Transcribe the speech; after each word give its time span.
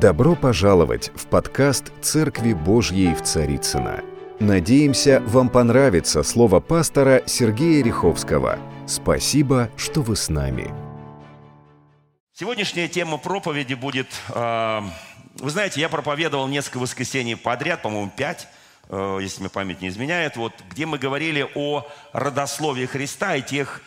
Добро 0.00 0.34
пожаловать 0.34 1.10
в 1.14 1.26
подкаст 1.26 1.92
«Церкви 2.00 2.54
Божьей 2.54 3.14
в 3.14 3.20
Царицына. 3.20 4.02
Надеемся, 4.38 5.22
вам 5.26 5.50
понравится 5.50 6.22
слово 6.22 6.60
пастора 6.60 7.22
Сергея 7.26 7.84
Риховского. 7.84 8.58
Спасибо, 8.86 9.68
что 9.76 10.00
вы 10.00 10.16
с 10.16 10.30
нами. 10.30 10.72
Сегодняшняя 12.32 12.88
тема 12.88 13.18
проповеди 13.18 13.74
будет... 13.74 14.06
Э, 14.30 14.80
вы 15.34 15.50
знаете, 15.50 15.82
я 15.82 15.90
проповедовал 15.90 16.48
несколько 16.48 16.78
воскресений 16.78 17.36
подряд, 17.36 17.82
по-моему, 17.82 18.10
пять, 18.16 18.48
э, 18.88 19.18
если 19.20 19.42
мне 19.42 19.50
память 19.50 19.82
не 19.82 19.88
изменяет, 19.88 20.34
вот, 20.38 20.54
где 20.70 20.86
мы 20.86 20.96
говорили 20.96 21.46
о 21.54 21.86
родословии 22.14 22.86
Христа 22.86 23.36
и 23.36 23.42
тех 23.42 23.82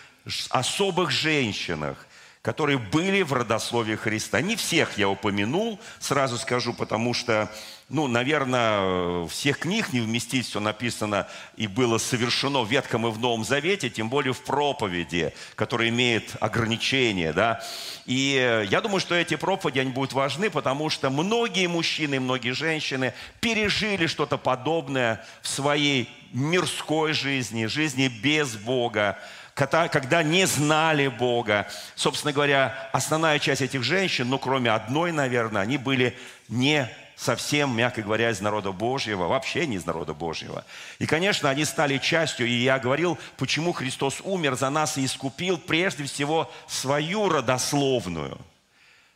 особых 0.51 1.09
женщинах, 1.09 2.05
которые 2.43 2.77
были 2.77 3.21
в 3.21 3.31
родословии 3.31 3.95
Христа. 3.95 4.41
Не 4.41 4.57
всех 4.57 4.97
я 4.97 5.07
упомянул, 5.07 5.79
сразу 6.01 6.37
скажу, 6.37 6.73
потому 6.73 7.13
что, 7.13 7.49
ну, 7.87 8.07
наверное, 8.07 9.25
всех 9.27 9.59
книг 9.59 9.93
не 9.93 10.01
вместить 10.01 10.45
все 10.45 10.59
написано 10.59 11.25
и 11.55 11.67
было 11.67 11.97
совершено 11.97 12.59
в 12.63 12.69
Ветхом 12.69 13.07
и 13.07 13.11
в 13.11 13.17
Новом 13.17 13.45
Завете, 13.45 13.89
тем 13.89 14.09
более 14.09 14.33
в 14.33 14.43
проповеди, 14.43 15.33
которая 15.55 15.87
имеет 15.87 16.35
ограничения, 16.41 17.31
да. 17.31 17.63
И 18.05 18.65
я 18.69 18.81
думаю, 18.81 18.99
что 18.99 19.15
эти 19.15 19.35
проповеди, 19.35 19.79
они 19.79 19.91
будут 19.91 20.11
важны, 20.11 20.49
потому 20.49 20.89
что 20.89 21.09
многие 21.09 21.67
мужчины 21.67 22.15
и 22.15 22.19
многие 22.19 22.51
женщины 22.51 23.13
пережили 23.39 24.05
что-то 24.05 24.37
подобное 24.37 25.25
в 25.41 25.47
своей 25.47 26.09
мирской 26.33 27.13
жизни, 27.13 27.67
жизни 27.67 28.09
без 28.09 28.57
Бога, 28.57 29.17
когда, 29.53 30.23
не 30.23 30.45
знали 30.45 31.07
Бога. 31.07 31.67
Собственно 31.95 32.33
говоря, 32.33 32.89
основная 32.91 33.39
часть 33.39 33.61
этих 33.61 33.83
женщин, 33.83 34.29
ну, 34.29 34.39
кроме 34.39 34.71
одной, 34.71 35.11
наверное, 35.11 35.61
они 35.61 35.77
были 35.77 36.17
не 36.49 36.89
совсем, 37.15 37.75
мягко 37.75 38.01
говоря, 38.01 38.31
из 38.31 38.41
народа 38.41 38.71
Божьего, 38.71 39.27
вообще 39.27 39.67
не 39.67 39.75
из 39.75 39.85
народа 39.85 40.13
Божьего. 40.13 40.65
И, 40.97 41.05
конечно, 41.05 41.49
они 41.49 41.65
стали 41.65 41.99
частью, 41.99 42.47
и 42.47 42.51
я 42.51 42.79
говорил, 42.79 43.19
почему 43.37 43.73
Христос 43.73 44.21
умер 44.23 44.55
за 44.55 44.69
нас 44.69 44.97
и 44.97 45.05
искупил 45.05 45.57
прежде 45.57 46.03
всего 46.05 46.51
свою 46.67 47.29
родословную, 47.29 48.39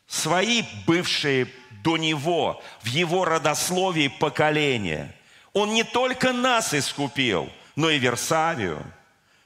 свои 0.08 0.63
бывшие 0.85 1.47
до 1.83 1.97
Него, 1.97 2.61
в 2.81 2.88
Его 2.88 3.25
родословии 3.25 4.08
поколения. 4.08 5.13
Он 5.53 5.73
не 5.73 5.83
только 5.83 6.31
нас 6.31 6.75
искупил, 6.75 7.49
но 7.75 7.89
и 7.89 7.97
Версавию– 7.97 8.83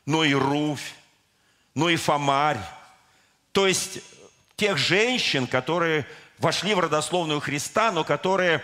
но 0.05 0.23
и 0.23 0.33
Руфь, 0.33 0.95
но 1.75 1.89
и 1.89 1.95
Фомарь. 1.95 2.59
То 3.51 3.67
есть 3.67 3.99
тех 4.55 4.77
женщин, 4.77 5.47
которые 5.47 6.05
вошли 6.39 6.73
в 6.73 6.79
родословную 6.79 7.39
Христа, 7.39 7.91
но 7.91 8.03
которые, 8.03 8.63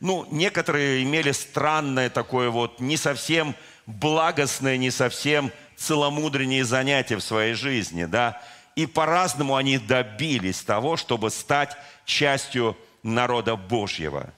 ну, 0.00 0.26
некоторые 0.30 1.02
имели 1.02 1.32
странное 1.32 2.10
такое 2.10 2.50
вот, 2.50 2.80
не 2.80 2.96
совсем 2.96 3.54
благостное, 3.86 4.76
не 4.76 4.90
совсем 4.90 5.52
целомудреннее 5.76 6.64
занятие 6.64 7.16
в 7.16 7.22
своей 7.22 7.54
жизни, 7.54 8.04
да, 8.04 8.42
и 8.74 8.86
по-разному 8.86 9.56
они 9.56 9.78
добились 9.78 10.62
того, 10.62 10.96
чтобы 10.96 11.30
стать 11.30 11.76
частью 12.04 12.76
народа 13.02 13.56
Божьего. 13.56 14.32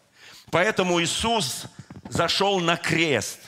Поэтому 0.51 1.01
Иисус 1.03 1.65
зашел 2.09 2.61
на 2.61 2.77
крест, 2.77 3.39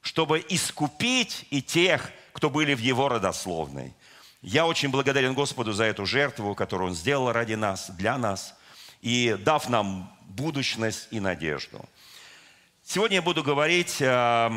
чтобы 0.00 0.44
искупить 0.48 1.46
и 1.50 1.62
тех, 1.62 2.10
кто 2.38 2.50
были 2.50 2.72
в 2.74 2.78
его 2.78 3.08
родословной. 3.08 3.92
Я 4.42 4.64
очень 4.66 4.90
благодарен 4.90 5.34
Господу 5.34 5.72
за 5.72 5.84
эту 5.84 6.06
жертву, 6.06 6.54
которую 6.54 6.90
Он 6.90 6.94
сделал 6.94 7.32
ради 7.32 7.54
нас, 7.54 7.90
для 7.90 8.16
нас, 8.16 8.54
и 9.02 9.36
дав 9.40 9.68
нам 9.68 10.16
будущность 10.28 11.08
и 11.10 11.18
надежду. 11.18 11.84
Сегодня 12.84 13.16
я 13.16 13.22
буду 13.22 13.42
говорить 13.42 13.96
э, 14.00 14.50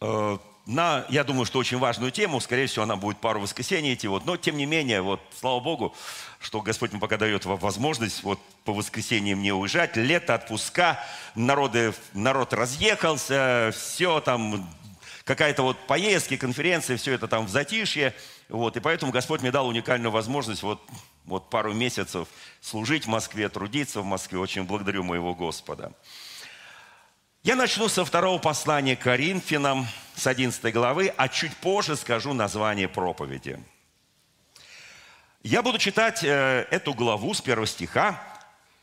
э, 0.00 0.38
на, 0.64 1.04
я 1.10 1.22
думаю, 1.22 1.44
что 1.44 1.58
очень 1.58 1.76
важную 1.76 2.12
тему. 2.12 2.40
Скорее 2.40 2.66
всего, 2.66 2.84
она 2.84 2.96
будет 2.96 3.18
пару 3.18 3.38
воскресений 3.38 3.92
идти. 3.92 4.08
Вот. 4.08 4.24
Но, 4.24 4.38
тем 4.38 4.56
не 4.56 4.64
менее, 4.64 5.02
вот, 5.02 5.20
слава 5.38 5.60
Богу, 5.60 5.94
что 6.40 6.62
Господь 6.62 6.92
мне 6.92 7.00
пока 7.00 7.18
дает 7.18 7.44
возможность 7.44 8.22
вот, 8.22 8.40
по 8.64 8.72
воскресеньям 8.72 9.42
не 9.42 9.52
уезжать. 9.52 9.96
Лето, 9.96 10.34
отпуска, 10.34 10.98
народы, 11.34 11.92
народ 12.14 12.54
разъехался, 12.54 13.70
все 13.76 14.20
там, 14.20 14.66
какая-то 15.26 15.62
вот 15.62 15.86
поездки, 15.88 16.36
конференции, 16.36 16.94
все 16.94 17.12
это 17.12 17.26
там 17.26 17.46
в 17.46 17.50
затишье. 17.50 18.14
Вот, 18.48 18.76
и 18.76 18.80
поэтому 18.80 19.10
Господь 19.10 19.42
мне 19.42 19.50
дал 19.50 19.66
уникальную 19.66 20.12
возможность 20.12 20.62
вот, 20.62 20.80
вот 21.24 21.50
пару 21.50 21.74
месяцев 21.74 22.28
служить 22.60 23.04
в 23.04 23.08
Москве, 23.08 23.48
трудиться 23.48 24.00
в 24.00 24.04
Москве. 24.04 24.38
Очень 24.38 24.64
благодарю 24.64 25.02
моего 25.02 25.34
Господа. 25.34 25.92
Я 27.42 27.56
начну 27.56 27.88
со 27.88 28.04
второго 28.04 28.38
послания 28.38 28.96
к 28.96 29.00
Коринфянам, 29.00 29.86
с 30.14 30.26
11 30.28 30.72
главы, 30.72 31.12
а 31.16 31.28
чуть 31.28 31.56
позже 31.56 31.96
скажу 31.96 32.32
название 32.32 32.88
проповеди. 32.88 33.58
Я 35.42 35.62
буду 35.62 35.78
читать 35.78 36.22
э, 36.22 36.66
эту 36.70 36.94
главу 36.94 37.34
с 37.34 37.40
первого 37.40 37.66
стиха 37.66 38.20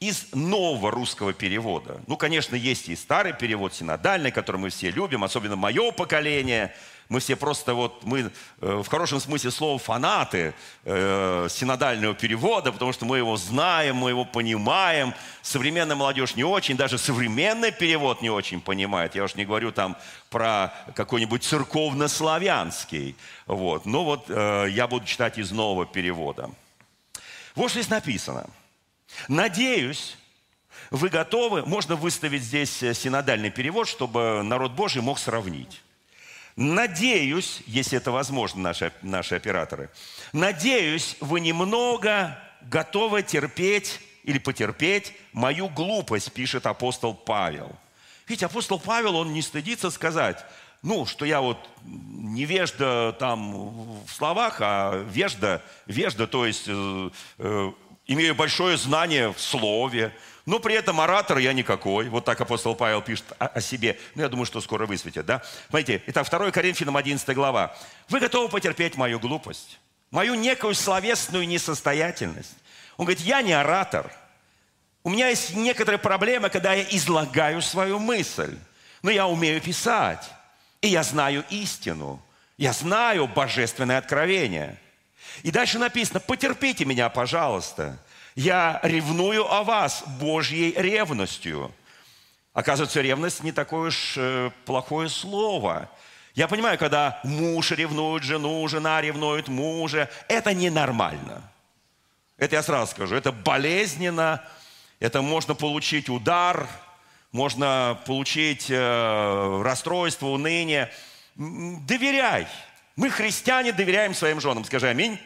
из 0.03 0.27
нового 0.33 0.91
русского 0.91 1.31
перевода. 1.33 2.01
Ну, 2.07 2.17
конечно, 2.17 2.55
есть 2.55 2.89
и 2.89 2.95
старый 2.95 3.31
перевод, 3.31 3.73
синодальный, 3.73 4.31
который 4.31 4.57
мы 4.57 4.69
все 4.69 4.91
любим, 4.91 5.23
особенно 5.23 5.55
мое 5.55 5.91
поколение. 5.91 6.73
Мы 7.07 7.21
все 7.21 7.35
просто 7.35 7.73
вот, 7.73 8.03
мы 8.03 8.31
э, 8.61 8.81
в 8.83 8.87
хорошем 8.87 9.21
смысле 9.21 9.51
слова 9.51 9.79
фанаты 9.79 10.53
э, 10.83 11.47
синодального 11.49 12.15
перевода, 12.15 12.71
потому 12.71 12.91
что 12.91 13.05
мы 13.05 13.17
его 13.17 13.37
знаем, 13.37 13.95
мы 13.95 14.09
его 14.09 14.25
понимаем. 14.25 15.13
Современная 15.41 15.95
молодежь 15.95 16.35
не 16.35 16.43
очень, 16.43 16.75
даже 16.75 16.97
современный 16.97 17.71
перевод 17.71 18.21
не 18.21 18.29
очень 18.29 18.59
понимает. 18.59 19.15
Я 19.15 19.23
уж 19.23 19.35
не 19.35 19.45
говорю 19.45 19.71
там 19.71 19.95
про 20.29 20.73
какой-нибудь 20.95 21.43
церковно-славянский. 21.43 23.15
Вот. 23.45 23.85
Но 23.85 24.03
вот 24.03 24.25
э, 24.27 24.67
я 24.71 24.87
буду 24.87 25.05
читать 25.05 25.37
из 25.37 25.51
нового 25.51 25.85
перевода. 25.85 26.49
Вот 27.55 27.69
что 27.69 27.79
здесь 27.79 27.89
написано– 27.89 28.49
Надеюсь, 29.27 30.17
вы 30.91 31.09
готовы, 31.09 31.65
можно 31.65 31.95
выставить 31.95 32.43
здесь 32.43 32.83
э, 32.83 32.93
синодальный 32.93 33.49
перевод, 33.49 33.87
чтобы 33.87 34.43
народ 34.43 34.73
Божий 34.73 35.01
мог 35.01 35.19
сравнить. 35.19 35.81
Надеюсь, 36.55 37.63
если 37.65 37.97
это 37.97 38.11
возможно, 38.11 38.61
наши, 38.61 38.93
наши 39.01 39.35
операторы, 39.35 39.89
надеюсь, 40.33 41.17
вы 41.19 41.39
немного 41.39 42.37
готовы 42.61 43.23
терпеть 43.23 43.99
или 44.23 44.37
потерпеть 44.37 45.13
мою 45.31 45.67
глупость, 45.67 46.31
пишет 46.31 46.67
апостол 46.67 47.13
Павел. 47.15 47.75
Ведь 48.27 48.43
апостол 48.43 48.79
Павел, 48.79 49.15
он 49.15 49.33
не 49.33 49.41
стыдится 49.41 49.89
сказать, 49.89 50.45
ну, 50.83 51.05
что 51.05 51.25
я 51.25 51.41
вот 51.41 51.57
невежда 51.83 53.15
там 53.17 54.03
в 54.05 54.09
словах, 54.09 54.57
а 54.59 55.03
вежда, 55.09 55.63
вежда, 55.87 56.27
то 56.27 56.45
есть 56.45 56.65
э, 56.67 57.09
э, 57.39 57.71
имею 58.07 58.35
большое 58.35 58.77
знание 58.77 59.31
в 59.31 59.39
слове, 59.39 60.13
но 60.45 60.59
при 60.59 60.75
этом 60.75 60.99
оратор 60.99 61.37
я 61.37 61.53
никакой. 61.53 62.09
Вот 62.09 62.25
так 62.25 62.39
апостол 62.41 62.75
Павел 62.75 63.01
пишет 63.01 63.25
о, 63.39 63.47
о 63.47 63.61
себе. 63.61 63.97
Ну, 64.15 64.23
я 64.23 64.29
думаю, 64.29 64.45
что 64.45 64.59
скоро 64.59 64.85
высветит, 64.85 65.25
да? 65.25 65.41
Смотрите, 65.69 66.03
итак, 66.07 66.29
2 66.29 66.51
Коринфянам 66.51 66.97
11 66.97 67.35
глава. 67.35 67.75
Вы 68.09 68.19
готовы 68.19 68.49
потерпеть 68.49 68.97
мою 68.97 69.19
глупость, 69.19 69.79
мою 70.11 70.35
некую 70.35 70.75
словесную 70.75 71.47
несостоятельность. 71.47 72.55
Он 72.97 73.05
говорит, 73.05 73.23
я 73.23 73.41
не 73.41 73.53
оратор. 73.53 74.11
У 75.03 75.09
меня 75.09 75.29
есть 75.29 75.55
некоторые 75.55 75.99
проблемы, 75.99 76.49
когда 76.49 76.73
я 76.73 76.83
излагаю 76.89 77.61
свою 77.61 77.99
мысль. 77.99 78.57
Но 79.01 79.11
я 79.11 79.27
умею 79.27 79.61
писать. 79.61 80.29
И 80.81 80.89
я 80.89 81.03
знаю 81.03 81.45
истину. 81.49 82.21
Я 82.57 82.73
знаю 82.73 83.27
божественное 83.27 83.97
откровение– 83.97 84.77
и 85.41 85.51
дальше 85.51 85.79
написано, 85.79 86.19
потерпите 86.19 86.85
меня, 86.85 87.09
пожалуйста. 87.09 87.97
Я 88.35 88.79
ревную 88.83 89.51
о 89.51 89.63
вас 89.63 90.03
Божьей 90.19 90.73
ревностью. 90.73 91.71
Оказывается, 92.53 93.01
ревность 93.01 93.43
не 93.43 93.51
такое 93.51 93.89
уж 93.89 94.13
э, 94.17 94.51
плохое 94.65 95.09
слово. 95.09 95.89
Я 96.35 96.47
понимаю, 96.47 96.77
когда 96.77 97.19
муж 97.23 97.71
ревнует 97.71 98.23
жену, 98.23 98.67
жена 98.67 99.01
ревнует 99.01 99.47
мужа, 99.47 100.09
это 100.27 100.53
ненормально. 100.53 101.41
Это 102.37 102.55
я 102.55 102.63
сразу 102.63 102.91
скажу, 102.91 103.15
это 103.15 103.31
болезненно, 103.31 104.43
это 104.99 105.21
можно 105.21 105.53
получить 105.53 106.09
удар, 106.09 106.67
можно 107.31 107.99
получить 108.05 108.67
э, 108.69 109.61
расстройство, 109.63 110.27
уныние. 110.27 110.91
Доверяй. 111.35 112.47
Мы, 112.95 113.09
христиане, 113.09 113.71
доверяем 113.71 114.13
своим 114.13 114.39
женам. 114.39 114.63
Скажи 114.65 114.87
аминь. 114.87 115.19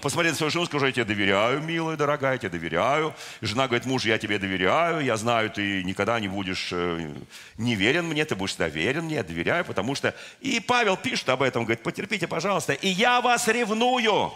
Посмотри 0.00 0.30
на 0.30 0.36
свою 0.36 0.50
жену, 0.50 0.66
скажи, 0.66 0.86
я 0.86 0.92
тебе 0.92 1.04
доверяю, 1.04 1.60
милая, 1.60 1.96
дорогая, 1.96 2.34
я 2.34 2.38
тебе 2.38 2.50
доверяю. 2.50 3.14
жена 3.40 3.66
говорит, 3.66 3.84
муж, 3.84 4.04
я 4.04 4.16
тебе 4.16 4.38
доверяю, 4.38 5.00
я 5.00 5.16
знаю, 5.16 5.50
ты 5.50 5.82
никогда 5.82 6.20
не 6.20 6.28
будешь 6.28 6.68
э, 6.70 7.12
не 7.56 7.74
верен 7.74 8.06
мне, 8.06 8.24
ты 8.24 8.36
будешь 8.36 8.50
всегда 8.50 8.68
верен 8.68 9.06
мне, 9.06 9.16
я 9.16 9.24
доверяю, 9.24 9.64
потому 9.64 9.96
что... 9.96 10.14
И 10.40 10.60
Павел 10.60 10.96
пишет 10.96 11.28
об 11.30 11.42
этом, 11.42 11.64
говорит, 11.64 11.82
потерпите, 11.82 12.28
пожалуйста, 12.28 12.74
и 12.74 12.88
я 12.88 13.20
вас 13.20 13.48
ревную 13.48 14.32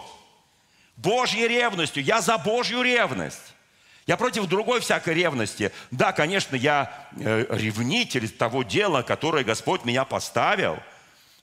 Божьей 0.97 1.47
ревностью, 1.47 2.03
я 2.03 2.19
за 2.19 2.37
Божью 2.37 2.81
ревность. 2.81 3.53
Я 4.05 4.17
против 4.17 4.47
другой 4.47 4.81
всякой 4.81 5.13
ревности. 5.13 5.71
Да, 5.91 6.11
конечно, 6.11 6.57
я 6.57 7.07
э, 7.15 7.45
ревнитель 7.51 8.27
того 8.27 8.63
дела, 8.63 9.01
которое 9.01 9.45
Господь 9.45 9.85
меня 9.85 10.03
поставил. 10.03 10.77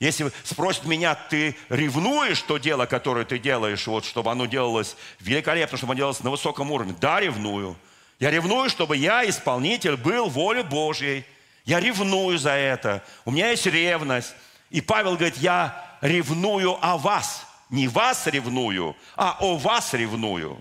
Если 0.01 0.31
спросит 0.43 0.85
меня, 0.85 1.15
ты 1.15 1.57
ревнуешь 1.69 2.43
то 2.43 2.59
дело, 2.59 2.87
которое 2.87 3.25
ты 3.25 3.39
делаешь, 3.39 3.87
вот, 3.87 4.05
чтобы 4.05 4.31
оно 4.31 4.47
делалось 4.47 4.97
великолепно, 5.21 5.79
чтобы 5.79 5.93
оно 5.93 5.99
делалось 5.99 6.21
на 6.21 6.31
высоком 6.31 6.71
уровне? 6.71 6.95
Да, 7.01 7.21
ревную. 7.21 7.77
Я 8.19 8.31
ревную, 8.31 8.71
чтобы 8.71 8.97
я, 8.97 9.29
исполнитель, 9.29 9.97
был 9.97 10.29
воле 10.29 10.63
Божьей. 10.63 11.25
Я 11.65 11.81
ревную 11.81 12.39
за 12.39 12.51
это. 12.51 13.03
У 13.25 13.31
меня 13.31 13.51
есть 13.51 13.67
ревность. 13.67 14.35
И 14.71 14.81
Павел 14.81 15.15
говорит, 15.15 15.37
я 15.37 15.97
ревную 16.01 16.77
о 16.85 16.97
вас. 16.97 17.47
Не 17.71 17.89
вас 17.89 18.27
ревную, 18.27 18.95
а 19.17 19.37
о 19.41 19.57
вас 19.57 19.95
ревную. 19.95 20.59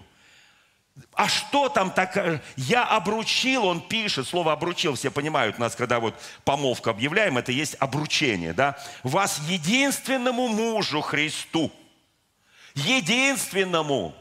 А 1.16 1.28
что 1.28 1.70
там 1.70 1.92
такое? 1.92 2.42
Я 2.56 2.86
обручил, 2.86 3.66
он 3.66 3.82
пишет, 3.82 4.28
слово 4.28 4.54
обручил, 4.54 4.96
все 4.96 5.12
понимают 5.12 5.60
нас, 5.60 5.76
когда 5.76 6.00
вот 6.00 6.16
помолвку 6.44 6.90
объявляем, 6.90 7.38
это 7.38 7.52
есть 7.52 7.76
обручение, 7.80 8.54
да? 8.54 8.78
Вас 9.04 9.40
единственному 9.48 10.48
мужу 10.48 11.02
Христу. 11.02 11.72
Единственному. 12.74 14.16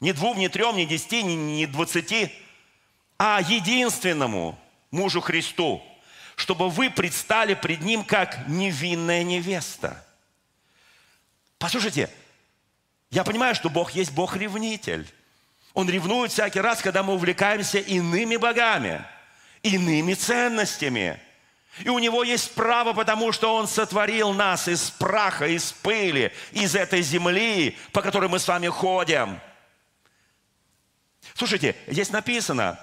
Не 0.00 0.12
двум, 0.12 0.38
не 0.38 0.48
трем, 0.48 0.76
не 0.76 0.86
десяти, 0.86 1.22
не, 1.22 1.36
не 1.36 1.66
двадцати, 1.66 2.32
а 3.18 3.40
единственному 3.40 4.58
мужу 4.90 5.20
Христу, 5.20 5.82
чтобы 6.34 6.70
вы 6.70 6.90
предстали 6.90 7.54
пред 7.54 7.82
Ним 7.82 8.04
как 8.04 8.48
невинная 8.48 9.22
невеста. 9.22 10.04
Послушайте, 11.58 12.10
я 13.10 13.22
понимаю, 13.22 13.54
что 13.54 13.68
Бог 13.68 13.92
есть 13.92 14.12
Бог-ревнитель. 14.12 15.06
Он 15.74 15.88
ревнует 15.88 16.32
всякий 16.32 16.60
раз, 16.60 16.82
когда 16.82 17.02
мы 17.02 17.14
увлекаемся 17.14 17.78
иными 17.78 18.36
богами, 18.36 19.04
иными 19.62 20.14
ценностями. 20.14 21.18
И 21.80 21.88
у 21.88 21.98
него 21.98 22.22
есть 22.22 22.54
право, 22.54 22.92
потому 22.92 23.32
что 23.32 23.54
он 23.54 23.66
сотворил 23.66 24.34
нас 24.34 24.68
из 24.68 24.90
праха, 24.90 25.46
из 25.46 25.72
пыли, 25.72 26.32
из 26.50 26.74
этой 26.74 27.00
земли, 27.00 27.78
по 27.92 28.02
которой 28.02 28.28
мы 28.28 28.38
с 28.38 28.46
вами 28.46 28.68
ходим. 28.68 29.40
Слушайте, 31.34 31.74
здесь 31.86 32.10
написано, 32.10 32.78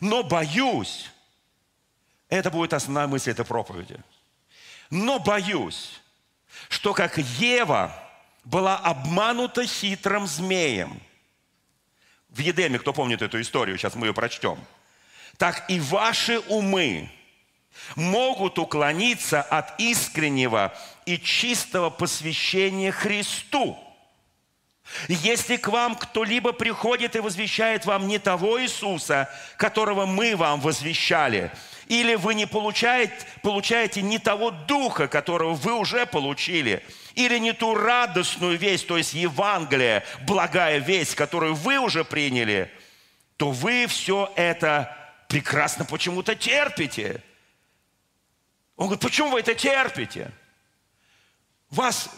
но 0.00 0.22
боюсь, 0.22 1.10
это 2.30 2.50
будет 2.50 2.72
основная 2.72 3.06
мысль 3.08 3.32
этой 3.32 3.44
проповеди, 3.44 3.98
но 4.88 5.18
боюсь, 5.18 6.00
что 6.70 6.94
как 6.94 7.18
Ева 7.18 7.94
была 8.44 8.78
обманута 8.78 9.66
хитрым 9.66 10.26
змеем– 10.26 10.98
в 12.32 12.38
Едеме, 12.38 12.78
кто 12.78 12.92
помнит 12.92 13.22
эту 13.22 13.40
историю, 13.40 13.76
сейчас 13.76 13.94
мы 13.94 14.06
ее 14.06 14.14
прочтем, 14.14 14.58
так 15.36 15.64
и 15.68 15.78
ваши 15.80 16.40
умы 16.40 17.10
могут 17.94 18.58
уклониться 18.58 19.42
от 19.42 19.78
искреннего 19.80 20.74
и 21.06 21.18
чистого 21.18 21.90
посвящения 21.90 22.92
Христу. 22.92 23.78
Если 25.08 25.56
к 25.56 25.68
вам 25.68 25.96
кто-либо 25.96 26.52
приходит 26.52 27.16
и 27.16 27.20
возвещает 27.20 27.86
вам 27.86 28.06
не 28.06 28.18
того 28.18 28.62
Иисуса, 28.62 29.28
которого 29.56 30.06
мы 30.06 30.36
вам 30.36 30.60
возвещали, 30.60 31.50
или 31.88 32.14
вы 32.14 32.34
не 32.34 32.46
получаете, 32.46 33.14
получаете 33.42 34.02
не 34.02 34.18
того 34.18 34.50
Духа, 34.50 35.08
которого 35.08 35.54
вы 35.54 35.74
уже 35.74 36.06
получили– 36.06 36.82
или 37.14 37.38
не 37.38 37.52
ту 37.52 37.74
радостную 37.74 38.58
весть, 38.58 38.86
то 38.86 38.96
есть 38.96 39.14
Евангелие, 39.14 40.04
благая 40.26 40.78
весть, 40.78 41.14
которую 41.14 41.54
вы 41.54 41.78
уже 41.78 42.04
приняли, 42.04 42.70
то 43.36 43.50
вы 43.50 43.86
все 43.86 44.32
это 44.36 44.96
прекрасно 45.28 45.84
почему-то 45.84 46.34
терпите. 46.34 47.22
Он 48.76 48.86
говорит, 48.86 49.02
почему 49.02 49.30
вы 49.30 49.40
это 49.40 49.54
терпите? 49.54 50.30
Вас 51.70 52.10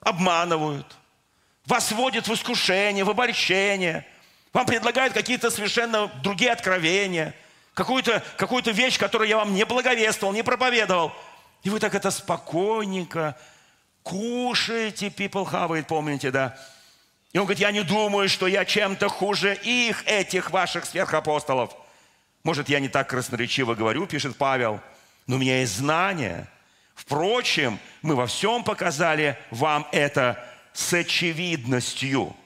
обманывают, 0.00 0.86
вас 1.66 1.92
вводят 1.92 2.28
в 2.28 2.34
искушение, 2.34 3.04
в 3.04 3.10
обольщение, 3.10 4.06
вам 4.52 4.66
предлагают 4.66 5.12
какие-то 5.12 5.50
совершенно 5.50 6.08
другие 6.22 6.50
откровения, 6.50 7.34
какую-то 7.74 8.22
какую 8.36 8.62
вещь, 8.74 8.98
которую 8.98 9.28
я 9.28 9.36
вам 9.36 9.54
не 9.54 9.64
благовествовал, 9.64 10.34
не 10.34 10.42
проповедовал. 10.42 11.12
И 11.62 11.70
вы 11.70 11.78
так 11.78 11.94
это 11.94 12.10
спокойненько, 12.10 13.36
Кушайте, 14.02 15.08
people 15.08 15.44
хавает, 15.44 15.86
помните, 15.86 16.30
да? 16.30 16.58
И 17.32 17.38
он 17.38 17.44
говорит, 17.44 17.60
я 17.60 17.70
не 17.70 17.82
думаю, 17.82 18.28
что 18.28 18.46
я 18.46 18.64
чем-то 18.64 19.08
хуже 19.08 19.54
их, 19.54 20.02
этих 20.06 20.50
ваших 20.50 20.84
сверхапостолов. 20.84 21.76
Может, 22.42 22.68
я 22.68 22.80
не 22.80 22.88
так 22.88 23.08
красноречиво 23.08 23.74
говорю, 23.74 24.06
пишет 24.06 24.36
Павел, 24.36 24.80
но 25.26 25.36
у 25.36 25.38
меня 25.38 25.60
есть 25.60 25.76
знание. 25.76 26.48
Впрочем, 26.94 27.78
мы 28.02 28.16
во 28.16 28.26
всем 28.26 28.64
показали 28.64 29.38
вам 29.50 29.86
это 29.92 30.44
с 30.72 30.92
очевидностью. 30.92 32.36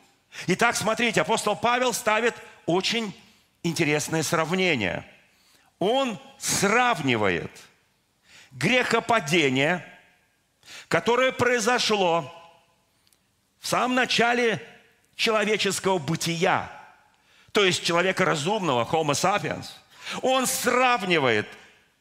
Итак, 0.47 0.77
смотрите, 0.77 1.21
апостол 1.21 1.57
Павел 1.57 1.93
ставит 1.93 2.35
очень 2.67 3.15
интересное 3.63 4.23
сравнение. 4.23 5.05
Он 5.79 6.19
сравнивает 6.39 7.51
грехопадение– 8.53 9.85
которое 10.89 11.33
произошло 11.33 12.33
в 13.61 13.67
самом 13.67 13.95
начале 13.95 14.63
человеческого 15.17 15.99
бытия, 15.99 16.71
то 17.53 17.65
есть 17.65 17.85
человека 17.85 18.25
разумного, 18.25 18.85
Homo 18.85 19.13
sapiens, 19.13 19.67
он 20.23 20.47
сравнивает, 20.47 21.47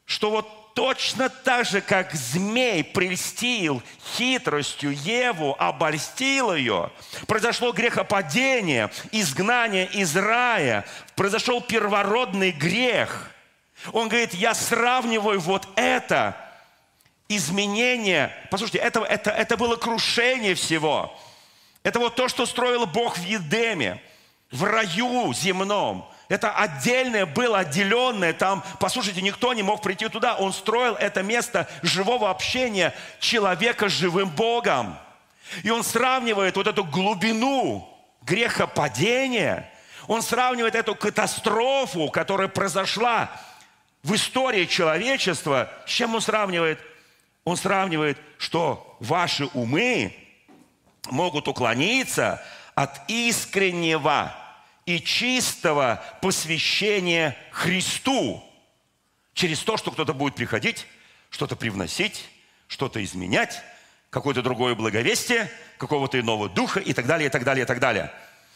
что 0.06 0.30
вот 0.30 0.63
точно 0.74 1.30
так 1.30 1.66
же, 1.66 1.82
как 1.82 2.14
змей 2.14 2.84
прельстил 2.84 3.82
хитростью 4.16 4.92
Еву, 4.92 5.56
обольстил 5.60 6.54
ее, 6.54 6.92
произошло 7.28 7.72
грехопадение, 7.72 8.92
изгнание 9.12 9.86
из 9.88 10.16
рая, 10.16 10.86
произошел 11.16 11.62
первородный 11.62 12.52
грех. 12.52 13.32
Он 13.92 14.08
говорит, 14.08 14.34
я 14.34 14.54
сравниваю 14.54 15.40
вот 15.40 15.68
это 15.76 16.38
изменение, 17.28 18.36
послушайте, 18.50 18.80
это, 18.80 19.02
это, 19.02 19.32
это 19.32 19.58
было 19.58 19.76
крушение 19.76 20.56
всего. 20.56 21.18
Это 21.84 22.00
вот 22.00 22.16
то, 22.16 22.28
что 22.30 22.46
строил 22.46 22.86
Бог 22.86 23.18
в 23.18 23.24
Едеме, 23.24 24.02
в 24.52 24.64
раю 24.64 25.34
земном. 25.34 26.10
Это 26.34 26.52
отдельное 26.52 27.26
было, 27.26 27.60
отделенное. 27.60 28.34
Там, 28.34 28.64
послушайте, 28.80 29.22
никто 29.22 29.54
не 29.54 29.62
мог 29.62 29.82
прийти 29.82 30.10
туда. 30.10 30.36
Он 30.36 30.52
строил 30.52 30.96
это 30.96 31.22
место 31.22 31.70
живого 31.84 32.30
общения 32.30 32.94
человека 33.20 33.88
с 33.88 33.92
живым 33.92 34.30
Богом. 34.30 34.98
И 35.62 35.70
он 35.70 35.84
сравнивает 35.84 36.56
вот 36.56 36.66
эту 36.66 36.84
глубину 36.84 37.88
грехопадения, 38.24 39.70
он 40.08 40.22
сравнивает 40.22 40.76
эту 40.76 40.96
катастрофу, 40.96 42.10
которая 42.10 42.48
произошла 42.48 43.30
в 44.02 44.16
истории 44.16 44.66
человечества, 44.66 45.70
с 45.86 45.90
чем 45.90 46.16
он 46.16 46.22
сравнивает– 46.22 46.80
он 47.46 47.58
сравнивает, 47.58 48.18
что 48.38 48.96
ваши 49.00 49.46
умы 49.54 50.16
могут 51.10 51.48
уклониться 51.48 52.42
от 52.74 53.02
искреннего 53.10 54.34
и 54.86 55.00
чистого 55.00 56.04
посвящения 56.22 57.38
Христу 57.52 58.44
через 59.34 59.60
то, 59.60 59.78
что 59.78 59.92
кто-то 59.92 60.14
будет 60.14 60.36
приходить, 60.36 60.88
что-то 61.30 61.56
привносить, 61.56 62.30
что-то 62.68 63.04
изменять, 63.04 63.62
какое-то 64.10 64.42
другое 64.42 64.76
благовестие, 64.76 65.50
какого-то 65.78 66.20
иного 66.20 66.50
духа 66.50 66.80
и 66.80 66.94
так 66.94 67.06
далее, 67.06 67.28
и 67.28 67.32
так 67.32 67.44
далее, 67.44 67.64
и 67.64 67.68
так 67.68 67.80
далее. 67.80 68.12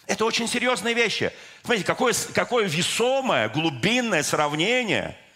Это 0.05 0.25
очень 0.25 0.48
серьезные 0.48 0.93
вещи. 0.93 1.31
Смотрите, 1.63 1.86
какое, 1.86 2.13
какое 2.34 2.65
весомое, 2.65 3.50
глубинное 3.50 4.24
сравнение– 4.24 5.17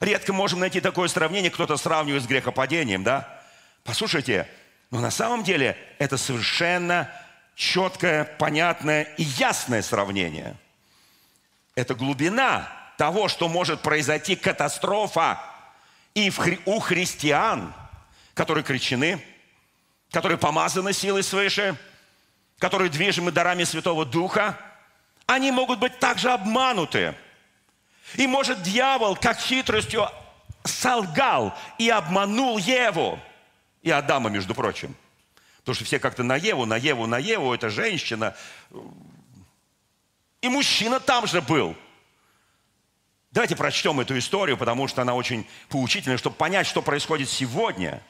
Редко 0.00 0.32
можем 0.34 0.60
найти 0.60 0.80
такое 0.80 1.08
сравнение, 1.08 1.50
кто-то 1.50 1.76
сравнивает 1.78 2.22
с 2.22 2.26
грехопадением, 2.26 3.02
да? 3.02 3.40
Послушайте, 3.82 4.46
но 4.90 5.00
на 5.00 5.10
самом 5.10 5.42
деле 5.42 5.76
это 5.98 6.18
совершенно 6.18 7.10
четкое, 7.56 8.22
понятное 8.24 9.02
и 9.16 9.24
ясное 9.24 9.82
сравнение. 9.82 10.56
Это 11.74 11.96
глубина 11.96 12.68
того, 12.96 13.26
что 13.26 13.48
может 13.48 13.82
произойти 13.82 14.36
катастрофа 14.36 15.40
и 16.14 16.32
у 16.64 16.78
христиан, 16.78 17.74
которые 18.34 18.62
крещены, 18.62 19.20
которые 20.12 20.38
помазаны 20.38 20.92
силой 20.92 21.24
свыше, 21.24 21.76
которые 22.60 22.90
движимы 22.90 23.32
дарами 23.32 23.64
Святого 23.64 24.06
Духа, 24.06 24.56
они 25.26 25.50
могут 25.50 25.80
быть 25.80 25.98
также 25.98 26.30
обмануты– 26.30 27.16
и 28.14 28.26
может 28.26 28.62
дьявол, 28.62 29.16
как 29.16 29.38
хитростью, 29.38 30.08
солгал 30.64 31.56
и 31.78 31.90
обманул 31.90 32.58
Еву. 32.58 33.18
И 33.82 33.90
Адама, 33.90 34.30
между 34.30 34.54
прочим. 34.54 34.94
Потому 35.66 35.74
что 35.74 35.84
все 35.84 35.98
как-то 35.98 36.22
на 36.22 36.36
Еву, 36.36 36.64
на 36.64 36.76
Еву, 36.76 37.08
на 37.08 37.18
Еву, 37.18 37.52
это 37.52 37.70
женщина. 37.70 38.36
И 40.40 40.48
мужчина 40.48 41.00
там 41.00 41.26
же 41.26 41.42
был. 41.42 41.74
Давайте 43.32 43.56
прочтем 43.56 43.98
эту 43.98 44.16
историю, 44.16 44.56
потому 44.56 44.86
что 44.86 45.02
она 45.02 45.14
очень 45.14 45.44
поучительная, 45.68 46.18
чтобы 46.18 46.36
понять, 46.36 46.68
что 46.68 46.82
происходит 46.82 47.28
сегодня. 47.28 48.00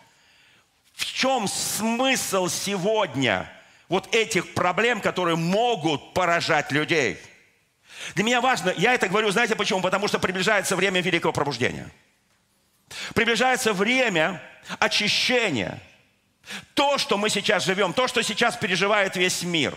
В 0.92 1.06
чем 1.06 1.48
смысл 1.48 2.48
сегодня 2.48 3.50
вот 3.88 4.14
этих 4.14 4.52
проблем, 4.52 5.00
которые 5.00 5.36
могут 5.36 6.12
поражать 6.12 6.70
людей? 6.72 7.18
Для 8.16 8.24
меня 8.24 8.42
важно, 8.42 8.74
я 8.76 8.92
это 8.92 9.08
говорю, 9.08 9.30
знаете 9.30 9.56
почему? 9.56 9.80
Потому 9.80 10.08
что 10.08 10.18
приближается 10.18 10.76
время 10.76 11.00
великого 11.00 11.32
пробуждения. 11.32 11.90
Приближается 13.14 13.72
время 13.72 14.42
очищения. 14.78 15.80
То, 16.74 16.98
что 16.98 17.18
мы 17.18 17.30
сейчас 17.30 17.64
живем, 17.64 17.92
то, 17.92 18.06
что 18.08 18.22
сейчас 18.22 18.56
переживает 18.56 19.16
весь 19.16 19.42
мир. 19.42 19.74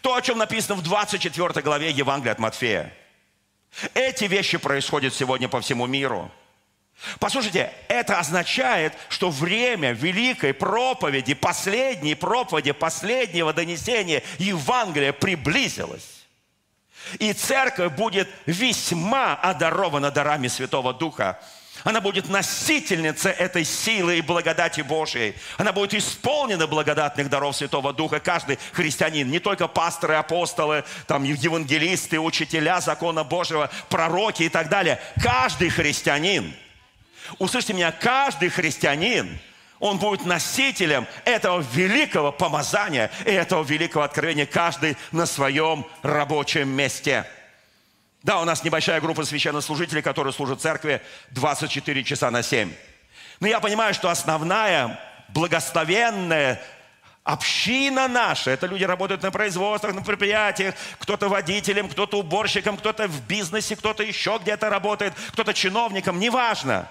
То, 0.00 0.14
о 0.14 0.22
чем 0.22 0.38
написано 0.38 0.74
в 0.74 0.82
24 0.82 1.62
главе 1.62 1.90
Евангелия 1.90 2.32
от 2.32 2.38
Матфея. 2.38 2.92
Эти 3.94 4.24
вещи 4.24 4.58
происходят 4.58 5.14
сегодня 5.14 5.48
по 5.48 5.60
всему 5.60 5.86
миру. 5.86 6.30
Послушайте, 7.20 7.72
это 7.86 8.18
означает, 8.18 8.92
что 9.08 9.30
время 9.30 9.92
великой 9.92 10.52
проповеди, 10.52 11.34
последней 11.34 12.16
проповеди, 12.16 12.72
последнего 12.72 13.52
донесения 13.52 14.22
Евангелия 14.38 15.12
приблизилось. 15.12 16.26
И 17.18 17.32
церковь 17.32 17.92
будет 17.92 18.28
весьма 18.46 19.34
одарована 19.36 20.10
дарами 20.10 20.48
Святого 20.48 20.92
Духа. 20.92 21.40
Она 21.88 22.02
будет 22.02 22.28
носительницей 22.28 23.32
этой 23.32 23.64
силы 23.64 24.18
и 24.18 24.20
благодати 24.20 24.82
Божьей. 24.82 25.34
Она 25.56 25.72
будет 25.72 25.94
исполнена 25.94 26.66
благодатных 26.66 27.30
даров 27.30 27.56
Святого 27.56 27.94
Духа. 27.94 28.20
Каждый 28.20 28.58
христианин, 28.72 29.30
не 29.30 29.38
только 29.38 29.68
пасторы, 29.68 30.16
апостолы, 30.16 30.84
там, 31.06 31.24
евангелисты, 31.24 32.20
учителя 32.20 32.82
закона 32.82 33.24
Божьего, 33.24 33.70
пророки 33.88 34.42
и 34.42 34.50
так 34.50 34.68
далее. 34.68 35.00
Каждый 35.22 35.70
христианин, 35.70 36.54
услышьте 37.38 37.72
меня, 37.72 37.90
каждый 37.90 38.50
христианин, 38.50 39.38
он 39.80 39.96
будет 39.96 40.26
носителем 40.26 41.06
этого 41.24 41.64
великого 41.72 42.32
помазания 42.32 43.10
и 43.24 43.30
этого 43.30 43.64
великого 43.64 44.04
откровения, 44.04 44.44
каждый 44.44 44.98
на 45.10 45.24
своем 45.24 45.86
рабочем 46.02 46.68
месте– 46.68 47.24
да, 48.28 48.40
у 48.40 48.44
нас 48.44 48.62
небольшая 48.62 49.00
группа 49.00 49.24
священнослужителей, 49.24 50.02
которые 50.02 50.34
служат 50.34 50.60
церкви 50.60 51.00
24 51.30 52.04
часа 52.04 52.30
на 52.30 52.42
7. 52.42 52.70
Но 53.40 53.46
я 53.46 53.58
понимаю, 53.58 53.94
что 53.94 54.10
основная 54.10 55.00
благословенная 55.30 56.62
община 57.24 58.06
наша, 58.06 58.50
это 58.50 58.66
люди 58.66 58.84
работают 58.84 59.22
на 59.22 59.30
производствах, 59.30 59.94
на 59.94 60.02
предприятиях, 60.02 60.74
кто-то 60.98 61.30
водителем, 61.30 61.88
кто-то 61.88 62.18
уборщиком, 62.18 62.76
кто-то 62.76 63.08
в 63.08 63.26
бизнесе, 63.26 63.76
кто-то 63.76 64.02
еще 64.02 64.38
где-то 64.42 64.68
работает, 64.68 65.14
кто-то 65.32 65.54
чиновником, 65.54 66.20
неважно. 66.20 66.86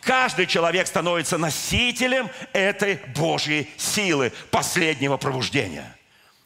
Каждый 0.00 0.46
человек 0.46 0.88
становится 0.88 1.38
носителем 1.38 2.28
этой 2.52 2.96
Божьей 3.14 3.70
силы 3.76 4.32
последнего 4.50 5.18
пробуждения. 5.18 5.96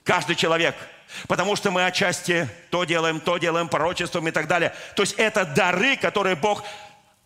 Каждый 0.04 0.36
человек– 0.36 0.74
Потому 1.28 1.56
что 1.56 1.70
мы 1.70 1.84
отчасти 1.86 2.48
то 2.70 2.84
делаем, 2.84 3.20
то 3.20 3.38
делаем, 3.38 3.68
пророчеством 3.68 4.28
и 4.28 4.30
так 4.30 4.46
далее. 4.46 4.74
То 4.96 5.02
есть 5.02 5.14
это 5.14 5.44
дары, 5.44 5.96
которые 5.96 6.36
Бог 6.36 6.64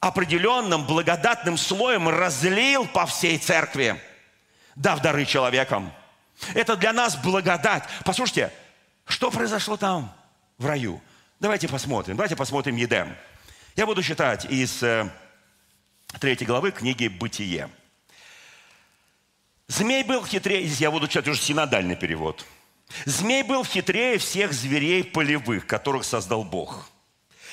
определенным 0.00 0.86
благодатным 0.86 1.56
слоем 1.56 2.08
разлил 2.08 2.86
по 2.86 3.06
всей 3.06 3.38
церкви, 3.38 4.00
дав 4.76 5.00
дары 5.00 5.24
человекам. 5.24 5.92
Это 6.54 6.76
для 6.76 6.92
нас 6.92 7.16
благодать. 7.16 7.84
Послушайте, 8.04 8.52
что 9.06 9.30
произошло 9.30 9.76
там, 9.76 10.14
в 10.58 10.66
раю? 10.66 11.00
Давайте 11.40 11.66
посмотрим. 11.68 12.16
Давайте 12.16 12.36
посмотрим 12.36 12.76
Едем. 12.76 13.16
Я 13.74 13.86
буду 13.86 14.02
читать 14.02 14.44
из 14.44 14.82
э, 14.82 15.08
третьей 16.20 16.46
главы 16.46 16.72
книги 16.72 17.08
«Бытие». 17.08 17.68
Змей 19.68 20.02
был 20.02 20.24
хитрее, 20.24 20.64
я 20.64 20.90
буду 20.90 21.08
читать 21.08 21.28
уже 21.28 21.40
синодальный 21.40 21.96
перевод– 21.96 22.44
Змей 23.04 23.42
был 23.42 23.64
хитрее 23.64 24.18
всех 24.18 24.52
зверей 24.52 25.04
полевых, 25.04 25.66
которых 25.66 26.04
создал 26.04 26.44
Бог. 26.44 26.88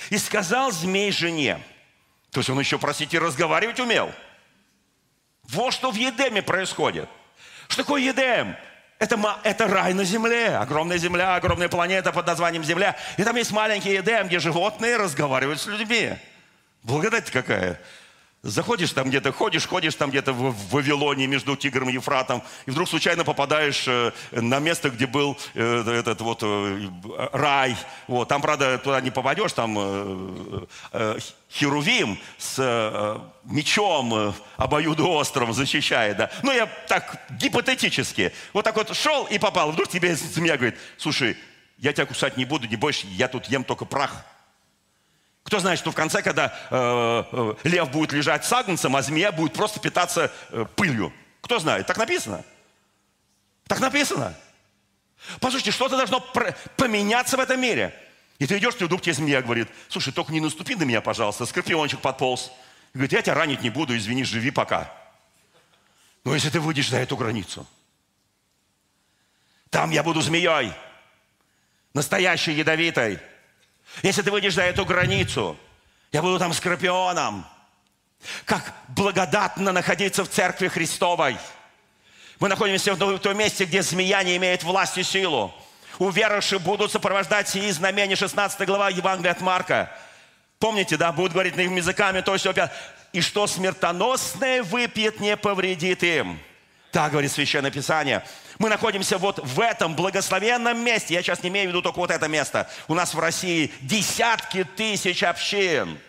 И 0.10 0.18
сказал 0.18 0.72
змей 0.72 1.12
жене, 1.12 1.60
то 2.32 2.40
есть 2.40 2.50
он 2.50 2.60
еще, 2.60 2.78
простите, 2.78 3.18
разговаривать 3.18 3.80
умел. 3.80 4.12
Вот 5.44 5.74
что 5.74 5.92
в 5.92 5.96
Едеме 5.96 6.42
происходит. 6.42 7.10
Что 7.68 7.84
такое 7.84 8.02
Едем? 8.02 8.56
Это, 9.00 9.40
это 9.44 9.68
рай 9.68 9.94
на 9.94 10.04
земле, 10.04 10.56
огромная 10.56 10.98
земля, 10.98 11.36
огромная 11.36 11.70
планета 11.70 12.12
под 12.12 12.28
названием 12.28 12.64
Земля. 12.64 12.96
И 13.18 13.24
там 13.24 13.36
есть 13.36 13.52
маленький 13.52 13.92
Едем, 13.92 14.28
где 14.28 14.40
животные 14.40 14.98
разговаривают 14.98 15.60
с 15.60 15.66
людьми. 15.66 16.14
Благодать 16.84 17.30
какая. 17.32 17.80
Заходишь 18.46 18.92
там 18.92 19.10
где-то, 19.10 19.32
ходишь, 19.32 19.66
ходишь 19.66 19.96
там 19.96 20.12
где-то 20.12 20.32
в, 20.32 20.56
Вавилоне 20.70 21.26
между 21.26 21.56
Тигром 21.56 21.90
и 21.90 21.94
Ефратом, 21.94 22.44
и 22.68 22.72
вдруг 22.72 22.88
случайно 22.88 23.24
попадаешь 23.24 23.86
э, 23.88 24.12
на 24.30 24.60
место, 24.60 24.92
где 24.92 25.08
был 25.08 25.36
э, 25.56 26.00
этот 26.00 26.22
вот 26.22 26.44
э, 26.44 26.88
рай. 27.34 27.76
Вот. 28.08 28.28
Там, 28.28 28.44
правда, 28.44 28.78
туда 28.78 29.02
не 29.02 29.10
попадешь, 29.10 29.52
там 29.54 30.68
Херувим 31.52 32.20
с 32.38 33.20
мечом 33.46 34.36
обоюдоострым 34.58 35.52
защищает. 35.52 36.18
Да. 36.18 36.30
Ну, 36.44 36.52
я 36.52 36.68
так 36.88 37.26
гипотетически. 37.32 38.32
Вот 38.54 38.64
так 38.64 38.76
вот 38.76 38.96
шел 38.96 39.26
и 39.26 39.40
попал. 39.40 39.72
Вдруг 39.72 39.88
тебе 39.88 40.16
змея 40.16 40.58
говорит, 40.58 40.78
слушай, 40.98 41.36
я 41.80 41.94
тебя 41.94 42.06
кусать 42.06 42.38
не 42.38 42.46
буду, 42.46 42.68
не 42.68 42.76
бойся, 42.76 43.08
я 43.08 43.28
тут 43.28 43.48
ем 43.48 43.64
только 43.64 43.86
прах. 43.86 44.24
Кто 45.46 45.60
знает, 45.60 45.78
что 45.78 45.92
в 45.92 45.96
конце, 45.96 46.24
когда 46.24 46.58
э, 46.72 47.24
э, 47.32 47.56
лев 47.66 47.92
будет 47.92 48.12
лежать 48.12 48.44
с 48.46 48.52
агнцем, 48.52 48.96
а 48.96 49.04
змея 49.04 49.32
будет 49.32 49.54
просто 49.54 49.80
питаться 49.80 50.32
э, 50.50 50.66
пылью. 50.76 51.14
Кто 51.42 51.60
знает? 51.60 51.86
Так 51.86 51.98
написано. 51.98 52.44
Так 53.68 53.80
написано. 53.80 54.36
Послушайте, 55.40 55.70
что-то 55.70 55.98
должно 55.98 56.20
поменяться 56.78 57.38
в 57.38 57.40
этом 57.40 57.62
мире. 57.62 57.94
И 58.40 58.48
ты 58.48 58.58
идешь, 58.58 58.74
и 58.80 58.86
вдруг 58.86 59.04
тебе 59.04 59.14
змея 59.14 59.44
говорит, 59.44 59.68
слушай, 59.88 60.12
только 60.12 60.34
не 60.34 60.42
наступи 60.42 60.74
на 60.74 60.84
меня, 60.84 61.00
пожалуйста. 61.00 61.46
Скорпиончик 61.46 62.02
подполз. 62.02 62.52
И 62.96 62.98
говорит, 62.98 63.14
я 63.14 63.22
тебя 63.22 63.36
ранить 63.36 63.62
не 63.62 63.70
буду, 63.70 63.96
извини, 63.96 64.24
живи 64.24 64.50
пока. 64.50 64.92
Но 66.24 66.34
если 66.34 66.50
ты 66.50 66.60
выйдешь 66.60 66.90
за 66.90 66.98
эту 66.98 67.16
границу, 67.18 67.68
там 69.70 69.92
я 69.92 70.02
буду 70.02 70.22
змеей, 70.22 70.74
настоящей 71.94 72.54
ядовитой. 72.54 73.20
Если 74.04 74.22
ты 74.22 74.32
выйдешь 74.32 74.54
за 74.56 74.64
эту 74.64 74.86
границу, 74.86 75.58
я 76.12 76.22
буду 76.22 76.40
там 76.40 76.54
скорпионом. 76.54 77.46
Как 78.46 78.74
благодатно 78.90 79.72
находиться 79.72 80.24
в 80.24 80.30
Церкви 80.30 80.68
Христовой. 80.68 81.38
Мы 82.40 82.50
находимся 82.50 82.94
в 82.94 83.20
том 83.20 83.38
месте, 83.38 83.66
где 83.66 83.82
змея 83.82 84.24
не 84.24 84.36
имеет 84.38 84.64
власти 84.64 85.02
и 85.02 85.04
силу. 85.04 85.54
Уверовавшие 86.00 86.60
будут 86.60 86.92
сопровождать 86.92 87.48
сии 87.48 87.70
знамения, 87.72 88.16
16 88.16 88.68
глава 88.68 88.90
Евангелия 88.90 89.32
от 89.32 89.42
Марка. 89.42 89.92
Помните, 90.60 90.98
да, 90.98 91.12
будут 91.12 91.34
говорить 91.34 91.56
на 91.56 91.62
их 91.62 91.72
языками, 91.72 92.22
то 92.22 92.34
есть 92.34 92.46
опять. 92.46 92.72
И 93.14 93.22
что 93.22 93.48
смертоносное 93.48 94.64
выпьет, 94.64 95.20
не 95.22 95.38
повредит 95.38 96.04
им. 96.04 96.40
Так 96.92 97.12
говорит 97.12 97.32
Священное 97.32 97.72
Писание. 97.72 98.26
Мы 98.58 98.70
находимся 98.70 99.18
вот 99.18 99.40
в 99.40 99.60
этом 99.60 99.96
благословенном 99.96 100.80
месте. 100.80 101.14
Я 101.14 101.22
сейчас 101.22 101.44
не 101.44 101.50
имею 101.50 101.68
в 101.68 101.70
виду 101.70 101.82
только 101.82 101.98
вот 101.98 102.12
это 102.12 102.28
место. 102.28 102.70
У 102.88 102.94
нас 102.94 103.14
в 103.14 103.20
России 103.20 103.72
десятки 103.82 104.64
тысяч 104.64 105.24
общин, 105.24 106.00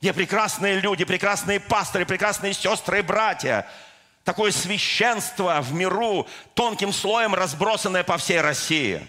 где 0.00 0.12
прекрасные 0.12 0.80
люди, 0.80 1.04
прекрасные 1.04 1.60
пасторы, 1.60 2.04
прекрасные 2.04 2.52
сестры 2.52 2.98
и 2.98 3.02
братья. 3.02 3.66
Такое 4.24 4.50
священство 4.50 5.60
в 5.60 5.72
миру, 5.72 6.26
тонким 6.54 6.92
слоем 6.92 7.34
разбросанное 7.34 8.02
по 8.02 8.18
всей 8.18 8.40
России. 8.40 9.06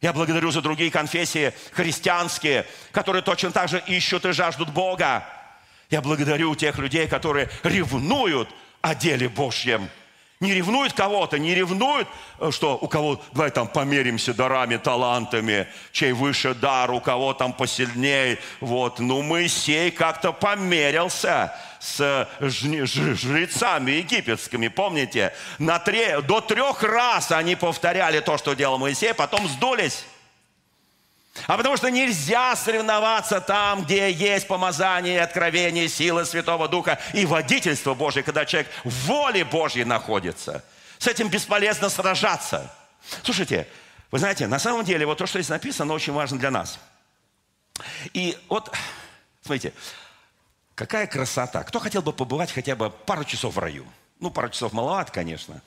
Я 0.00 0.12
благодарю 0.12 0.50
за 0.50 0.60
другие 0.60 0.90
конфессии 0.90 1.54
христианские, 1.72 2.66
которые 2.92 3.22
точно 3.22 3.52
так 3.52 3.68
же 3.68 3.82
ищут 3.86 4.24
и 4.26 4.32
жаждут 4.32 4.70
Бога. 4.70 5.26
Я 5.90 6.02
благодарю 6.02 6.54
тех 6.54 6.78
людей, 6.78 7.08
которые 7.08 7.48
ревнуют 7.62 8.48
о 8.80 8.94
деле 8.94 9.28
Божьем– 9.28 9.90
не 10.40 10.52
ревнует 10.54 10.92
кого-то, 10.92 11.38
не 11.38 11.54
ревнует, 11.54 12.06
э, 12.38 12.50
что 12.50 12.76
у 12.80 12.88
кого, 12.88 13.20
давай 13.32 13.50
там 13.50 13.68
померимся 13.68 14.34
дарами, 14.34 14.76
талантами, 14.76 15.68
чей 15.92 16.12
выше 16.12 16.54
дар, 16.54 16.90
у 16.90 17.00
кого 17.00 17.34
там 17.34 17.52
посильнее. 17.52 18.38
Вот. 18.60 18.98
Ну, 18.98 19.22
Моисей 19.22 19.90
как-то 19.90 20.32
померился 20.32 21.54
с 21.80 22.28
жрецами 22.40 23.92
египетскими, 23.92 24.68
помните? 24.68 25.34
На 25.58 25.78
три, 25.78 26.20
до 26.22 26.40
трех 26.40 26.82
раз 26.82 27.30
они 27.30 27.56
повторяли 27.56 28.20
то, 28.20 28.38
что 28.38 28.54
делал 28.54 28.78
Моисей, 28.78 29.12
потом 29.14 29.46
сдулись. 29.48 30.06
А 31.46 31.56
потому 31.56 31.76
что 31.76 31.90
нельзя 31.90 32.54
соревноваться 32.54 33.40
там, 33.40 33.84
где 33.84 34.10
есть 34.10 34.46
помазание, 34.46 35.20
откровение, 35.22 35.88
сила 35.88 36.24
Святого 36.24 36.68
Духа 36.68 36.98
и 37.12 37.26
водительство 37.26 37.94
Божье, 37.94 38.22
когда 38.22 38.44
человек 38.44 38.70
в 38.84 39.06
воле 39.06 39.44
Божьей 39.44 39.84
находится. 39.84 40.64
С 40.98 41.08
этим 41.08 41.28
бесполезно 41.28 41.88
сражаться. 41.88 42.72
Слушайте, 43.22 43.66
вы 44.10 44.20
знаете, 44.20 44.46
на 44.46 44.58
самом 44.58 44.84
деле 44.84 45.06
вот 45.06 45.18
то, 45.18 45.26
что 45.26 45.40
здесь 45.40 45.50
написано, 45.50 45.92
очень 45.92 46.12
важно 46.12 46.38
для 46.38 46.50
нас. 46.50 46.78
И 48.12 48.38
вот 48.48 48.72
Смотрите, 49.44 49.74
какая 50.74 51.06
красота. 51.06 51.62
Кто 51.64 51.78
хотел 51.78 52.00
бы 52.00 52.14
побывать 52.14 52.50
хотя 52.50 52.74
бы 52.74 52.88
пару 52.90 53.24
часов 53.24 53.54
в 53.54 53.58
раю? 53.58 53.84
Ну, 54.20 54.30
пару 54.30 54.48
часов 54.48 54.72
маловато, 54.72 55.12
конечно. 55.12 55.60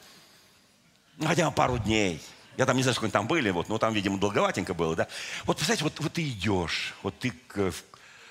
Ну, 1.17 1.27
хотя 1.27 1.47
бы 1.47 1.55
пару 1.55 1.77
дней. 1.77 2.19
Я 2.57 2.65
там 2.65 2.75
не 2.75 2.83
знаю, 2.83 2.95
сколько 2.95 3.13
там 3.13 3.27
были, 3.27 3.51
вот, 3.51 3.69
но 3.69 3.77
там, 3.77 3.93
видимо, 3.93 4.17
долговатенько 4.17 4.73
было, 4.73 4.95
да. 4.95 5.07
Вот, 5.45 5.57
представляете, 5.57 5.83
вот, 5.83 5.99
вот 5.99 6.13
ты 6.13 6.27
идешь, 6.27 6.95
вот 7.03 7.17
ты, 7.19 7.31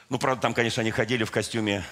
ну, 0.09 0.19
правда, 0.19 0.43
там, 0.43 0.53
конечно, 0.53 0.81
они 0.81 0.91
ходили 0.91 1.25
в 1.25 1.31
костюме 1.31 1.85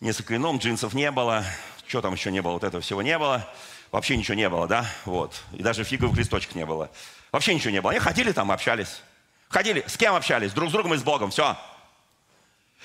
несколько 0.00 0.36
ином, 0.36 0.58
джинсов 0.58 0.94
не 0.94 1.10
было, 1.10 1.44
что 1.86 2.00
там 2.00 2.14
еще 2.14 2.30
не 2.30 2.42
было, 2.42 2.52
вот 2.52 2.64
этого 2.64 2.82
всего 2.82 3.02
не 3.02 3.18
было. 3.18 3.48
Вообще 3.92 4.16
ничего 4.16 4.34
не 4.34 4.48
было, 4.48 4.66
да, 4.66 4.86
вот. 5.04 5.40
И 5.52 5.62
даже 5.62 5.84
фиговых 5.84 6.16
листочек 6.18 6.56
не 6.56 6.66
было. 6.66 6.90
Вообще 7.30 7.54
ничего 7.54 7.70
не 7.70 7.80
было. 7.80 7.92
Они 7.92 8.00
ходили 8.00 8.32
там, 8.32 8.50
общались. 8.50 9.02
Ходили, 9.48 9.84
с 9.86 9.96
кем 9.96 10.14
общались? 10.14 10.52
Друг 10.52 10.70
с 10.70 10.72
другом 10.72 10.94
и 10.94 10.96
с 10.96 11.02
Богом, 11.02 11.30
все. 11.30 11.56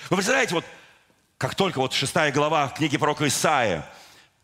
Вы 0.08 0.16
представляете, 0.16 0.54
вот 0.54 0.64
как 1.36 1.56
только 1.56 1.78
вот 1.78 1.94
шестая 1.94 2.30
глава 2.30 2.68
книги 2.68 2.96
пророка 2.96 3.26
Исаия, 3.26 3.84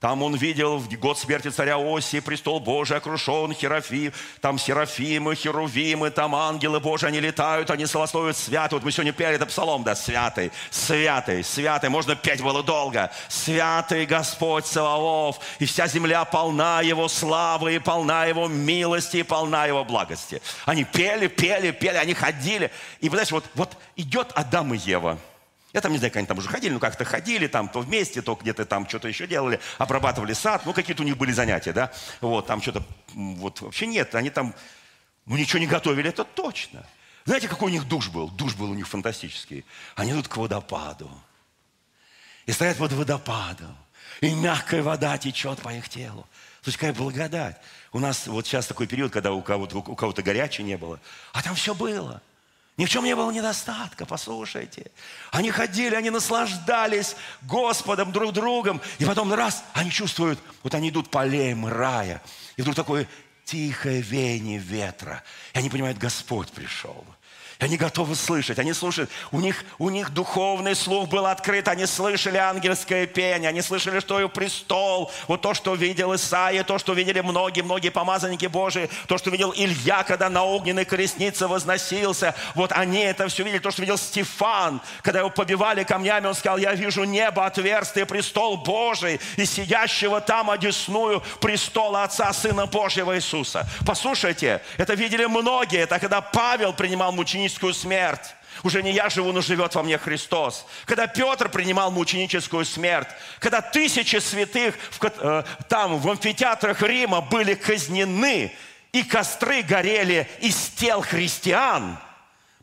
там 0.07 0.23
он 0.23 0.37
видел 0.37 0.79
в 0.79 0.89
год 1.01 1.19
смерти 1.19 1.49
царя 1.49 1.79
Оси 1.79 2.21
престол 2.21 2.61
Божий 2.61 2.97
окружен, 2.97 3.53
Херофим, 3.53 4.13
там 4.41 4.57
Серафимы, 4.57 5.35
Херувимы, 5.35 6.11
там 6.11 6.37
ангелы 6.37 6.79
Божии, 6.79 7.09
они 7.09 7.19
летают, 7.19 7.73
они 7.73 7.87
славословят 7.87 8.37
святый. 8.37 8.79
Вот 8.79 8.85
мы 8.85 8.93
сегодня 8.93 9.13
пели 9.13 9.35
этот 9.35 9.49
псалом, 9.49 9.83
да, 9.83 9.97
святый, 9.97 10.53
святый, 10.71 11.43
святый. 11.43 11.91
Можно 11.91 12.15
петь 12.15 12.41
было 12.41 12.63
долго. 12.63 13.11
Святый 13.29 14.07
Господь 14.07 14.67
Саваоф, 14.67 15.41
и 15.59 15.67
вся 15.67 15.89
земля 15.89 16.25
полна 16.25 16.83
Его 16.83 17.09
славы, 17.09 17.75
и 17.75 17.81
полна 17.81 18.27
Его 18.27 18.47
милости, 18.47 19.17
и 19.17 19.23
полна 19.25 19.67
Его 19.67 19.85
благости. 19.85 20.41
Они 20.67 20.85
пели, 20.85 21.27
пели, 21.27 21.73
пели, 21.73 21.97
они 21.97 22.15
ходили. 22.15 22.71
И, 23.01 23.09
вы 23.09 23.17
знаете, 23.17 23.35
вот, 23.35 23.45
вот 23.57 23.77
идет 23.97 24.31
Адам 24.37 24.73
и 24.73 24.79
Ева– 24.79 25.19
я 25.77 25.83
там 25.83 25.93
не 25.93 25.99
знаю, 25.99 26.11
как 26.11 26.17
они 26.17 26.27
там 26.27 26.39
уже 26.39 26.49
ходили, 26.49 26.73
ну 26.73 26.81
как-то 26.81 27.05
ходили, 27.05 27.47
там 27.49 27.69
то 27.69 27.81
вместе, 27.81 28.23
то 28.23 28.35
где-то 28.35 28.65
там 28.65 28.89
что-то 28.89 29.09
еще 29.09 29.27
делали, 29.27 29.61
обрабатывали 29.77 30.33
сад, 30.33 30.65
ну 30.65 30.73
какие-то 30.73 31.03
у 31.03 31.05
них 31.05 31.19
были 31.19 31.33
занятия, 31.33 31.75
да, 31.75 31.93
вот, 32.23 32.47
там 32.47 32.63
что-то, 32.63 32.83
вот 33.15 33.61
вообще 33.61 33.87
нет, 33.87 34.15
они 34.15 34.31
там, 34.31 34.55
ну 35.27 35.37
ничего 35.37 35.59
не 35.59 35.67
готовили, 35.67 36.09
это 36.09 36.25
точно. 36.25 36.87
Знаете, 37.27 37.49
какой 37.49 37.69
у 37.69 37.73
них 37.73 37.87
душ 37.87 38.09
был? 38.09 38.31
Душ 38.31 38.55
был 38.55 38.71
у 38.71 38.75
них 38.75 38.89
фантастический. 38.89 39.65
Они 39.97 40.13
идут 40.13 40.29
к 40.29 40.37
водопаду. 40.37 41.11
И 42.47 42.53
стоят 42.53 42.79
под 42.79 42.93
водопадом. 42.93 43.77
И 44.21 44.33
мягкая 44.33 44.83
вода 44.83 45.19
течет 45.19 45.59
по 45.61 45.75
их 45.75 45.89
телу. 45.89 46.27
Слушай, 46.63 46.77
какая 46.79 46.95
благодать. 46.95 47.61
У 47.93 47.99
нас 47.99 48.29
вот 48.29 48.47
сейчас 48.47 48.67
такой 48.67 48.87
период, 48.87 49.13
когда 49.13 49.33
у 49.33 49.43
кого-то, 49.43 49.79
у 49.79 49.97
кого-то 49.97 50.23
горячей 50.23 50.63
не 50.63 50.79
было. 50.79 51.01
А 51.33 51.43
там 51.43 51.57
все 51.57 51.75
было. 51.75 52.23
Ни 52.77 52.85
в 52.85 52.91
чем 52.91 53.05
не 53.05 53.17
было 53.17 53.31
недостатка, 53.31 54.05
послушайте. 54.05 54.91
Они 55.31 55.51
ходили, 55.51 55.95
они 55.95 56.11
наслаждались 56.11 57.17
Господом, 57.43 58.13
друг 58.13 58.33
другом. 58.33 58.83
И 58.99 59.05
потом 59.07 59.33
раз, 59.33 59.65
они 59.73 59.91
чувствуют, 59.91 60.39
вот 60.63 60.75
они 60.75 60.91
идут 60.91 61.11
по 61.11 61.23
аллеям 61.23 61.67
рая. 61.67 62.23
И 62.57 62.63
вдруг 62.63 62.77
такое 62.77 63.09
тихое 63.45 64.03
веяние 64.03 64.59
ветра. 64.59 65.23
И 65.55 65.59
они 65.59 65.71
понимают, 65.71 65.97
Господь 65.97 66.53
пришел. 66.53 67.07
Они 67.59 67.79
готовы 67.79 68.15
слышать, 68.17 68.59
они 68.59 68.75
слушают. 68.75 69.11
У 69.33 69.41
них, 69.41 69.65
у 69.79 69.89
них 69.89 70.11
духовный 70.11 70.75
слух 70.75 71.09
был 71.09 71.25
открыт, 71.25 71.69
они 71.69 71.87
слышали 71.87 72.37
ангельское 72.37 73.07
пение, 73.07 73.49
они 73.49 73.63
слышали, 73.63 74.01
что 74.01 74.21
и 74.21 74.29
престол, 74.29 75.11
вот 75.27 75.41
то, 75.41 75.55
что 75.55 75.75
видел 75.75 76.15
Исаия, 76.15 76.65
то, 76.65 76.79
что 76.79 76.93
видели 76.93 77.21
многие-многие 77.21 77.89
помазанники 77.89 78.45
Божии, 78.45 78.91
то, 79.09 79.17
что 79.17 79.31
видел 79.31 79.55
Илья, 79.57 80.03
когда 80.03 80.29
на 80.29 80.45
огненной 80.45 80.85
колеснице 80.85 81.49
возносился. 81.49 82.35
Вот 82.55 82.73
они 82.73 83.01
это 83.01 83.27
все 83.29 83.43
видели, 83.43 83.59
то, 83.59 83.71
что 83.71 83.81
видел 83.81 83.97
Стефан, 83.97 84.83
когда 85.01 85.21
его 85.21 85.31
побивали 85.31 85.83
камнями, 85.83 86.27
он 86.27 86.35
сказал, 86.35 86.59
я 86.59 86.75
вижу 86.75 87.05
небо 87.05 87.47
отверстие, 87.47 88.05
престол 88.05 88.59
Божий, 88.59 89.19
и 89.37 89.47
сидящего 89.47 90.21
там 90.21 90.51
одесную 90.51 91.23
престола 91.41 92.05
Отца 92.05 92.31
Сына 92.35 92.67
Божьего 92.67 93.17
Иисуса. 93.17 93.67
Послушайте, 93.87 94.61
это 94.77 94.93
видели 94.93 95.25
многие, 95.25 95.81
это 95.81 95.99
когда 95.99 96.21
Павел 96.21 96.75
принимал 96.75 97.13
мученичество, 97.13 97.46
мученическую 97.47 97.75
смерть. 97.75 98.35
Уже 98.63 98.83
не 98.83 98.93
я 98.93 99.09
живу, 99.11 99.33
но 99.33 99.41
живет 99.41 99.75
во 99.75 99.83
мне 99.83 99.99
Христос. 99.99 100.67
Когда 100.87 101.07
Петр 101.07 101.49
принимал 101.49 101.91
мученическую 101.91 102.65
смерть, 102.65 103.09
когда 103.39 103.61
тысячи 103.61 104.17
святых 104.17 104.75
в, 104.91 105.05
э, 105.05 105.45
там 105.69 105.99
в 105.99 106.11
амфитеатрах 106.11 106.83
Рима 106.83 107.21
были 107.21 107.55
казнены, 107.55 108.53
и 108.93 109.03
костры 109.03 109.63
горели 109.63 110.27
из 110.41 110.57
тел 110.71 111.03
христиан. 111.03 111.99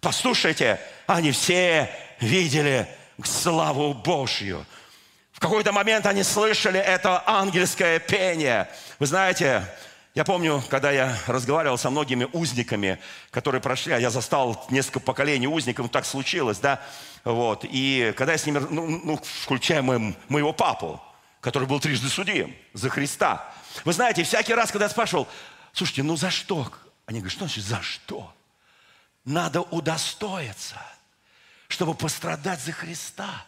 Послушайте, 0.02 0.80
они 1.06 1.32
все 1.32 1.90
видели 2.20 2.88
славу 3.24 3.94
Божью. 3.94 4.66
В 5.32 5.40
какой-то 5.40 5.72
момент 5.72 6.08
они 6.08 6.24
слышали 6.24 6.80
это 6.80 7.22
ангельское 7.28 8.00
пение. 8.00 8.68
Вы 8.98 9.06
знаете, 9.06 9.64
я 10.14 10.24
помню, 10.24 10.64
когда 10.70 10.92
я 10.92 11.18
разговаривал 11.26 11.78
со 11.78 11.90
многими 11.90 12.28
узниками, 12.34 13.00
которые 13.32 13.62
прошли, 13.62 13.94
а 13.94 14.00
я 14.00 14.12
застал 14.12 14.66
несколько 14.70 15.00
поколений 15.00 15.48
узников, 15.48 15.90
так 15.90 16.06
случилось, 16.06 16.60
да, 16.60 16.82
вот, 17.24 17.66
и 17.68 18.14
когда 18.16 18.34
я 18.34 18.38
с 18.38 18.46
ними, 18.46 18.60
ну, 18.70 19.02
ну 19.04 19.20
включая 19.42 19.82
моим, 19.82 20.16
моего 20.30 20.54
папу, 20.54 21.02
который 21.42 21.68
был 21.68 21.80
трижды 21.80 22.08
судим 22.10 22.56
за 22.74 22.90
Христа. 22.90 23.54
Вы 23.84 23.92
знаете, 23.92 24.24
всякий 24.24 24.54
раз, 24.54 24.72
когда 24.72 24.86
я 24.86 24.90
спрашивал, 24.90 25.28
слушайте, 25.74 26.04
ну 26.04 26.16
за 26.16 26.32
что? 26.32 26.72
Они 27.06 27.20
говорят, 27.20 27.34
что 27.34 27.46
значит 27.46 27.66
за 27.66 27.82
что? 27.82 28.34
Надо 29.26 29.62
удостоиться, 29.62 30.82
чтобы 31.68 31.96
пострадать 31.96 32.62
за 32.62 32.72
Христа. 32.72 33.46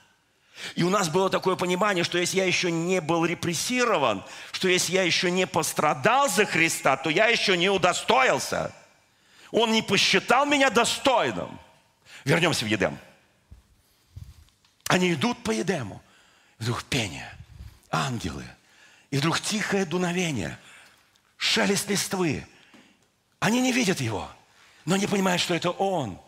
И 0.76 0.84
у 0.84 0.90
нас 0.90 1.10
было 1.10 1.30
такое 1.30 1.56
понимание, 1.56 2.04
что 2.04 2.18
если 2.18 2.38
я 2.38 2.46
еще 2.46 2.72
не 2.72 3.02
был 3.02 3.26
репрессирован, 3.26 4.24
что 4.52 4.68
если 4.68 4.94
я 4.94 5.04
еще 5.04 5.30
не 5.30 5.46
пострадал 5.46 6.30
за 6.30 6.46
Христа, 6.46 6.96
то 6.98 7.10
я 7.10 7.28
еще 7.28 7.58
не 7.58 7.70
удостоился. 7.70 8.74
Он 9.52 9.72
не 9.72 9.82
посчитал 9.82 10.46
меня 10.46 10.70
достойным. 10.70 11.60
Вернемся 12.24 12.66
в 12.66 12.68
Едем. 12.68 12.98
Они 14.88 15.14
идут 15.14 15.44
по 15.44 15.52
Едему. 15.52 16.02
Вдруг 16.58 16.84
пение, 16.86 17.32
ангелы. 17.92 18.46
И 19.12 19.18
вдруг 19.18 19.42
тихое 19.42 19.86
дуновение, 19.86 20.58
шелест 21.38 21.90
листвы. 21.90 22.48
Они 23.40 23.62
не 23.62 23.74
видят 23.74 24.00
его, 24.00 24.30
но 24.86 24.96
не 24.96 25.06
понимают, 25.06 25.42
что 25.42 25.54
это 25.54 25.70
он. 25.70 26.20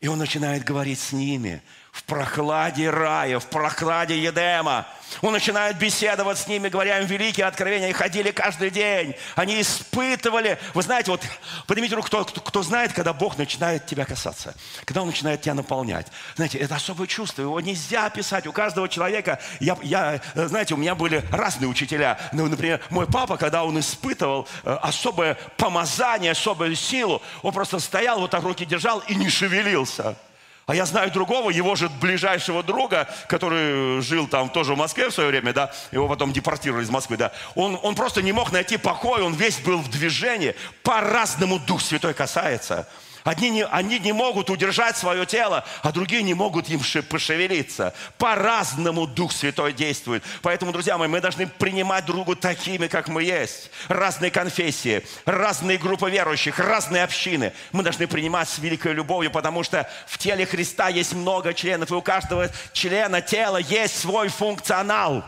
И 0.00 0.08
он 0.08 0.18
начинает 0.18 0.64
говорить 0.64 1.00
с 1.00 1.12
ними– 1.12 1.62
в 1.96 2.02
прохладе 2.04 2.90
рая, 2.90 3.38
в 3.38 3.46
прохладе 3.46 4.18
Едема. 4.22 4.86
Он 5.22 5.32
начинает 5.32 5.78
беседовать 5.78 6.36
с 6.36 6.46
ними, 6.46 6.68
говоря 6.68 6.98
им 6.98 7.06
великие 7.06 7.46
откровения. 7.46 7.86
Они 7.86 7.94
ходили 7.94 8.32
каждый 8.32 8.70
день. 8.70 9.14
Они 9.34 9.62
испытывали. 9.62 10.58
Вы 10.74 10.82
знаете, 10.82 11.10
вот 11.10 11.22
поднимите 11.66 11.94
руку, 11.94 12.08
кто, 12.08 12.24
кто, 12.26 12.40
кто 12.42 12.62
знает, 12.62 12.92
когда 12.92 13.14
Бог 13.14 13.38
начинает 13.38 13.86
тебя 13.86 14.04
касаться. 14.04 14.54
Когда 14.84 15.00
Он 15.00 15.06
начинает 15.06 15.40
тебя 15.40 15.54
наполнять. 15.54 16.08
Знаете, 16.34 16.58
это 16.58 16.74
особое 16.74 17.06
чувство. 17.06 17.40
Его 17.40 17.58
нельзя 17.60 18.04
описать. 18.04 18.46
У 18.46 18.52
каждого 18.52 18.90
человека, 18.90 19.40
я, 19.58 19.78
я, 19.82 20.20
знаете, 20.34 20.74
у 20.74 20.76
меня 20.76 20.94
были 20.94 21.24
разные 21.32 21.68
учителя. 21.68 22.18
Ну, 22.32 22.46
например, 22.46 22.82
мой 22.90 23.06
папа, 23.06 23.38
когда 23.38 23.64
он 23.64 23.80
испытывал 23.80 24.46
э, 24.64 24.78
особое 24.82 25.38
помазание, 25.56 26.32
особую 26.32 26.76
силу, 26.76 27.22
он 27.42 27.54
просто 27.54 27.78
стоял, 27.78 28.20
вот 28.20 28.32
так 28.32 28.42
руки 28.42 28.66
держал 28.66 28.98
и 29.08 29.14
не 29.14 29.30
шевелился. 29.30 30.16
А 30.66 30.74
я 30.74 30.84
знаю 30.84 31.12
другого, 31.12 31.50
его 31.50 31.76
же 31.76 31.88
ближайшего 31.88 32.64
друга, 32.64 33.08
который 33.28 34.02
жил 34.02 34.26
там 34.26 34.50
тоже 34.50 34.74
в 34.74 34.76
Москве 34.76 35.10
в 35.10 35.14
свое 35.14 35.28
время, 35.28 35.52
да, 35.52 35.70
его 35.92 36.08
потом 36.08 36.32
депортировали 36.32 36.82
из 36.82 36.90
Москвы, 36.90 37.16
да. 37.16 37.30
Он, 37.54 37.78
он 37.84 37.94
просто 37.94 38.20
не 38.20 38.32
мог 38.32 38.50
найти 38.50 38.76
покой, 38.76 39.22
он 39.22 39.32
весь 39.34 39.60
был 39.60 39.78
в 39.78 39.88
движении. 39.88 40.56
По-разному 40.82 41.60
Дух 41.60 41.80
Святой 41.80 42.14
касается. 42.14 42.88
Одни 43.26 43.50
не, 43.50 43.64
они 43.64 43.98
не 43.98 44.12
могут 44.12 44.50
удержать 44.50 44.96
свое 44.96 45.26
тело, 45.26 45.64
а 45.82 45.90
другие 45.90 46.22
не 46.22 46.32
могут 46.32 46.68
им 46.68 46.80
пошевелиться. 47.10 47.92
По-разному 48.18 49.08
Дух 49.08 49.32
Святой 49.32 49.72
действует. 49.72 50.22
Поэтому, 50.42 50.70
друзья 50.70 50.96
мои, 50.96 51.08
мы 51.08 51.20
должны 51.20 51.48
принимать 51.48 52.04
другу 52.04 52.36
такими, 52.36 52.86
как 52.86 53.08
мы 53.08 53.24
есть. 53.24 53.72
Разные 53.88 54.30
конфессии, 54.30 55.04
разные 55.24 55.76
группы 55.76 56.08
верующих, 56.08 56.60
разные 56.60 57.02
общины. 57.02 57.52
Мы 57.72 57.82
должны 57.82 58.06
принимать 58.06 58.48
с 58.48 58.60
великой 58.60 58.92
любовью, 58.92 59.32
потому 59.32 59.64
что 59.64 59.90
в 60.06 60.18
теле 60.18 60.46
Христа 60.46 60.88
есть 60.88 61.12
много 61.12 61.52
членов, 61.52 61.90
и 61.90 61.94
у 61.94 62.02
каждого 62.02 62.48
члена 62.72 63.22
тела 63.22 63.56
есть 63.56 63.98
свой 63.98 64.28
функционал. 64.28 65.24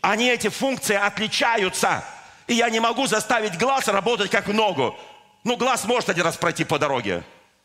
Они, 0.00 0.28
эти 0.28 0.48
функции, 0.48 0.96
отличаются. 0.96 2.02
И 2.48 2.54
я 2.54 2.68
не 2.68 2.80
могу 2.80 3.06
заставить 3.06 3.56
глаз 3.58 3.86
работать 3.86 4.32
как 4.32 4.48
ногу. 4.48 4.98
Ну, 5.46 5.56
глаз 5.56 5.84
может 5.84 6.08
один 6.08 6.24
раз 6.24 6.36
пройти 6.36 6.64
по 6.64 6.76
дороге. 6.76 7.22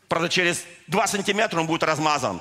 Правда, 0.08 0.30
через 0.30 0.64
два 0.86 1.08
сантиметра 1.08 1.60
он 1.60 1.66
будет 1.66 1.82
размазан. 1.82 2.40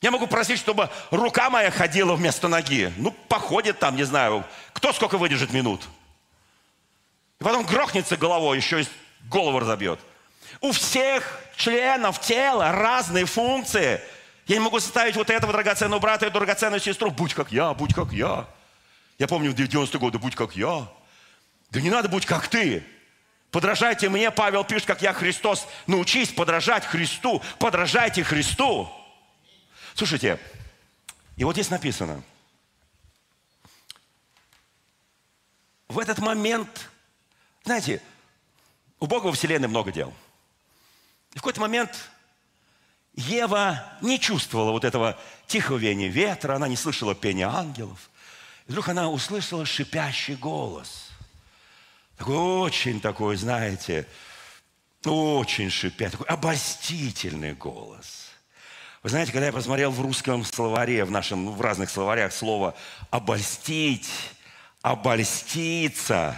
Я 0.00 0.10
могу 0.10 0.26
просить, 0.26 0.58
чтобы 0.58 0.88
рука 1.10 1.50
моя 1.50 1.70
ходила 1.70 2.14
вместо 2.14 2.48
ноги. 2.48 2.90
Ну, 2.96 3.10
походит 3.10 3.78
там, 3.80 3.96
не 3.96 4.04
знаю, 4.04 4.42
кто 4.72 4.94
сколько 4.94 5.18
выдержит 5.18 5.52
минут. 5.52 5.86
И 7.38 7.44
потом 7.44 7.66
грохнется 7.66 8.16
головой, 8.16 8.56
еще 8.56 8.80
и 8.80 8.86
голову 9.28 9.58
разобьет. 9.58 10.00
У 10.62 10.72
всех 10.72 11.38
членов 11.56 12.18
тела 12.18 12.72
разные 12.72 13.26
функции– 13.26 14.00
Я 14.46 14.56
не 14.56 14.62
могу 14.62 14.78
заставить 14.78 15.16
вот 15.16 15.28
этого 15.28 15.52
драгоценного 15.52 16.00
брата, 16.00 16.24
эту 16.24 16.38
драгоценную 16.38 16.80
сестру, 16.80 17.10
будь 17.10 17.34
как 17.34 17.52
я, 17.52 17.74
будь 17.74 17.92
как 17.92 18.10
я. 18.10 18.46
Я 19.18 19.28
помню 19.28 19.50
в 19.50 19.54
90-е 19.54 20.00
годы, 20.00 20.18
будь 20.18 20.34
как 20.34 20.56
я. 20.56 20.88
Да 21.70 21.80
не 21.82 21.90
надо 21.90 22.08
будь 22.08 22.24
как 22.24 22.48
ты. 22.48 22.82
Подражайте 23.54 24.08
мне, 24.08 24.32
Павел 24.32 24.64
пишет, 24.64 24.84
как 24.84 25.00
я 25.00 25.12
Христос. 25.12 25.68
Научись 25.86 26.32
подражать 26.32 26.84
Христу, 26.84 27.40
подражайте 27.60 28.24
Христу. 28.24 28.92
Слушайте, 29.94 30.40
и 31.36 31.44
вот 31.44 31.52
здесь 31.52 31.70
написано, 31.70 32.24
в 35.86 36.00
этот 36.00 36.18
момент, 36.18 36.90
знаете, 37.62 38.02
у 38.98 39.06
Бога 39.06 39.26
во 39.26 39.32
Вселенной 39.32 39.68
много 39.68 39.92
дел. 39.92 40.12
И 41.34 41.38
в 41.38 41.40
какой-то 41.40 41.60
момент 41.60 42.10
Ева 43.12 43.84
не 44.00 44.18
чувствовала 44.18 44.72
вот 44.72 44.84
этого 44.84 45.16
тихого 45.46 45.76
веяния 45.76 46.08
ветра, 46.08 46.56
она 46.56 46.66
не 46.66 46.74
слышала 46.74 47.14
пения 47.14 47.48
ангелов. 47.48 48.10
И 48.66 48.72
вдруг 48.72 48.88
она 48.88 49.08
услышала 49.08 49.64
шипящий 49.64 50.34
голос. 50.34 51.03
Такой 52.16 52.36
очень 52.36 53.00
такой, 53.00 53.36
знаете, 53.36 54.06
очень 55.04 55.70
шипя, 55.70 56.10
такой 56.10 56.26
обольстительный 56.26 57.54
голос. 57.54 58.30
Вы 59.02 59.10
знаете, 59.10 59.32
когда 59.32 59.46
я 59.46 59.52
посмотрел 59.52 59.90
в 59.90 60.00
русском 60.00 60.44
словаре, 60.44 61.04
в 61.04 61.10
нашем, 61.10 61.50
в 61.50 61.60
разных 61.60 61.90
словарях 61.90 62.32
слово 62.32 62.74
«обольстить», 63.10 64.08
«обольститься», 64.80 66.34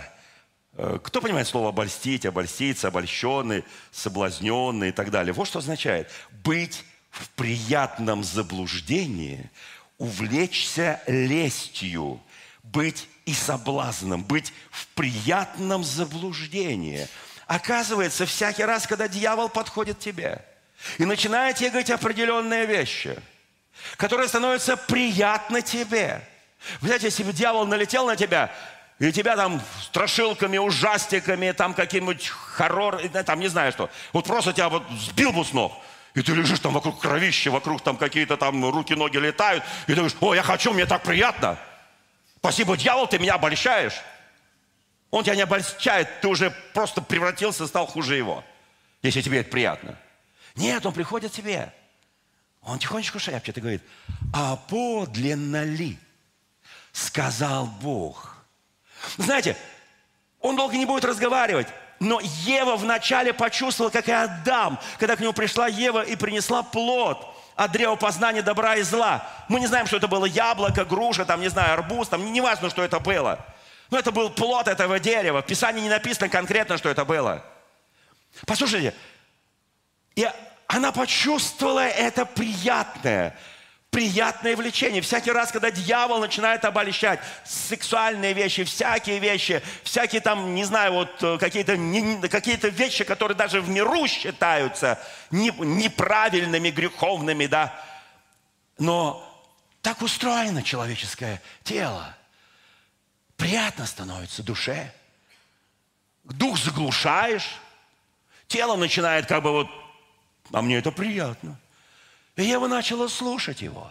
э, 0.72 0.98
кто 1.02 1.20
понимает 1.20 1.46
слово 1.46 1.68
«обольстить», 1.68 2.26
«обольститься», 2.26 2.88
«обольщенный», 2.88 3.62
«соблазненный» 3.92 4.88
и 4.88 4.92
так 4.92 5.10
далее? 5.12 5.32
Вот 5.32 5.46
что 5.46 5.60
означает. 5.60 6.10
Быть 6.42 6.84
в 7.10 7.28
приятном 7.30 8.24
заблуждении, 8.24 9.48
увлечься 9.98 11.00
лестью, 11.06 12.20
быть 12.64 13.08
и 13.26 13.34
соблазном, 13.34 14.22
быть 14.22 14.52
в 14.70 14.86
приятном 14.88 15.84
заблуждении. 15.84 17.06
Оказывается, 17.46 18.24
всякий 18.24 18.64
раз, 18.64 18.86
когда 18.86 19.08
дьявол 19.08 19.48
подходит 19.48 19.98
к 19.98 20.00
тебе 20.00 20.44
и 20.98 21.04
начинает 21.04 21.56
тебе 21.56 21.70
говорить 21.70 21.90
определенные 21.90 22.66
вещи, 22.66 23.18
которые 23.96 24.28
становятся 24.28 24.76
приятны 24.76 25.60
тебе. 25.60 26.22
Знаете, 26.80 27.06
если 27.06 27.24
бы 27.24 27.32
дьявол 27.32 27.66
налетел 27.66 28.06
на 28.06 28.16
тебя, 28.16 28.52
и 28.98 29.12
тебя 29.12 29.36
там 29.36 29.60
страшилками, 29.82 30.56
ужастиками, 30.56 31.52
там 31.52 31.74
каким-нибудь 31.74 32.28
хоррор, 32.28 33.00
там 33.08 33.40
не 33.40 33.48
знаю 33.48 33.72
что, 33.72 33.90
вот 34.12 34.24
просто 34.24 34.52
тебя 34.52 34.68
вот 34.68 34.84
сбил 34.90 35.32
бы 35.32 35.44
с 35.44 35.52
ног, 35.52 35.72
и 36.14 36.22
ты 36.22 36.32
лежишь 36.32 36.60
там 36.60 36.72
вокруг 36.72 37.00
кровища, 37.00 37.50
вокруг 37.50 37.82
там 37.82 37.96
какие-то 37.96 38.36
там 38.36 38.64
руки-ноги 38.70 39.18
летают, 39.18 39.64
и 39.86 39.88
ты 39.88 39.96
говоришь, 39.96 40.16
о, 40.20 40.34
я 40.34 40.42
хочу, 40.42 40.72
мне 40.72 40.86
так 40.86 41.02
приятно. 41.02 41.58
Спасибо, 42.46 42.76
дьявол, 42.76 43.08
ты 43.08 43.18
меня 43.18 43.34
обольщаешь. 43.34 44.00
Он 45.10 45.24
тебя 45.24 45.34
не 45.34 45.42
обольщает, 45.42 46.20
ты 46.20 46.28
уже 46.28 46.52
просто 46.72 47.02
превратился, 47.02 47.66
стал 47.66 47.88
хуже 47.88 48.14
его, 48.14 48.44
если 49.02 49.20
тебе 49.20 49.40
это 49.40 49.50
приятно. 49.50 49.98
Нет, 50.54 50.86
он 50.86 50.92
приходит 50.92 51.32
к 51.32 51.34
тебе. 51.34 51.74
Он 52.62 52.78
тихонечко 52.78 53.18
шепчет 53.18 53.58
и 53.58 53.60
говорит, 53.60 53.82
а 54.32 54.54
подлинно 54.54 55.64
ли, 55.64 55.98
сказал 56.92 57.66
Бог. 57.66 58.36
Знаете, 59.16 59.56
он 60.38 60.54
долго 60.54 60.76
не 60.76 60.86
будет 60.86 61.04
разговаривать, 61.04 61.66
но 61.98 62.20
Ева 62.22 62.76
вначале 62.76 63.32
почувствовала, 63.32 63.90
как 63.90 64.08
и 64.08 64.12
Адам, 64.12 64.78
когда 65.00 65.16
к 65.16 65.20
нему 65.20 65.32
пришла 65.32 65.66
Ева 65.66 66.02
и 66.04 66.14
принесла 66.14 66.62
плод– 66.62 67.26
от 67.56 67.72
древа 67.72 67.96
познания 67.96 68.42
добра 68.42 68.76
и 68.76 68.82
зла. 68.82 69.26
Мы 69.48 69.60
не 69.60 69.66
знаем, 69.66 69.86
что 69.86 69.96
это 69.96 70.06
было 70.06 70.26
яблоко, 70.26 70.84
груша, 70.84 71.24
там, 71.24 71.40
не 71.40 71.48
знаю, 71.48 71.72
арбуз, 71.72 72.08
там, 72.08 72.32
не 72.32 72.40
важно, 72.40 72.70
что 72.70 72.82
это 72.82 73.00
было. 73.00 73.44
Но 73.90 73.98
это 73.98 74.12
был 74.12 74.30
плод 74.30 74.68
этого 74.68 75.00
дерева. 75.00 75.42
В 75.42 75.46
Писании 75.46 75.82
не 75.82 75.88
написано 75.88 76.28
конкретно, 76.28 76.76
что 76.76 76.90
это 76.90 77.04
было. 77.04 77.42
Послушайте, 78.46 78.94
и 80.14 80.28
она 80.66 80.92
почувствовала 80.92 81.86
это 81.86 82.26
приятное 82.26 83.38
приятное 83.90 84.56
влечение. 84.56 85.00
Всякий 85.00 85.32
раз, 85.32 85.50
когда 85.52 85.70
дьявол 85.70 86.20
начинает 86.20 86.64
обольщать 86.64 87.20
сексуальные 87.44 88.34
вещи, 88.34 88.64
всякие 88.64 89.18
вещи, 89.18 89.62
всякие 89.84 90.20
там, 90.20 90.54
не 90.54 90.64
знаю, 90.64 90.92
вот 90.92 91.22
э, 91.22 91.38
какие-то 91.38 91.76
какие 92.28 92.58
вещи, 92.70 93.04
которые 93.04 93.36
даже 93.36 93.60
в 93.60 93.68
миру 93.68 94.06
считаются 94.06 95.00
неправильными, 95.30 96.70
греховными, 96.70 97.46
да. 97.46 97.82
Но 98.78 99.22
так 99.80 100.02
устроено 100.02 100.62
человеческое 100.62 101.40
тело. 101.64 102.14
Приятно 103.36 103.86
становится 103.86 104.42
душе. 104.42 104.92
Дух 106.24 106.58
заглушаешь, 106.58 107.60
тело 108.48 108.76
начинает 108.76 109.26
как 109.26 109.42
бы 109.42 109.52
вот, 109.52 109.68
а 110.52 110.60
мне 110.60 110.76
это 110.78 110.90
приятно. 110.90 111.58
И 112.36 112.44
Ева 112.44 112.66
начала 112.66 113.08
слушать 113.08 113.62
его. 113.62 113.90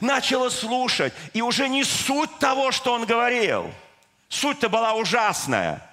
Начала 0.00 0.50
слушать. 0.50 1.12
И 1.32 1.42
уже 1.42 1.68
не 1.68 1.84
суть 1.84 2.38
того, 2.38 2.70
что 2.70 2.92
он 2.92 3.04
говорил. 3.04 3.70
Суть-то 4.28 4.68
была 4.68 4.94
ужасная. 4.94 5.84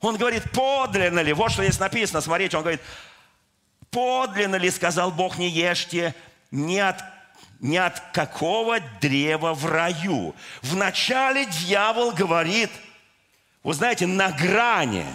Он 0.00 0.16
говорит, 0.16 0.44
подлинно 0.52 1.20
ли, 1.20 1.32
вот 1.32 1.50
что 1.50 1.64
здесь 1.64 1.80
написано, 1.80 2.20
смотрите, 2.20 2.56
он 2.56 2.62
говорит, 2.62 2.82
подлинно 3.90 4.56
ли, 4.56 4.70
сказал 4.70 5.10
Бог, 5.10 5.38
не 5.38 5.48
ешьте 5.48 6.14
ни 6.50 6.78
от, 6.78 7.02
ни 7.58 7.76
от 7.76 7.98
какого 8.12 8.80
древа 9.00 9.54
в 9.54 9.66
раю. 9.66 10.34
Вначале 10.62 11.46
дьявол 11.46 12.12
говорит, 12.12 12.70
вы 13.64 13.74
знаете, 13.74 14.06
на 14.06 14.30
грани. 14.30 15.06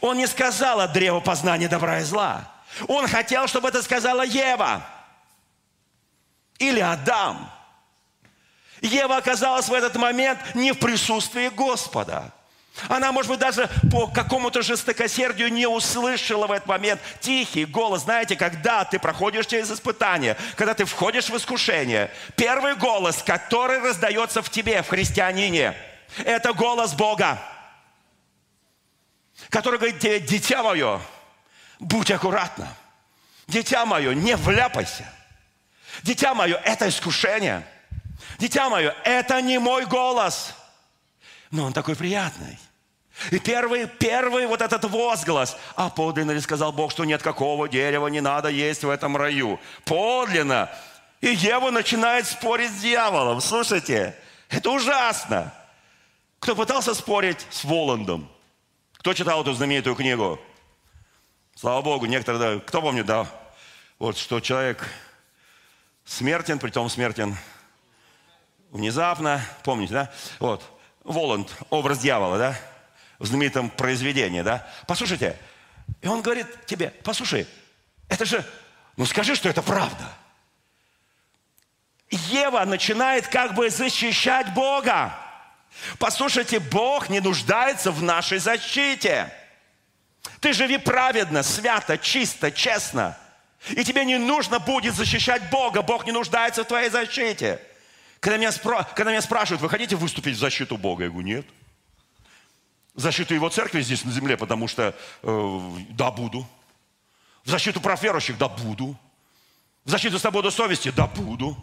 Он 0.00 0.18
не 0.18 0.26
сказал 0.26 0.80
от 0.80 0.92
древа 0.92 1.20
познания 1.20 1.68
добра 1.68 2.00
и 2.00 2.04
зла. 2.04 2.48
Он 2.88 3.06
хотел, 3.08 3.46
чтобы 3.46 3.68
это 3.68 3.82
сказала 3.82 4.22
Ева 4.22 4.86
или 6.58 6.80
Адам. 6.80 7.50
Ева 8.80 9.16
оказалась 9.16 9.68
в 9.68 9.72
этот 9.72 9.96
момент 9.96 10.38
не 10.54 10.72
в 10.72 10.78
присутствии 10.78 11.48
Господа. 11.48 12.32
Она, 12.88 13.12
может 13.12 13.30
быть, 13.30 13.38
даже 13.38 13.68
по 13.90 14.06
какому-то 14.06 14.62
жестокосердию 14.62 15.52
не 15.52 15.66
услышала 15.66 16.46
в 16.46 16.52
этот 16.52 16.66
момент 16.66 17.00
тихий 17.20 17.66
голос. 17.66 18.02
Знаете, 18.02 18.34
когда 18.34 18.84
ты 18.84 18.98
проходишь 18.98 19.46
через 19.46 19.70
испытание, 19.70 20.36
когда 20.56 20.72
ты 20.72 20.86
входишь 20.86 21.28
в 21.28 21.36
искушение, 21.36 22.10
первый 22.34 22.74
голос, 22.74 23.22
который 23.22 23.78
раздается 23.78 24.42
в 24.42 24.48
тебе, 24.48 24.82
в 24.82 24.88
христианине, 24.88 25.76
это 26.24 26.54
голос 26.54 26.94
Бога, 26.94 27.38
который 29.50 29.78
говорит 29.78 30.00
тебе, 30.00 30.18
дитя 30.18 30.62
мое, 30.62 31.00
будь 31.82 32.10
аккуратна. 32.10 32.68
Дитя 33.46 33.84
мое, 33.84 34.14
не 34.14 34.36
вляпайся. 34.36 35.04
Дитя 36.02 36.34
мое, 36.34 36.56
это 36.64 36.88
искушение. 36.88 37.66
Дитя 38.38 38.70
мое, 38.70 38.94
это 39.04 39.42
не 39.42 39.58
мой 39.58 39.84
голос. 39.84 40.54
Но 41.50 41.64
он 41.64 41.72
такой 41.72 41.96
приятный. 41.96 42.58
И 43.30 43.38
первый, 43.38 43.86
первый 43.86 44.46
вот 44.46 44.62
этот 44.62 44.84
возглас. 44.84 45.56
А 45.76 45.90
подлинно 45.90 46.30
ли 46.30 46.40
сказал 46.40 46.72
Бог, 46.72 46.92
что 46.92 47.04
нет 47.04 47.22
какого 47.22 47.68
дерева 47.68 48.06
не 48.06 48.20
надо 48.20 48.48
есть 48.48 48.84
в 48.84 48.88
этом 48.88 49.16
раю? 49.16 49.60
Подлинно. 49.84 50.70
И 51.20 51.28
Ева 51.28 51.70
начинает 51.70 52.26
спорить 52.26 52.70
с 52.70 52.80
дьяволом. 52.80 53.40
Слушайте, 53.40 54.16
это 54.48 54.70
ужасно. 54.70 55.52
Кто 56.38 56.56
пытался 56.56 56.94
спорить 56.94 57.46
с 57.50 57.64
Воландом? 57.64 58.28
Кто 58.94 59.14
читал 59.14 59.42
эту 59.42 59.52
знаменитую 59.52 59.94
книгу? 59.94 60.40
Слава 61.54 61.82
Богу, 61.82 62.06
некоторые, 62.06 62.60
кто 62.60 62.80
помнит, 62.80 63.06
да, 63.06 63.26
вот 63.98 64.16
что 64.16 64.40
человек 64.40 64.88
смертен, 66.04 66.58
притом 66.58 66.88
смертен 66.88 67.36
внезапно, 68.70 69.44
помните, 69.62 69.92
да? 69.92 70.12
Вот, 70.40 70.64
Воланд, 71.04 71.54
образ 71.70 71.98
дьявола, 71.98 72.38
да? 72.38 72.58
В 73.18 73.26
знаменитом 73.26 73.70
произведении, 73.70 74.40
да? 74.40 74.66
Послушайте, 74.86 75.38
и 76.00 76.08
он 76.08 76.22
говорит 76.22 76.66
тебе, 76.66 76.90
послушай, 77.04 77.46
это 78.08 78.24
же, 78.24 78.44
ну 78.96 79.04
скажи, 79.04 79.34
что 79.34 79.48
это 79.48 79.62
правда. 79.62 80.10
Ева 82.10 82.64
начинает 82.64 83.28
как 83.28 83.54
бы 83.54 83.70
защищать 83.70 84.52
Бога. 84.54 85.14
Послушайте, 85.98 86.58
Бог 86.58 87.08
не 87.08 87.20
нуждается 87.20 87.90
в 87.90 88.02
нашей 88.02 88.38
защите. 88.38 89.32
Ты 90.40 90.52
живи 90.52 90.78
праведно, 90.78 91.42
свято, 91.42 91.98
чисто, 91.98 92.50
честно. 92.50 93.16
И 93.70 93.84
тебе 93.84 94.04
не 94.04 94.18
нужно 94.18 94.58
будет 94.58 94.94
защищать 94.94 95.50
Бога. 95.50 95.82
Бог 95.82 96.04
не 96.04 96.12
нуждается 96.12 96.64
в 96.64 96.66
твоей 96.66 96.90
защите. 96.90 97.60
Когда 98.20 98.36
меня, 98.36 98.52
спро... 98.52 98.84
Когда 98.94 99.10
меня 99.10 99.22
спрашивают, 99.22 99.62
вы 99.62 99.68
хотите 99.68 99.96
выступить 99.96 100.36
в 100.36 100.40
защиту 100.40 100.76
Бога? 100.76 101.04
Я 101.04 101.10
говорю, 101.10 101.26
нет. 101.26 101.46
В 102.94 103.00
защиту 103.00 103.34
Его 103.34 103.48
церкви 103.48 103.80
здесь 103.80 104.04
на 104.04 104.12
земле, 104.12 104.36
потому 104.36 104.68
что, 104.68 104.94
э, 105.22 105.70
да, 105.90 106.10
буду. 106.10 106.46
В 107.44 107.50
защиту 107.50 107.80
прав 107.80 108.02
верующих, 108.02 108.38
да, 108.38 108.48
буду. 108.48 108.96
В 109.84 109.90
защиту 109.90 110.18
свободы 110.18 110.50
совести? 110.50 110.90
Да, 110.90 111.06
буду. 111.06 111.56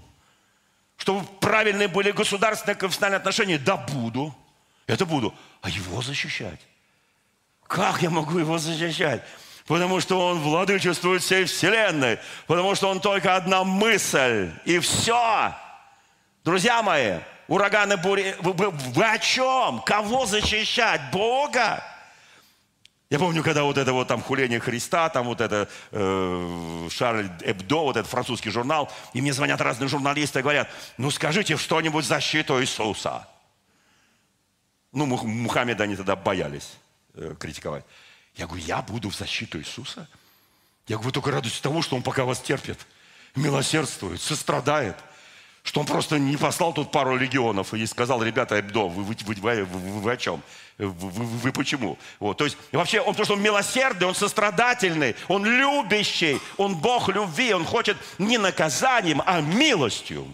Чтобы 0.98 1.26
правильные 1.40 1.88
были 1.88 2.12
государственные 2.12 2.76
конфессиональные 2.76 3.18
отношения? 3.20 3.58
Да, 3.58 3.78
буду. 3.78 4.36
Это 4.88 5.06
буду. 5.06 5.34
А 5.62 5.70
его 5.70 6.02
защищать? 6.02 6.60
Как 7.70 8.02
я 8.02 8.10
могу 8.10 8.40
его 8.40 8.58
защищать? 8.58 9.24
Потому 9.68 10.00
что 10.00 10.20
он 10.20 10.40
владычествует 10.40 11.22
всей 11.22 11.46
вселенной. 11.46 12.18
Потому 12.48 12.74
что 12.74 12.90
он 12.90 13.00
только 13.00 13.36
одна 13.36 13.64
мысль. 13.64 14.50
И 14.66 14.80
все. 14.80 15.54
Друзья 16.44 16.82
мои, 16.82 17.20
ураганы, 17.48 17.96
бури. 17.96 18.36
Вы, 18.40 18.54
вы, 18.54 18.72
вы 18.72 19.04
о 19.06 19.20
чем? 19.20 19.84
Кого 19.86 20.26
защищать? 20.26 21.00
Бога? 21.12 21.84
Я 23.12 23.20
помню, 23.20 23.44
когда 23.44 23.62
вот 23.62 23.78
это 23.78 23.94
вот 23.94 24.08
там 24.08 24.24
хуление 24.24 24.60
Христа, 24.60 25.08
там 25.10 25.28
вот 25.28 25.40
это 25.40 25.70
э, 25.92 26.88
Шарль 26.90 27.30
Эбдо, 27.42 27.84
вот 27.84 27.98
этот 27.98 28.10
французский 28.10 28.50
журнал, 28.50 28.92
и 29.14 29.22
мне 29.22 29.32
звонят 29.32 29.62
разные 29.62 29.90
журналисты 29.90 30.40
и 30.40 30.42
говорят, 30.42 30.70
ну 30.98 31.12
скажите 31.12 31.56
что-нибудь 31.56 32.06
в 32.06 32.08
защиту 32.08 32.60
Иисуса. 32.60 33.28
Ну, 34.92 35.06
Мухаммеда 35.06 35.84
они 35.84 35.96
тогда 35.96 36.16
боялись 36.16 36.80
э, 37.14 37.36
критиковать. 37.40 37.86
Я 38.36 38.48
говорю, 38.48 38.64
я 38.66 38.82
буду 38.82 39.10
в 39.10 39.16
защиту 39.16 39.60
Иисуса? 39.60 40.08
Я 40.88 40.96
говорю, 40.96 41.10
вы 41.10 41.12
только 41.12 41.32
радуйтесь 41.32 41.60
того, 41.60 41.82
что 41.82 41.96
Он 41.96 42.04
пока 42.04 42.26
вас 42.26 42.40
терпит, 42.40 42.80
милосердствует, 43.36 44.22
сострадает 44.22 44.96
что 45.64 45.82
он 45.82 45.86
просто 45.86 46.18
не 46.18 46.38
послал 46.38 46.74
тут 46.74 46.92
пару 46.92 47.16
легионов 47.16 47.74
и 47.74 47.86
сказал, 47.86 48.24
ребята, 48.24 48.60
Эбдо, 48.60 48.88
вы, 48.88 49.04
вы, 49.04 49.16
вы, 49.26 49.36
вы, 49.36 49.66
вы, 49.66 50.00
вы 50.02 50.12
о 50.12 50.18
чем? 50.18 50.42
Вы, 50.78 50.88
вы, 50.88 51.26
вы 51.26 51.52
почему? 51.52 51.98
Вот, 52.20 52.38
то 52.38 52.46
есть 52.46 52.58
вообще, 52.72 53.02
он, 53.02 53.10
потому 53.10 53.26
что 53.26 53.34
он 53.36 53.42
милосердный, 53.42 54.08
он 54.08 54.16
сострадательный, 54.16 55.16
он 55.28 55.46
любящий, 55.46 56.40
он 56.58 56.76
Бог 56.76 57.10
любви, 57.10 57.54
он 57.54 57.66
хочет 57.66 57.98
не 58.18 58.38
наказанием, 58.38 59.22
а 59.26 59.42
милостью. 59.42 60.26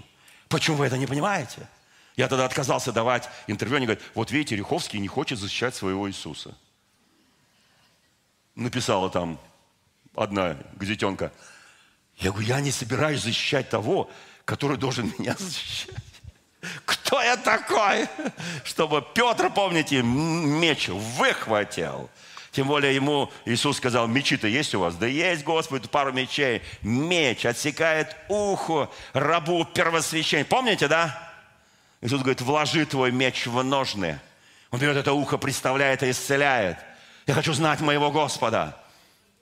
Почему 0.48 0.78
вы 0.78 0.86
это 0.86 0.98
не 0.98 1.08
понимаете? 1.08 1.68
Я 2.16 2.30
тогда 2.30 2.46
отказался 2.46 2.94
давать 2.94 3.28
интервью, 3.48 3.78
они 3.78 3.88
говорят, 3.88 4.04
вот 4.14 4.32
видите, 4.32 4.56
Риховский 4.56 5.00
не 5.00 5.08
хочет 5.08 5.38
защищать 5.38 5.76
своего 5.76 6.08
Иисуса. 6.08 6.56
Написала 8.56 9.10
там 9.10 9.38
одна 10.16 10.58
газетенка. 10.74 11.32
Я 12.18 12.32
говорю, 12.32 12.48
я 12.48 12.62
не 12.62 12.72
собираюсь 12.72 13.22
защищать 13.22 13.70
того, 13.70 14.10
который 14.46 14.78
должен 14.78 15.14
меня 15.18 15.36
защищать. 15.38 15.96
Кто 16.86 17.22
я 17.22 17.38
такой, 17.38 18.08
чтобы 18.64 19.06
Петр, 19.14 19.52
помните, 19.52 20.02
меч 20.02 20.88
выхватил? 20.88 22.10
Тем 22.52 22.68
более 22.68 22.96
ему 22.96 23.30
Иисус 23.44 23.78
сказал, 23.78 24.08
мечи-то 24.08 24.48
есть 24.48 24.74
у 24.74 24.80
вас? 24.80 24.96
Да 24.96 25.06
есть, 25.06 25.44
Господи, 25.44 25.90
пару 25.90 26.14
мечей. 26.14 26.62
Меч 26.82 27.46
отсекает 27.46 28.16
ухо 28.30 28.90
рабу 29.12 29.66
первосвященника. 29.66 30.50
Помните, 30.50 30.88
да? 30.88 31.34
Иисус 32.02 32.22
говорит, 32.22 32.40
вложи 32.42 32.86
твой 32.86 33.12
меч 33.12 33.46
в 33.46 33.62
ножны. 33.62 34.20
Он 34.72 34.80
берет 34.80 34.96
это 34.96 35.12
ухо, 35.12 35.38
представляет 35.38 36.02
и 36.02 36.12
исцеляет. 36.12 36.78
Я 37.28 37.34
хочу 37.34 37.54
знать 37.54 37.82
моего 37.82 38.12
Господа. 38.12 38.78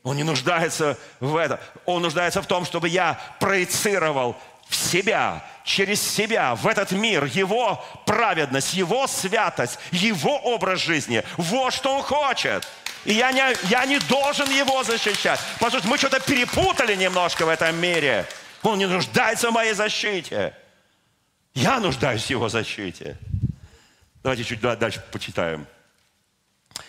Он 0.03 0.17
не 0.17 0.23
нуждается 0.23 0.97
в 1.19 1.35
этом. 1.35 1.59
Он 1.85 2.01
нуждается 2.01 2.41
в 2.41 2.45
том, 2.45 2.65
чтобы 2.65 2.89
я 2.89 3.19
проецировал 3.39 4.35
в 4.67 4.75
себя, 4.75 5.45
через 5.63 6.01
себя, 6.01 6.55
в 6.55 6.67
этот 6.67 6.91
мир, 6.91 7.25
Его 7.25 7.83
праведность, 8.05 8.73
Его 8.73 9.07
святость, 9.07 9.79
Его 9.91 10.37
образ 10.37 10.79
жизни. 10.81 11.23
Вот 11.37 11.73
что 11.73 11.95
Он 11.95 12.01
хочет. 12.01 12.67
И 13.05 13.13
я 13.13 13.31
не, 13.31 13.43
я 13.69 13.85
не 13.85 13.99
должен 13.99 14.49
Его 14.49 14.83
защищать. 14.83 15.39
Потому 15.59 15.79
что 15.79 15.89
мы 15.89 15.97
что-то 15.97 16.19
перепутали 16.19 16.95
немножко 16.95 17.45
в 17.45 17.49
этом 17.49 17.75
мире. 17.77 18.25
Он 18.61 18.77
не 18.77 18.87
нуждается 18.87 19.49
в 19.49 19.53
моей 19.53 19.73
защите. 19.73 20.55
Я 21.53 21.79
нуждаюсь 21.79 22.23
в 22.23 22.29
Его 22.29 22.49
защите. 22.49 23.17
Давайте 24.21 24.43
чуть 24.43 24.61
дальше 24.61 25.03
почитаем. 25.11 25.67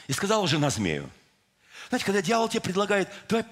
И 0.07 0.13
сказала 0.13 0.47
жена 0.47 0.71
змею. 0.71 1.09
Знаете, 1.89 2.05
когда 2.07 2.23
дьявол 2.23 2.49
тебе 2.49 2.61
предлагает, 2.61 3.09
давай, 3.29 3.45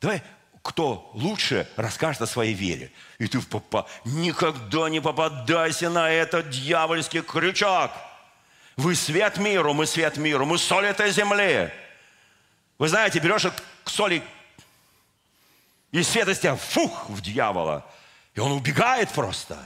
давай 0.00 0.22
кто 0.62 1.10
лучше 1.14 1.68
расскажет 1.76 2.22
о 2.22 2.26
своей 2.26 2.54
вере. 2.54 2.92
И 3.18 3.26
ты 3.26 3.40
попа... 3.40 3.86
никогда 4.04 4.88
не 4.88 5.00
попадайся 5.00 5.88
на 5.88 6.10
этот 6.10 6.50
дьявольский 6.50 7.22
крючок. 7.22 7.90
Вы 8.76 8.94
свет 8.94 9.38
миру, 9.38 9.72
мы 9.72 9.86
свет 9.86 10.18
миру, 10.18 10.44
мы 10.44 10.58
соль 10.58 10.86
этой 10.86 11.10
земли. 11.10 11.72
Вы 12.78 12.88
знаете, 12.88 13.18
берешь 13.18 13.46
к 13.82 13.90
соли 13.90 14.22
и 15.90 16.02
свет 16.02 16.28
из 16.28 16.38
тебя, 16.38 16.54
фух, 16.54 17.08
в 17.08 17.20
дьявола. 17.20 17.84
И 18.34 18.40
он 18.40 18.52
убегает 18.52 19.10
просто. 19.10 19.58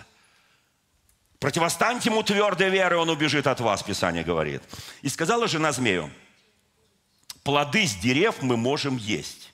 Противостаньте 1.43 2.09
ему 2.09 2.23
твердой 2.23 2.71
верой, 2.71 3.01
он 3.01 3.11
убежит 3.11 3.49
от 3.49 3.59
вас, 3.59 3.83
Писание 3.83 4.23
говорит. 4.23 4.63
И 5.03 5.09
сказала 5.09 5.49
жена 5.49 5.73
змею, 5.73 6.09
плоды 7.43 7.85
с 7.85 7.97
дерев 7.97 8.43
мы 8.43 8.57
можем 8.57 8.97
есть. 8.97 9.53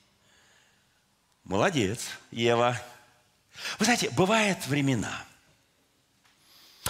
Молодец, 1.44 2.00
Ева. 2.30 2.78
Вы 3.78 3.86
знаете, 3.86 4.10
бывают 4.10 4.66
времена. 4.66 5.24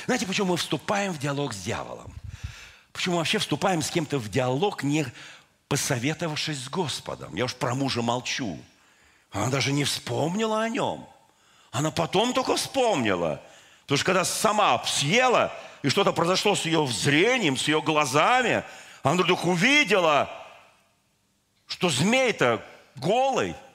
Знаете, 0.07 0.27
почему 0.27 0.49
мы 0.49 0.57
вступаем 0.57 1.13
в 1.13 1.21
диалог 1.21 1.55
с 1.55 1.59
дьяволом? 1.59 2.13
Почему 2.93 3.15
мы 3.15 3.19
вообще 3.21 3.39
вступаем 3.39 3.83
с 3.83 3.91
кем-то 3.91 4.19
в 4.19 4.29
диалог, 4.29 4.83
не 4.83 5.07
посоветовавшись 5.69 6.65
с 6.65 6.69
Господом? 6.69 7.37
Я 7.37 7.45
уж 7.45 7.55
про 7.55 7.77
мужа 7.77 8.03
молчу. 8.03 8.61
Она 9.31 9.49
даже 9.49 9.71
не 9.71 9.85
вспомнила 9.85 10.61
о 10.61 10.69
нем. 10.69 11.09
Она 11.71 11.93
потом 11.93 12.35
только 12.35 12.57
вспомнила. 12.57 13.41
Потому 13.88 13.96
что 13.96 14.05
когда 14.05 14.24
сама 14.24 14.81
съела, 14.85 15.53
и 15.83 15.88
что-то 15.88 16.12
произошло 16.12 16.55
с 16.55 16.64
ее 16.64 16.87
зрением, 16.87 17.57
с 17.57 17.66
ее 17.66 17.83
глазами, 17.83 18.62
она 19.03 19.20
вдруг 19.20 19.44
увидела, 19.44 20.31
что 21.66 21.88
змей-то 21.88 22.64
голый– 22.94 23.57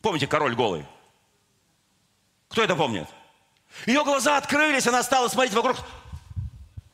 Помните, 0.00 0.26
король 0.26 0.54
голый? 0.54 0.86
Кто 2.48 2.62
это 2.62 2.76
помнит? 2.76 3.08
Ее 3.86 4.04
глаза 4.04 4.36
открылись, 4.36 4.86
она 4.86 5.02
стала 5.02 5.28
смотреть 5.28 5.54
вокруг. 5.54 5.76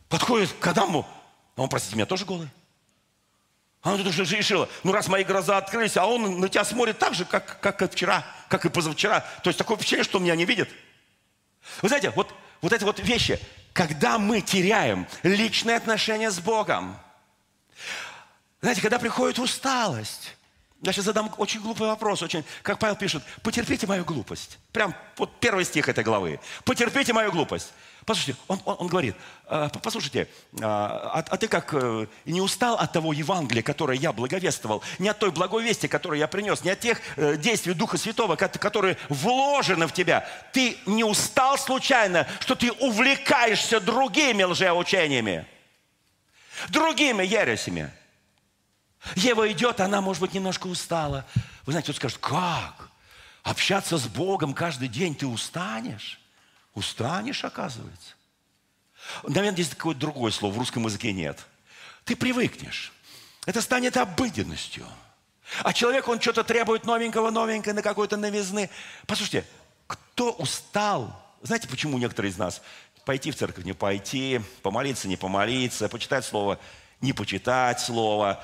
Подходит 0.08 0.52
к 0.52 0.66
Адаму. 0.66 1.06
А 1.56 1.62
он, 1.62 1.68
простите 1.68 1.96
меня, 1.96 2.06
тоже 2.06 2.24
голый? 2.24 2.48
Она 3.82 3.98
тут 3.98 4.06
уже 4.06 4.24
решила, 4.24 4.68
ну 4.82 4.92
раз 4.92 5.08
мои 5.08 5.24
глаза 5.24 5.58
открылись, 5.58 5.96
а 5.98 6.06
он 6.06 6.40
на 6.40 6.48
тебя 6.48 6.64
смотрит 6.64 6.98
так 6.98 7.14
же, 7.14 7.26
как, 7.26 7.60
как 7.60 7.82
и 7.82 7.86
вчера, 7.86 8.24
как 8.48 8.64
и 8.64 8.70
позавчера. 8.70 9.20
То 9.42 9.50
есть 9.50 9.58
такое 9.58 9.76
впечатление, 9.76 10.04
что 10.04 10.16
он 10.16 10.24
меня 10.24 10.34
не 10.34 10.46
видит. 10.46 10.70
Вы 11.82 11.88
знаете, 11.88 12.10
вот, 12.10 12.34
вот 12.60 12.72
эти 12.72 12.84
вот 12.84 12.98
вещи, 12.98 13.40
когда 13.72 14.18
мы 14.18 14.40
теряем 14.40 15.06
личные 15.22 15.76
отношения 15.76 16.30
с 16.30 16.38
Богом, 16.38 16.98
знаете, 18.60 18.80
когда 18.80 18.98
приходит 18.98 19.38
усталость, 19.38 20.36
я 20.80 20.92
сейчас 20.92 21.06
задам 21.06 21.32
очень 21.38 21.60
глупый 21.60 21.86
вопрос, 21.86 22.22
очень, 22.22 22.44
как 22.62 22.78
Павел 22.78 22.96
пишет, 22.96 23.22
потерпите 23.42 23.86
мою 23.86 24.04
глупость. 24.04 24.58
Прям 24.70 24.94
вот 25.16 25.40
первый 25.40 25.64
стих 25.64 25.88
этой 25.88 26.04
главы. 26.04 26.40
Потерпите 26.64 27.12
мою 27.12 27.32
глупость. 27.32 27.72
Послушайте, 28.04 28.40
он, 28.48 28.60
он, 28.66 28.76
он 28.80 28.86
говорит, 28.88 29.16
«А, 29.46 29.68
послушайте, 29.82 30.28
а, 30.60 31.24
а 31.26 31.36
ты 31.36 31.48
как 31.48 31.72
э, 31.72 32.06
не 32.26 32.40
устал 32.40 32.76
от 32.76 32.92
того 32.92 33.12
Евангелия, 33.12 33.62
которое 33.62 33.98
я 33.98 34.12
благовествовал, 34.12 34.82
не 34.98 35.08
от 35.08 35.18
той 35.18 35.30
благой 35.30 35.62
вести, 35.62 35.88
которую 35.88 36.18
я 36.18 36.28
принес, 36.28 36.64
не 36.64 36.70
от 36.70 36.80
тех 36.80 37.00
э, 37.16 37.36
действий 37.36 37.72
Духа 37.72 37.96
Святого, 37.96 38.36
которые 38.36 38.98
вложены 39.08 39.86
в 39.86 39.92
тебя. 39.92 40.28
Ты 40.52 40.76
не 40.84 41.04
устал 41.04 41.56
случайно, 41.56 42.26
что 42.40 42.54
ты 42.54 42.72
увлекаешься 42.72 43.80
другими 43.80 44.42
лжеучениями, 44.42 45.46
другими 46.68 47.24
ересями. 47.24 47.90
Ева 49.14 49.50
идет, 49.50 49.80
она, 49.80 50.00
может 50.00 50.20
быть, 50.20 50.34
немножко 50.34 50.66
устала. 50.66 51.24
Вы 51.64 51.72
знаете, 51.72 51.92
кто 51.92 51.98
скажет, 51.98 52.18
как? 52.18 52.90
Общаться 53.42 53.96
с 53.96 54.06
Богом 54.08 54.52
каждый 54.52 54.88
день 54.88 55.14
ты 55.14 55.26
устанешь? 55.26 56.20
Устанешь, 56.74 57.44
оказывается. 57.44 58.14
Наверное, 59.22 59.52
здесь 59.52 59.68
какое-то 59.70 60.00
другое 60.00 60.32
слово, 60.32 60.52
в 60.54 60.58
русском 60.58 60.84
языке 60.84 61.12
нет. 61.12 61.44
Ты 62.04 62.16
привыкнешь. 62.16 62.92
Это 63.46 63.60
станет 63.60 63.96
обыденностью. 63.96 64.86
А 65.62 65.72
человек, 65.72 66.08
он 66.08 66.20
что-то 66.20 66.42
требует 66.42 66.84
новенького, 66.86 67.30
новенького, 67.30 67.74
на 67.74 67.82
какой-то 67.82 68.16
новизны. 68.16 68.70
Послушайте, 69.06 69.46
кто 69.86 70.32
устал? 70.32 71.20
Знаете, 71.42 71.68
почему 71.68 71.98
некоторые 71.98 72.32
из 72.32 72.38
нас 72.38 72.62
пойти 73.04 73.30
в 73.30 73.36
церковь, 73.36 73.64
не 73.64 73.74
пойти, 73.74 74.40
помолиться, 74.62 75.08
не 75.08 75.16
помолиться, 75.16 75.88
почитать 75.88 76.24
слово 76.24 76.58
не 77.04 77.12
почитать 77.12 77.80
слово, 77.80 78.42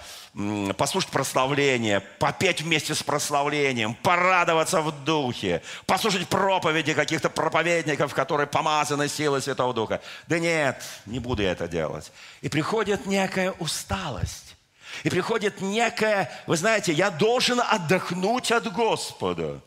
послушать 0.77 1.11
прославление, 1.11 2.01
попеть 2.01 2.61
вместе 2.61 2.95
с 2.95 3.03
прославлением, 3.03 3.95
порадоваться 3.95 4.81
в 4.81 5.05
духе, 5.05 5.63
послушать 5.87 6.29
проповеди 6.29 6.95
каких-то 6.95 7.31
проповедников, 7.31 8.15
которые 8.15 8.47
помазаны 8.47 9.09
силой 9.09 9.43
Святого 9.43 9.75
Духа. 9.75 10.01
Да 10.29 10.39
нет, 10.39 10.81
не 11.07 11.19
буду 11.19 11.43
я 11.43 11.53
это 11.53 11.67
делать. 11.67 12.13
И 12.43 12.49
приходит 12.49 13.07
некая 13.07 13.53
усталость. 13.53 14.55
И 15.03 15.11
приходит 15.11 15.61
некая, 15.61 16.31
вы 16.47 16.57
знаете, 16.57 16.93
я 16.93 17.11
должен 17.11 17.61
отдохнуть 17.61 18.53
от 18.53 18.73
Господа. 18.73 19.61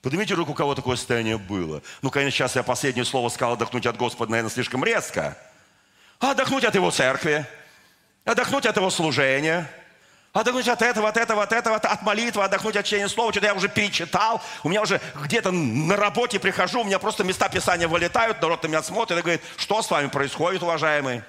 Поднимите 0.00 0.34
руку, 0.34 0.52
у 0.52 0.54
кого 0.54 0.74
такое 0.74 0.96
состояние 0.96 1.38
было. 1.38 1.80
Ну, 2.00 2.10
конечно, 2.10 2.36
сейчас 2.36 2.56
я 2.56 2.62
последнее 2.62 3.04
слово 3.04 3.28
сказал, 3.28 3.52
отдохнуть 3.54 3.86
от 3.86 3.96
Господа, 3.96 4.32
наверное, 4.32 4.50
слишком 4.50 4.82
резко. 4.82 5.38
А 6.18 6.32
отдохнуть 6.32 6.64
от 6.64 6.74
Его 6.74 6.90
церкви, 6.90 7.46
отдохнуть 8.24 8.66
от 8.66 8.76
Его 8.76 8.90
служения, 8.90 9.68
отдохнуть 10.32 10.68
от 10.68 10.82
этого, 10.82 11.08
от 11.08 11.16
этого, 11.16 11.42
от 11.42 11.52
этого, 11.52 11.76
от 11.76 12.02
молитвы, 12.02 12.44
отдохнуть 12.44 12.76
от 12.76 12.86
чтения 12.86 13.08
слова. 13.08 13.32
Что-то 13.32 13.46
я 13.46 13.54
уже 13.54 13.68
перечитал, 13.68 14.40
у 14.62 14.68
меня 14.68 14.82
уже 14.82 15.00
где-то 15.22 15.50
на 15.50 15.96
работе 15.96 16.38
прихожу, 16.38 16.80
у 16.80 16.84
меня 16.84 16.98
просто 16.98 17.24
места 17.24 17.48
Писания 17.48 17.88
вылетают, 17.88 18.40
народ 18.40 18.62
на 18.62 18.68
меня 18.68 18.82
смотрит 18.82 19.18
и 19.18 19.22
говорит, 19.22 19.42
что 19.56 19.82
с 19.82 19.90
вами 19.90 20.08
происходит, 20.08 20.62
уважаемый? 20.62 21.22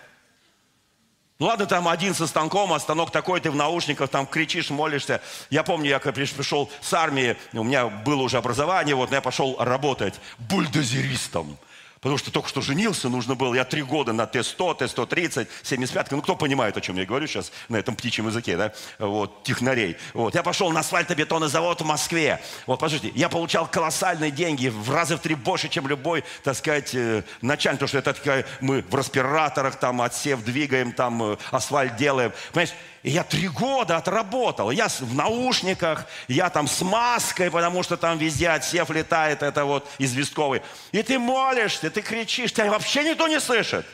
Ну 1.40 1.48
ладно, 1.48 1.66
там 1.66 1.88
один 1.88 2.14
со 2.14 2.28
станком, 2.28 2.72
а 2.72 2.80
станок 2.80 3.12
такой, 3.12 3.42
ты 3.42 3.50
в 3.50 3.56
наушниках, 3.56 4.10
там 4.10 4.28
кричишь, 4.28 4.70
молишься. 4.70 5.20
Я 5.50 5.64
помню, 5.64 5.90
я 5.90 6.00
пришел 6.00 6.72
с 6.80 6.94
армии, 6.94 7.36
у 7.54 7.64
меня 7.64 7.88
было 7.88 8.22
уже 8.22 8.38
образование, 8.38 8.96
вот, 8.96 9.10
но 9.10 9.16
я 9.16 9.22
пошел 9.22 9.58
работать 9.60 10.14
бульдозеристом. 10.38 11.58
Потому 12.04 12.18
что 12.18 12.32
только 12.32 12.50
что 12.50 12.60
женился, 12.60 13.08
нужно 13.08 13.36
было, 13.36 13.54
я 13.54 13.64
три 13.64 13.82
года 13.82 14.12
на 14.12 14.26
Т-100, 14.26 14.78
Т-130, 14.80 15.48
75, 15.64 16.12
ну 16.12 16.22
кто 16.22 16.36
понимает, 16.36 16.76
о 16.76 16.82
чем 16.82 16.98
я 16.98 17.06
говорю 17.06 17.28
сейчас 17.28 17.52
на 17.70 17.78
этом 17.78 17.96
птичьем 17.96 18.28
языке, 18.28 18.58
да, 18.58 18.74
вот, 19.00 19.44
технарей. 19.44 19.96
Вот, 20.14 20.36
я 20.36 20.44
пошел 20.44 20.70
на 20.72 20.82
асфальтобетонный 20.82 21.48
завод 21.48 21.82
в 21.82 21.86
Москве. 21.86 22.42
Вот, 22.68 22.80
послушайте, 22.80 23.18
я 23.18 23.30
получал 23.30 23.68
колоссальные 23.68 24.32
деньги, 24.32 24.68
в 24.68 24.92
раза 24.92 25.16
в 25.16 25.22
три 25.22 25.36
больше, 25.36 25.70
чем 25.70 25.88
любой, 25.88 26.26
так 26.44 26.58
сказать, 26.58 26.94
э, 26.94 27.24
начальник, 27.42 27.80
потому 27.80 27.88
что 27.88 27.98
это 28.00 28.14
такая, 28.14 28.46
мы 28.60 28.82
в 28.82 28.96
респираторах 28.96 29.78
там 29.78 30.02
отсев 30.02 30.44
двигаем, 30.44 30.92
там 30.92 31.24
э, 31.24 31.38
асфальт 31.52 31.96
делаем. 31.96 32.34
Понимаешь, 32.52 32.74
и 33.04 33.12
я 33.12 33.24
три 33.24 33.50
года 33.50 33.98
отработал. 33.98 34.72
Я 34.72 34.88
в 34.88 35.14
наушниках, 35.14 36.06
я 36.30 36.50
там 36.50 36.68
с 36.68 36.82
маской, 36.82 37.52
потому 37.52 37.84
что 37.84 37.98
там 37.98 38.18
везде 38.18 38.50
отсев 38.50 38.90
летает, 38.90 39.44
это 39.44 39.66
вот 39.66 39.88
известковый. 40.00 40.62
И 40.94 41.04
ты 41.04 41.20
молишься, 41.20 41.92
ты 41.92 42.02
кричишь, 42.02 42.54
тебя 42.54 42.72
вообще 42.72 43.04
никто 43.04 43.28
не 43.28 43.42
слышит. 43.42 43.86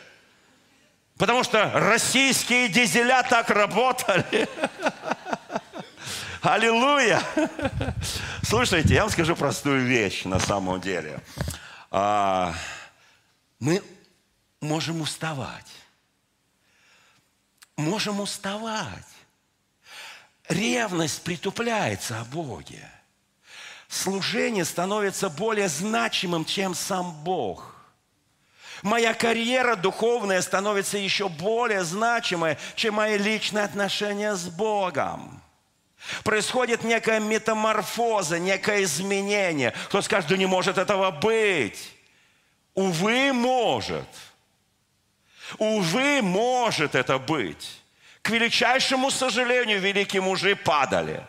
Потому 1.18 1.44
что 1.44 1.72
российские 1.74 2.70
дизеля 2.70 3.24
так 3.24 3.50
работали. 3.50 4.48
Аллилуйя! 6.42 7.22
Слушайте, 8.44 8.94
я 8.94 9.02
вам 9.02 9.10
скажу 9.10 9.36
простую 9.36 9.86
вещь 9.86 10.24
на 10.24 10.40
самом 10.40 10.80
деле. 10.80 11.20
А, 11.92 12.54
мы 13.60 13.82
можем 14.62 15.02
уставать 15.02 15.66
можем 17.80 18.20
уставать. 18.20 19.06
Ревность 20.48 21.24
притупляется 21.24 22.20
о 22.20 22.26
Боге. 22.26 22.90
Служение 23.88 24.66
становится 24.66 25.30
более 25.30 25.68
значимым, 25.68 26.46
чем 26.46 26.76
сам 26.76 27.12
Бог. 27.24 27.76
Моя 28.82 29.14
карьера 29.14 29.76
духовная 29.76 30.42
становится 30.42 30.98
еще 30.98 31.28
более 31.28 31.84
значимой, 31.84 32.58
чем 32.76 32.96
мои 32.96 33.18
личные 33.18 33.66
отношения 33.66 34.36
с 34.36 34.48
Богом. 34.48 35.42
Происходит 36.24 36.84
некая 36.84 37.20
метаморфоза, 37.20 38.40
некое 38.40 38.84
изменение. 38.84 39.74
Кто 39.88 40.02
скажет, 40.02 40.30
да 40.30 40.38
не 40.38 40.46
может 40.46 40.78
этого 40.78 41.12
быть. 41.12 41.94
Увы, 42.74 43.34
может– 43.34 44.08
Увы, 45.58 46.22
может 46.22 46.96
это 46.96 47.18
быть. 47.18 47.82
К 48.22 48.30
величайшему 48.30 49.12
сожалению, 49.12 49.80
великие 49.80 50.22
мужи 50.22 50.56
падали. 50.56 51.26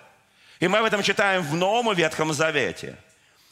И 0.58 0.68
мы 0.68 0.78
об 0.78 0.84
этом 0.84 1.02
читаем 1.02 1.42
в 1.42 1.54
Новом 1.54 1.92
и 1.92 1.94
Ветхом 1.94 2.32
Завете. 2.32 2.96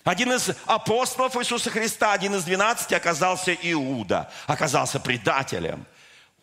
Один 0.05 0.33
из 0.33 0.51
апостолов 0.67 1.37
Иисуса 1.37 1.71
Христа, 1.71 2.13
один 2.13 2.35
из 2.35 2.45
двенадцати, 2.45 2.95
оказался 2.95 3.55
Иуда, 3.55 4.31
оказался 4.47 5.01
предателем. 5.01 5.87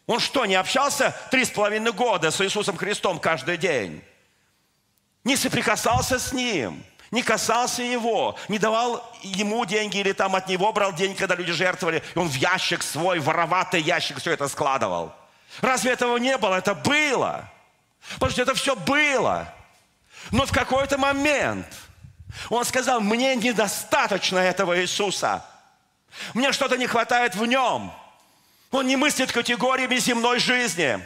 Он 0.07 0.19
что, 0.19 0.45
не 0.45 0.55
общался 0.55 1.15
три 1.31 1.45
с 1.45 1.49
половиной 1.49 1.91
года 1.91 2.31
с 2.31 2.41
Иисусом 2.41 2.77
Христом 2.77 3.19
каждый 3.19 3.57
день? 3.57 4.03
Не 5.23 5.35
соприкасался 5.35 6.19
с 6.19 6.31
Ним– 6.33 6.83
не 7.11 7.23
касался 7.23 7.83
его, 7.83 8.37
не 8.47 8.59
давал 8.59 9.03
ему 9.21 9.65
деньги 9.65 9.97
или 9.97 10.11
там 10.11 10.35
от 10.35 10.47
него 10.47 10.71
брал 10.73 10.93
деньги, 10.93 11.17
когда 11.17 11.35
люди 11.35 11.51
жертвовали, 11.51 12.03
и 12.13 12.17
он 12.17 12.27
в 12.27 12.35
ящик 12.35 12.83
свой, 12.83 13.19
вороватый 13.19 13.81
ящик 13.81 14.19
все 14.19 14.31
это 14.31 14.47
складывал. 14.47 15.13
Разве 15.61 15.91
этого 15.91 16.17
не 16.17 16.37
было? 16.37 16.55
Это 16.55 16.75
было. 16.75 17.49
Потому 18.15 18.31
что 18.31 18.41
это 18.41 18.53
все 18.53 18.75
было. 18.75 19.53
Но 20.31 20.45
в 20.45 20.51
какой-то 20.51 20.97
момент 20.97 21.67
он 22.49 22.65
сказал, 22.65 23.01
мне 23.01 23.35
недостаточно 23.35 24.39
этого 24.39 24.79
Иисуса. 24.81 25.45
Мне 26.33 26.51
что-то 26.51 26.77
не 26.77 26.87
хватает 26.87 27.35
в 27.35 27.45
нем. 27.45 27.93
Он 28.71 28.87
не 28.87 28.95
мыслит 28.95 29.31
категориями 29.31 29.95
земной 29.97 30.39
жизни. 30.39 30.99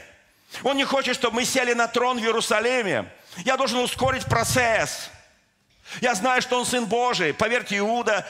Он 0.63 0.77
не 0.77 0.85
хочет, 0.85 1.15
чтобы 1.15 1.37
мы 1.37 1.45
сели 1.45 1.73
на 1.73 1.87
трон 1.87 2.19
в 2.19 2.23
Иерусалиме. 2.23 3.11
Я 3.37 3.57
должен 3.57 3.79
ускорить 3.79 4.25
процесс. 4.25 5.09
Я 6.01 6.15
знаю, 6.15 6.41
что 6.41 6.59
он 6.59 6.65
Сын 6.65 6.85
Божий. 6.85 7.33
Поверьте, 7.33 7.77
Иуда, 7.77 8.25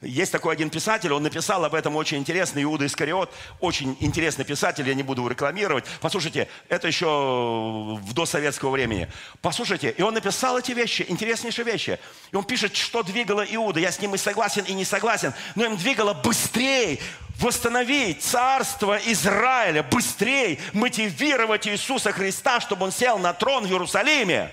есть 0.00 0.32
такой 0.32 0.54
один 0.54 0.70
писатель, 0.70 1.12
он 1.12 1.22
написал 1.22 1.64
об 1.64 1.74
этом 1.74 1.96
очень 1.96 2.18
интересно, 2.18 2.62
Иуда 2.62 2.86
Искариот, 2.86 3.32
очень 3.60 3.96
интересный 4.00 4.44
писатель, 4.44 4.86
я 4.86 4.94
не 4.94 5.02
буду 5.02 5.22
его 5.22 5.30
рекламировать. 5.30 5.84
Послушайте, 6.00 6.48
это 6.68 6.86
еще 6.86 7.06
в 7.06 8.12
досоветского 8.12 8.70
времени. 8.70 9.10
Послушайте, 9.40 9.94
и 9.96 10.02
он 10.02 10.14
написал 10.14 10.58
эти 10.58 10.72
вещи, 10.72 11.04
интереснейшие 11.08 11.64
вещи. 11.64 11.98
И 12.32 12.36
он 12.36 12.44
пишет, 12.44 12.76
что 12.76 13.02
двигало 13.02 13.44
Иуда. 13.48 13.80
Я 13.80 13.90
с 13.90 14.00
ним 14.00 14.14
и 14.14 14.18
согласен, 14.18 14.64
и 14.64 14.72
не 14.74 14.84
согласен. 14.84 15.32
Но 15.54 15.64
им 15.64 15.76
двигало 15.76 16.14
быстрее 16.14 16.98
восстановить 17.38 18.22
царство 18.22 18.98
Израиля, 19.06 19.82
быстрее 19.82 20.58
мотивировать 20.72 21.66
Иисуса 21.66 22.12
Христа, 22.12 22.60
чтобы 22.60 22.84
он 22.84 22.92
сел 22.92 23.18
на 23.18 23.32
трон 23.32 23.66
в 23.66 23.70
Иерусалиме. 23.70 24.52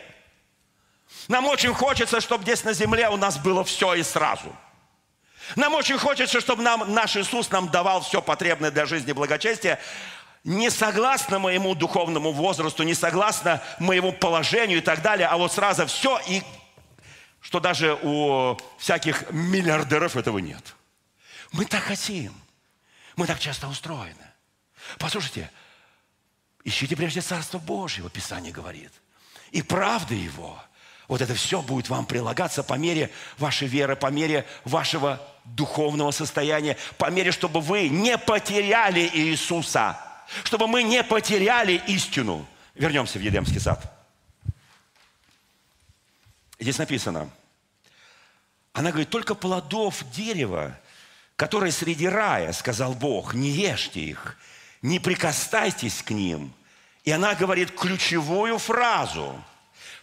Нам 1.27 1.45
очень 1.45 1.73
хочется, 1.73 2.21
чтобы 2.21 2.43
здесь 2.43 2.63
на 2.63 2.73
земле 2.73 3.09
у 3.09 3.17
нас 3.17 3.37
было 3.37 3.63
все 3.63 3.93
и 3.95 4.03
сразу. 4.03 4.53
Нам 5.55 5.73
очень 5.75 5.97
хочется, 5.97 6.39
чтобы 6.41 6.63
нам, 6.63 6.93
наш 6.93 7.15
Иисус 7.17 7.49
нам 7.51 7.69
давал 7.69 8.01
все 8.01 8.21
потребное 8.21 8.71
для 8.71 8.85
жизни 8.85 9.11
и 9.11 9.13
благочестия. 9.13 9.79
Не 10.43 10.69
согласно 10.69 11.39
моему 11.39 11.75
духовному 11.75 12.31
возрасту, 12.31 12.83
не 12.83 12.93
согласно 12.93 13.61
моему 13.79 14.11
положению 14.11 14.79
и 14.79 14.81
так 14.81 15.01
далее, 15.01 15.27
а 15.27 15.37
вот 15.37 15.53
сразу 15.53 15.85
все, 15.85 16.19
и 16.27 16.43
что 17.39 17.59
даже 17.59 17.97
у 18.01 18.57
всяких 18.77 19.31
миллиардеров 19.31 20.17
этого 20.17 20.39
нет. 20.39 20.75
Мы 21.51 21.65
так 21.65 21.83
хотим. 21.83 22.33
Мы 23.15 23.27
так 23.27 23.39
часто 23.39 23.67
устроены. 23.67 24.15
Послушайте, 24.97 25.49
ищите 26.63 26.95
прежде 26.95 27.21
Царство 27.21 27.59
Божьего, 27.59 28.09
Писание 28.09 28.51
говорит, 28.51 28.91
и 29.51 29.61
правды 29.61 30.15
Его– 30.15 30.61
вот 31.07 31.21
это 31.21 31.35
все 31.35 31.61
будет 31.61 31.89
вам 31.89 32.05
прилагаться 32.05 32.63
по 32.63 32.75
мере 32.75 33.09
вашей 33.37 33.67
веры, 33.67 33.95
по 33.95 34.07
мере 34.07 34.45
вашего 34.63 35.21
духовного 35.43 36.11
состояния, 36.11 36.77
по 36.97 37.09
мере, 37.09 37.31
чтобы 37.31 37.59
вы 37.59 37.89
не 37.89 38.17
потеряли 38.17 39.09
Иисуса, 39.13 39.99
чтобы 40.43 40.67
мы 40.67 40.83
не 40.83 41.03
потеряли 41.03 41.81
истину. 41.87 42.47
Вернемся 42.75 43.19
в 43.19 43.21
Едемский 43.21 43.59
сад. 43.59 43.89
Здесь 46.59 46.77
написано, 46.77 47.29
она 48.71 48.89
говорит, 48.89 49.09
только 49.09 49.35
плодов 49.35 50.03
дерева, 50.11 50.79
которые 51.35 51.73
среди 51.73 52.07
рая, 52.07 52.53
сказал 52.53 52.93
Бог, 52.93 53.33
не 53.33 53.49
ешьте 53.49 53.99
их, 53.99 54.37
не 54.81 54.99
прикасайтесь 54.99 56.01
к 56.01 56.11
ним. 56.11 56.53
И 57.03 57.11
она 57.11 57.35
говорит 57.35 57.77
ключевую 57.77 58.57
фразу– 58.57 59.43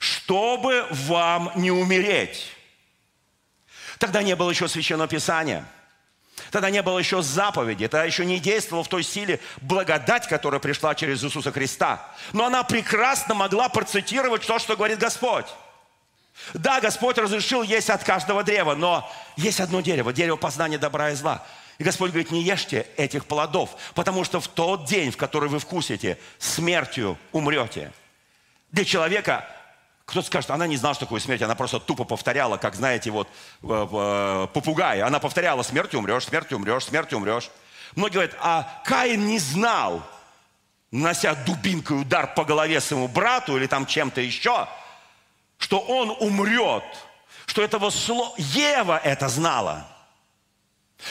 чтобы 0.00 0.86
вам 0.90 1.52
не 1.56 1.70
умереть. 1.70 2.50
Тогда 3.98 4.22
не 4.22 4.34
было 4.34 4.50
еще 4.50 4.66
Священного 4.66 5.08
Писания. 5.08 5.64
Тогда 6.50 6.70
не 6.70 6.82
было 6.82 6.98
еще 6.98 7.20
заповеди, 7.20 7.86
тогда 7.86 8.04
еще 8.06 8.24
не 8.24 8.40
действовал 8.40 8.82
в 8.82 8.88
той 8.88 9.02
силе 9.02 9.40
благодать, 9.60 10.26
которая 10.26 10.58
пришла 10.58 10.94
через 10.94 11.22
Иисуса 11.22 11.52
Христа. 11.52 12.08
Но 12.32 12.46
она 12.46 12.62
прекрасно 12.62 13.34
могла 13.34 13.68
процитировать 13.68 14.46
то, 14.46 14.58
что 14.58 14.74
говорит 14.74 14.98
Господь. 14.98 15.44
Да, 16.54 16.80
Господь 16.80 17.18
разрешил 17.18 17.62
есть 17.62 17.90
от 17.90 18.02
каждого 18.02 18.42
древа, 18.42 18.74
но 18.74 19.12
есть 19.36 19.60
одно 19.60 19.82
дерево, 19.82 20.14
дерево 20.14 20.36
познания 20.36 20.78
добра 20.78 21.10
и 21.10 21.14
зла. 21.14 21.46
И 21.76 21.84
Господь 21.84 22.10
говорит, 22.10 22.30
не 22.30 22.42
ешьте 22.42 22.86
этих 22.96 23.26
плодов, 23.26 23.76
потому 23.94 24.24
что 24.24 24.40
в 24.40 24.48
тот 24.48 24.86
день, 24.86 25.10
в 25.10 25.18
который 25.18 25.50
вы 25.50 25.58
вкусите, 25.58 26.18
смертью 26.38 27.18
умрете. 27.32 27.92
Для 28.72 28.86
человека 28.86 29.46
кто-то 30.10 30.26
скажет, 30.26 30.50
она 30.50 30.66
не 30.66 30.76
знала, 30.76 30.94
что 30.94 31.06
такое 31.06 31.20
смерть, 31.20 31.42
она 31.42 31.54
просто 31.54 31.80
тупо 31.80 32.04
повторяла, 32.04 32.56
как, 32.56 32.74
знаете, 32.74 33.10
вот 33.10 33.28
э, 33.62 34.46
попугай. 34.52 35.00
Она 35.02 35.18
повторяла, 35.18 35.62
смертью 35.62 36.00
умрешь, 36.00 36.26
смертью 36.26 36.58
умрешь, 36.58 36.84
смертью 36.84 37.18
умрешь. 37.18 37.50
Многие 37.96 38.14
говорят, 38.14 38.36
а 38.40 38.82
Каин 38.84 39.26
не 39.26 39.38
знал, 39.38 40.02
нанося 40.90 41.34
дубинкой 41.34 42.02
удар 42.02 42.34
по 42.34 42.44
голове 42.44 42.80
своему 42.80 43.08
брату 43.08 43.56
или 43.56 43.66
там 43.66 43.86
чем-то 43.86 44.20
еще, 44.20 44.68
что 45.58 45.80
он 45.80 46.10
умрет 46.20 46.84
что 47.50 47.62
этого 47.62 47.90
слова... 47.90 48.32
Ева 48.36 49.00
это 49.02 49.28
знала. 49.28 49.84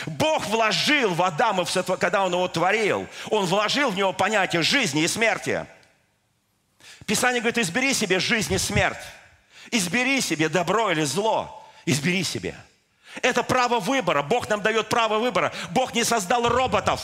Бог 0.06 0.45
вложил 0.47 1.14
в 1.14 1.22
Адама, 1.22 1.66
когда 2.00 2.24
Он 2.24 2.32
его 2.32 2.47
творил, 2.47 3.08
Он 3.30 3.45
вложил 3.45 3.89
в 3.89 3.97
него 3.97 4.14
понятие 4.14 4.62
жизни 4.62 5.04
и 5.04 5.08
смерти. 5.10 5.66
Писание 7.10 7.41
говорит, 7.41 7.57
избери 7.57 7.95
себе 7.95 8.20
жизнь 8.20 8.53
и 8.53 8.60
смерть. 8.60 8.99
Избери 9.72 10.22
себе 10.22 10.47
добро 10.47 10.91
или 10.91 11.03
зло. 11.03 11.66
Избери 11.88 12.24
себе. 12.24 12.55
Это 13.24 13.41
право 13.41 13.80
выбора. 13.80 14.22
Бог 14.22 14.47
нам 14.47 14.62
дает 14.62 14.89
право 14.89 15.18
выбора. 15.18 15.51
Бог 15.72 15.95
не 15.95 16.03
создал 16.03 16.47
роботов. 16.47 17.03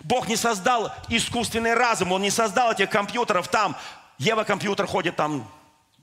Бог 0.00 0.28
не 0.28 0.36
создал 0.36 0.90
искусственный 1.10 1.74
разум. 1.74 2.12
Он 2.12 2.22
не 2.22 2.30
создал 2.30 2.72
этих 2.72 2.88
компьютеров 2.88 3.48
там. 3.48 3.76
Ева 4.16 4.44
компьютер 4.44 4.86
ходит 4.86 5.16
там 5.16 5.46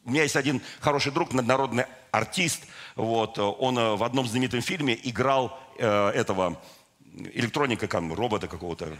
у 0.04 0.10
меня 0.10 0.24
есть 0.24 0.36
один 0.36 0.62
хороший 0.80 1.12
друг, 1.12 1.32
народный 1.32 1.86
артист. 2.10 2.64
Вот, 2.96 3.38
он 3.38 3.78
э, 3.78 3.96
в 3.96 4.04
одном 4.04 4.26
знаменитом 4.28 4.62
фильме 4.62 5.00
играл 5.04 5.60
э, 5.78 6.10
этого 6.10 6.60
электроника, 7.16 7.88
робота 8.16 8.48
какого-то. 8.48 8.98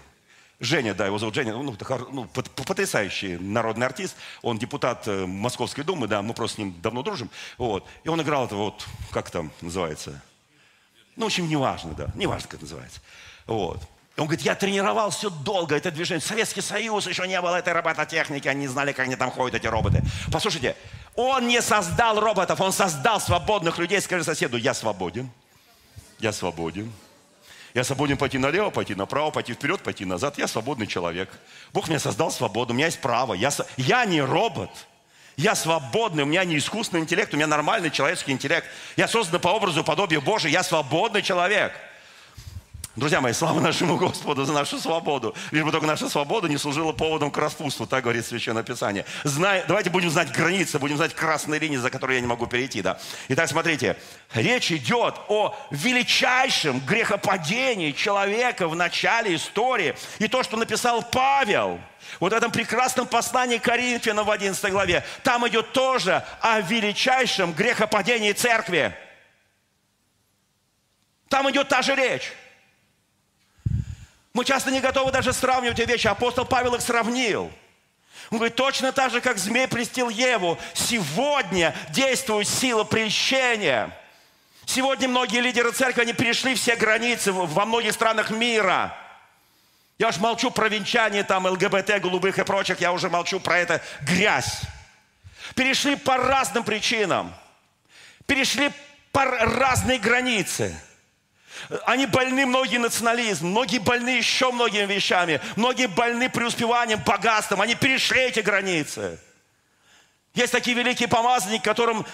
Женя, 0.62 0.94
да, 0.94 1.08
его 1.08 1.18
зовут 1.18 1.34
Женя, 1.34 1.54
ну, 1.54 1.76
ну, 2.12 2.28
потрясающий 2.28 3.38
народный 3.38 3.88
артист. 3.88 4.16
Он 4.44 4.60
депутат 4.60 5.08
э, 5.08 5.26
Московской 5.26 5.84
Думы, 5.84 6.08
да, 6.08 6.22
мы 6.22 6.36
просто 6.36 6.56
с 6.56 6.58
ним 6.60 6.76
давно 6.84 7.02
дружим. 7.02 7.32
Вот. 7.58 7.84
И 8.04 8.10
он 8.10 8.22
играл 8.22 8.46
это 8.46 8.56
вот, 8.56 8.86
как 9.10 9.32
там 9.32 9.52
называется? 9.62 10.22
Ну, 11.16 11.24
в 11.24 11.28
общем, 11.28 11.50
неважно, 11.50 11.94
да, 11.94 12.12
неважно, 12.14 12.48
как 12.48 12.60
это 12.60 12.66
называется. 12.66 13.02
Вот. 13.48 13.82
Он 14.18 14.26
говорит, 14.28 14.46
я 14.46 14.54
тренировал 14.54 15.10
все 15.10 15.32
долго, 15.32 15.76
это 15.76 15.90
движение. 15.90 16.22
Советский 16.22 16.62
Союз, 16.62 17.08
еще 17.08 17.28
не 17.28 17.42
было 17.42 17.56
этой 17.56 17.74
робототехники, 17.74 18.48
они 18.48 18.62
не 18.62 18.68
знали, 18.68 18.92
как 18.92 19.08
они 19.08 19.16
там 19.16 19.32
ходят, 19.32 19.56
эти 19.56 19.66
роботы. 19.66 20.04
Послушайте, 20.32 20.76
он 21.16 21.48
не 21.48 21.60
создал 21.64 22.20
роботов, 22.20 22.62
он 22.62 22.72
создал 22.72 23.20
свободных 23.20 23.80
людей. 23.80 24.00
Скажи 24.00 24.24
соседу, 24.24 24.58
я 24.58 24.76
свободен. 24.76 25.32
Я 26.20 26.34
свободен. 26.34 26.94
Я 27.74 27.84
свободен 27.84 28.18
пойти 28.18 28.38
налево, 28.38 28.70
пойти 28.70 28.96
направо, 28.96 29.32
пойти 29.32 29.54
вперед, 29.54 29.82
пойти 29.82 30.06
назад. 30.06 30.38
Я 30.38 30.48
свободный 30.48 30.88
человек. 30.88 31.30
Бог 31.74 31.88
меня 31.88 32.00
создал 32.00 32.32
свободу, 32.32 32.74
у 32.74 32.76
меня 32.76 32.88
есть 32.88 33.00
право. 33.00 33.34
Я, 33.34 33.52
я 33.78 34.06
не 34.06 34.22
робот. 34.22 34.70
Я 35.38 35.56
свободный, 35.56 36.24
у 36.24 36.26
меня 36.26 36.44
не 36.44 36.58
искусственный 36.58 37.02
интеллект, 37.02 37.34
у 37.34 37.38
меня 37.38 37.48
нормальный 37.48 37.90
человеческий 37.90 38.34
интеллект. 38.34 38.68
Я 38.98 39.08
создан 39.08 39.40
по 39.40 39.48
образу 39.48 39.82
и 39.82 39.84
подобию 39.84 40.22
Божию, 40.22 40.52
я 40.52 40.62
свободный 40.62 41.22
человек. 41.22 41.74
Друзья 42.98 43.22
мои, 43.22 43.32
слава 43.32 43.62
нашему 43.62 43.96
Господу 43.96 44.44
за 44.44 44.52
нашу 44.52 44.78
свободу. 44.78 45.34
Лишь 45.52 45.64
бы 45.64 45.72
только 45.72 45.88
наша 45.88 46.10
свобода 46.10 46.50
не 46.50 46.58
служила 46.58 46.92
поводом 46.92 47.32
к 47.32 47.38
распутству, 47.38 47.88
так 47.88 48.04
говорит 48.04 48.26
Священное 48.26 48.64
Писание. 48.64 49.06
Знай, 49.24 49.64
давайте 49.66 49.90
будем 49.90 50.10
знать 50.10 50.34
границы, 50.34 50.78
будем 50.78 50.98
знать 50.98 51.14
красные 51.14 51.62
линии, 51.62 51.78
за 51.78 51.90
которые 51.90 52.18
я 52.18 52.22
не 52.22 52.28
могу 52.28 52.48
перейти. 52.48 52.82
Да? 52.82 53.00
Итак, 53.30 53.48
смотрите, 53.48 53.96
речь 54.34 54.74
идет 54.74 55.16
о 55.30 55.56
величайшем 55.72 56.82
грехопадении 56.82 57.94
человека 57.94 58.68
в 58.68 58.76
начале 58.76 59.38
истории. 59.38 59.96
И 60.20 60.28
то, 60.28 60.44
что 60.44 60.58
написал 60.58 61.02
Павел– 61.02 61.80
вот 62.20 62.34
в 62.34 62.36
этом 62.36 62.52
прекрасном 62.52 63.08
послании 63.08 63.58
Коринфянам 63.58 64.26
в 64.26 64.32
11 64.32 64.70
главе, 64.70 65.06
там 65.24 65.48
идет 65.48 65.72
тоже 65.72 66.26
о 66.42 66.60
величайшем 66.60 67.54
грехопадении 67.54 68.34
церкви. 68.34 68.94
Там 71.30 71.50
идет 71.50 71.70
та 71.70 71.82
же 71.82 71.96
речь. 71.96 72.34
Мы 74.34 74.46
часто 74.46 74.72
не 74.72 74.80
готовы 74.80 75.12
даже 75.12 75.34
сравнивать 75.34 75.80
эти 75.80 75.90
вещи. 75.90 76.08
Апостол 76.08 76.46
Павел 76.46 76.76
их 76.76 76.82
сравнил. 76.82 77.52
Он 78.30 78.38
говорит, 78.38 78.56
точно 78.56 78.94
так 78.94 79.12
же, 79.12 79.20
как 79.20 79.38
змей 79.38 79.68
престил 79.68 80.08
Еву, 80.08 80.58
сегодня 80.74 81.76
действует 81.90 82.48
сила 82.48 82.86
прещения. 82.86 83.96
Сегодня 84.66 85.10
многие 85.10 85.42
лидеры 85.42 85.74
церкви, 85.74 86.04
они 86.04 86.14
перешли 86.14 86.56
все 86.56 86.78
границы 86.78 87.34
во 87.34 87.66
многих 87.66 87.92
странах 87.92 88.30
мира. 88.30 88.96
Я 90.00 90.08
уж 90.08 90.18
молчу 90.18 90.50
про 90.50 90.70
венчание 90.70 91.24
там 91.24 91.46
ЛГБТ, 91.46 92.00
голубых 92.02 92.40
и 92.40 92.44
прочих, 92.44 92.80
я 92.80 92.94
уже 92.94 93.10
молчу 93.10 93.40
про 93.42 93.60
это 93.60 93.82
грязь. 94.02 94.62
Перешли 95.54 95.98
по 95.98 96.16
разным 96.18 96.64
причинам. 96.64 97.34
Перешли 98.26 98.72
по 99.12 99.26
разные 99.26 100.00
границы. 100.00 100.80
Они 101.86 102.06
больны 102.06 102.46
многие 102.46 102.78
национализм, 102.78 103.48
многие 103.48 103.80
больны 103.80 104.10
еще 104.10 104.52
многими 104.52 104.92
вещами, 104.92 105.42
многие 105.56 105.88
больны 105.88 106.30
преуспеванием, 106.30 107.02
богатством. 107.06 107.62
Они 107.62 107.76
перешли 107.76 108.22
эти 108.22 108.40
границы. 108.40 109.20
Есть 110.34 110.52
такие 110.52 110.76
великие 110.76 111.08
помазанники, 111.08 111.64
которым 111.64 112.06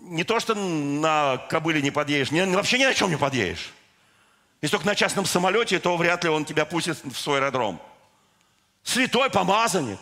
не 0.00 0.24
то, 0.24 0.40
что 0.40 0.54
на 0.54 1.38
кобыле 1.48 1.82
не 1.82 1.90
подъедешь, 1.90 2.30
ни, 2.30 2.40
вообще 2.40 2.78
ни 2.78 2.84
на 2.84 2.94
чем 2.94 3.10
не 3.10 3.16
подъедешь. 3.16 3.72
Если 4.62 4.72
только 4.72 4.86
на 4.86 4.94
частном 4.94 5.24
самолете, 5.24 5.78
то 5.78 5.96
вряд 5.96 6.24
ли 6.24 6.30
он 6.30 6.44
тебя 6.44 6.64
пустит 6.64 6.98
в 7.04 7.16
свой 7.16 7.38
аэродром. 7.38 7.80
Святой 8.82 9.30
помазанник 9.30 10.00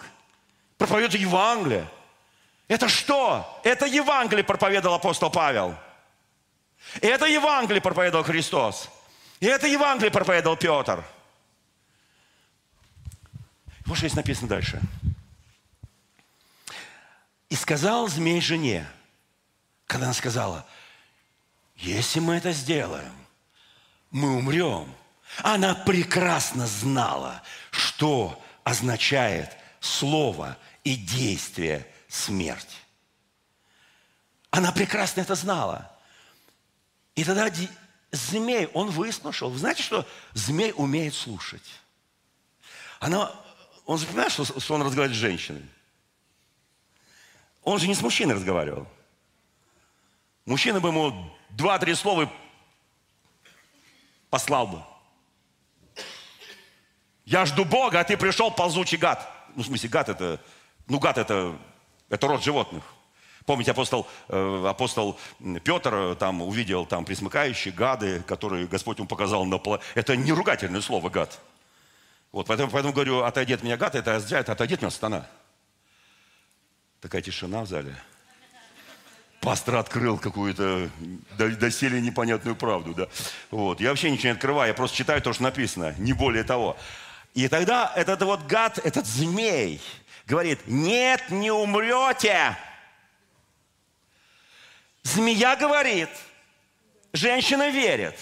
проповедует 0.77 1.21
Евангелие. 1.21 1.87
Это 2.69 2.89
что? 2.89 3.61
Это 3.65 3.87
Евангелие 3.87 4.45
проповедовал 4.45 4.97
апостол 4.97 5.31
Павел– 5.31 5.75
и 7.01 7.07
это 7.07 7.27
Евангелие 7.27 7.81
проповедовал 7.81 8.25
Христос. 8.25 8.89
И 9.41 9.47
это 9.47 9.67
Евангелие 9.67 10.11
проповедовал 10.11 10.57
Петр. 10.57 11.05
Вот 13.87 13.97
что 13.97 14.07
здесь 14.07 14.17
написано 14.17 14.49
дальше. 14.49 14.81
И 17.49 17.55
сказал 17.55 18.09
змей 18.09 18.41
жене, 18.41 18.87
когда 19.87 20.07
она 20.07 20.15
сказала, 20.15 20.67
если 21.77 22.21
мы 22.21 22.35
это 22.37 22.53
сделаем, 22.53 23.13
мы 24.11 24.37
умрем. 24.37 24.95
Она 25.43 25.75
прекрасно 25.75 26.67
знала, 26.67 27.43
что 27.71 28.43
означает 28.65 29.57
слово 29.81 30.57
и 30.85 30.97
действие 30.97 31.87
смерть. 32.09 32.83
Она 34.51 34.73
прекрасно 34.73 35.21
это 35.21 35.35
знала. 35.35 35.91
И 37.19 37.25
тогда 37.25 37.51
змей, 38.13 38.69
он 38.75 38.91
выслушал. 38.91 39.51
Вы 39.51 39.59
знаете, 39.59 39.83
что 39.83 40.07
змей 40.35 40.73
умеет 40.77 41.17
слушать? 41.17 41.69
Она, 43.01 43.33
он 43.87 43.99
же 43.99 44.07
понимает, 44.07 44.31
что, 44.31 44.45
что 44.45 44.75
он 44.75 44.83
разговаривает 44.83 45.19
с 45.19 45.21
женщиной. 45.21 45.69
Он 47.65 47.77
же 47.81 47.89
не 47.89 47.97
с 47.97 48.03
мужчиной 48.03 48.37
разговаривал. 48.37 48.87
Мужчина 50.45 50.79
бы 50.79 50.91
ему 50.91 51.37
два-три 51.51 51.97
слова 51.97 52.33
послал 54.31 54.69
бы. 54.69 54.85
Я 57.25 57.47
жду 57.47 57.65
Бога, 57.65 57.99
а 57.99 58.05
ты 58.05 58.17
пришел 58.17 58.53
ползучий 58.53 58.97
гад. 58.97 59.29
Ну, 59.57 59.65
в 59.65 59.67
смысле, 59.67 59.89
гад 59.89 60.09
это, 60.09 60.41
ну, 60.87 61.01
гад 61.01 61.19
это, 61.19 61.59
это 62.11 62.29
род 62.29 62.45
животных. 62.45 62.85
Помните, 63.49 63.71
апостол, 63.71 64.07
э, 64.29 64.65
апостол 64.69 65.19
Петр 65.65 65.95
э, 65.95 66.17
там 66.17 66.43
увидел 66.43 66.85
там 66.85 67.07
присмыкающие 67.07 67.73
гады, 67.73 68.21
которые 68.27 68.67
Господь 68.67 68.99
ему 68.99 69.09
показал 69.09 69.47
на 69.47 69.57
пол. 69.57 69.79
Это 69.95 70.17
не 70.17 70.33
ругательное 70.33 70.83
слово 70.83 71.09
«гад». 71.09 71.41
Вот, 72.31 72.47
поэтому, 72.47 72.71
поэтому 72.71 72.93
говорю, 72.93 73.23
отойди 73.23 73.55
от 73.55 73.63
меня, 73.63 73.79
гад, 73.79 73.95
это 73.95 74.17
означает, 74.17 74.51
отойди 74.51 74.75
от 74.75 74.83
меня, 74.83 74.91
сатана. 74.91 75.27
Такая 77.01 77.23
тишина 77.23 77.63
в 77.63 77.67
зале. 77.69 77.97
Пастор 79.41 79.77
открыл 79.77 80.19
какую-то 80.19 80.91
доселе 81.39 82.03
непонятную 82.03 82.55
правду. 82.55 82.93
Да? 82.93 83.07
Вот. 83.51 83.81
Я 83.81 83.89
вообще 83.89 84.11
ничего 84.11 84.29
не 84.29 84.35
открываю, 84.35 84.69
я 84.69 84.75
просто 84.75 84.95
читаю 84.95 85.23
то, 85.23 85.33
что 85.33 85.45
написано, 85.45 85.95
не 85.97 86.13
более 86.13 86.45
того. 86.45 86.77
И 87.33 87.49
тогда 87.49 87.91
этот 87.97 88.21
вот 88.21 88.45
гад, 88.45 88.79
этот 88.85 89.07
змей, 89.07 89.81
говорит, 90.27 90.61
нет, 90.67 91.31
не 91.31 91.51
умрете. 91.51 92.59
Змея 95.15 95.57
говорит, 95.57 96.11
женщина 97.13 97.71
верит. 97.71 98.19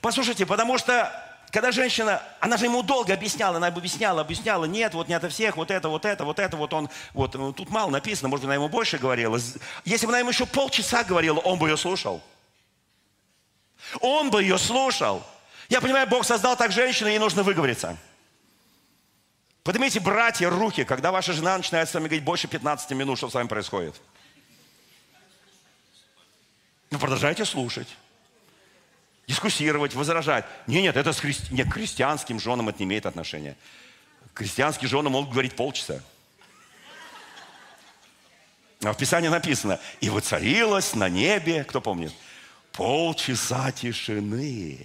Послушайте, 0.00 0.46
потому 0.46 0.78
что 0.78 1.12
когда 1.50 1.70
женщина, 1.70 2.22
она 2.40 2.56
же 2.56 2.64
ему 2.64 2.82
долго 2.82 3.12
объясняла, 3.12 3.58
она 3.58 3.68
объясняла, 3.68 4.22
объясняла, 4.22 4.64
нет, 4.64 4.94
вот 4.94 5.06
не 5.06 5.14
от 5.14 5.30
всех, 5.30 5.56
вот 5.56 5.70
это, 5.70 5.88
вот 5.88 6.04
это, 6.04 6.24
вот 6.24 6.38
это, 6.38 6.56
вот 6.56 6.72
он, 6.72 6.88
вот 7.12 7.34
ну, 7.34 7.52
тут 7.52 7.70
мало 7.70 7.90
написано, 7.90 8.28
может 8.28 8.42
быть, 8.42 8.48
она 8.48 8.54
ему 8.54 8.68
больше 8.68 8.98
говорила. 8.98 9.38
Если 9.84 10.06
бы 10.06 10.12
она 10.12 10.18
ему 10.20 10.30
еще 10.30 10.46
полчаса 10.46 11.04
говорила, 11.04 11.38
он 11.38 11.58
бы 11.58 11.68
ее 11.68 11.76
слушал. 11.76 12.22
Он 14.00 14.30
бы 14.30 14.42
ее 14.42 14.58
слушал. 14.58 15.22
Я 15.68 15.80
понимаю, 15.80 16.08
Бог 16.08 16.24
создал 16.24 16.56
так 16.56 16.72
женщину, 16.72 17.08
ей 17.08 17.18
нужно 17.18 17.42
выговориться. 17.42 17.96
Поднимите, 19.62 20.00
братья, 20.00 20.50
руки, 20.50 20.84
когда 20.84 21.12
ваша 21.12 21.32
жена 21.32 21.56
начинает 21.56 21.88
с 21.88 21.94
вами 21.94 22.04
говорить 22.04 22.24
больше 22.24 22.48
15 22.48 22.90
минут, 22.92 23.18
что 23.18 23.30
с 23.30 23.34
вами 23.34 23.46
происходит. 23.46 23.94
Вы 26.94 27.00
продолжаете 27.00 27.44
слушать, 27.44 27.88
дискуссировать, 29.26 29.94
возражать. 29.94 30.44
Нет, 30.68 30.84
нет, 30.84 30.96
это 30.96 31.12
с 31.12 31.18
христи... 31.18 31.52
нет, 31.52 31.68
к 31.68 31.72
христианским 31.72 32.38
женам 32.38 32.68
это 32.68 32.78
не 32.78 32.84
имеет 32.84 33.04
отношения. 33.04 33.56
Христианские 34.32 34.88
жены 34.88 35.10
могут 35.10 35.32
говорить 35.32 35.56
полчаса. 35.56 36.00
А 38.84 38.92
в 38.92 38.96
Писании 38.96 39.26
написано, 39.26 39.80
и 40.00 40.08
воцарилось 40.08 40.94
на 40.94 41.08
небе, 41.08 41.64
кто 41.64 41.80
помнит, 41.80 42.12
полчаса 42.70 43.72
тишины. 43.72 44.78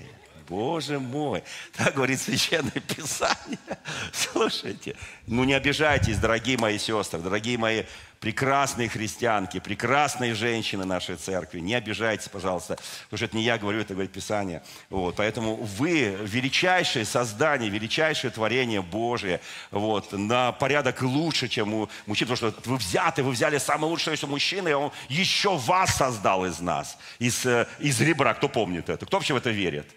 Боже 0.47 0.99
мой, 0.99 1.43
так 1.77 1.93
говорит 1.93 2.19
Священное 2.19 2.71
Писание. 2.71 3.59
Слушайте, 4.11 4.95
ну 5.27 5.43
не 5.43 5.53
обижайтесь, 5.53 6.17
дорогие 6.17 6.57
мои 6.57 6.79
сестры, 6.79 7.19
дорогие 7.19 7.59
мои 7.59 7.83
прекрасные 8.19 8.89
христианки, 8.89 9.59
прекрасные 9.59 10.33
женщины 10.33 10.85
нашей 10.85 11.15
церкви. 11.15 11.59
Не 11.59 11.75
обижайтесь, 11.75 12.27
пожалуйста, 12.27 12.77
потому 13.05 13.17
что 13.17 13.25
это 13.25 13.37
не 13.37 13.43
я 13.43 13.57
говорю, 13.57 13.79
это 13.79 13.93
говорит 13.93 14.11
Писание. 14.11 14.61
Вот, 14.89 15.15
поэтому 15.15 15.55
вы 15.55 16.17
величайшее 16.23 17.05
создание, 17.05 17.69
величайшее 17.69 18.31
творение 18.31 18.81
Божие, 18.81 19.39
вот, 19.71 20.11
на 20.11 20.51
порядок 20.51 21.01
лучше, 21.01 21.47
чем 21.47 21.73
у 21.73 21.89
мужчин, 22.05 22.27
потому 22.27 22.51
что 22.51 22.69
вы 22.69 22.77
взяты, 22.77 23.23
вы 23.23 23.31
взяли 23.31 23.57
самое 23.57 23.89
лучшее, 23.89 24.17
что 24.17 24.27
мужчина, 24.27 24.67
и 24.67 24.73
он 24.73 24.91
еще 25.07 25.55
вас 25.57 25.95
создал 25.95 26.45
из 26.45 26.59
нас, 26.59 26.97
из, 27.19 27.45
э, 27.45 27.67
из 27.79 27.99
ребра. 28.01 28.33
Кто 28.33 28.49
помнит 28.49 28.89
это? 28.89 29.05
Кто 29.05 29.17
вообще 29.17 29.33
в 29.33 29.37
это 29.37 29.49
верит? 29.49 29.87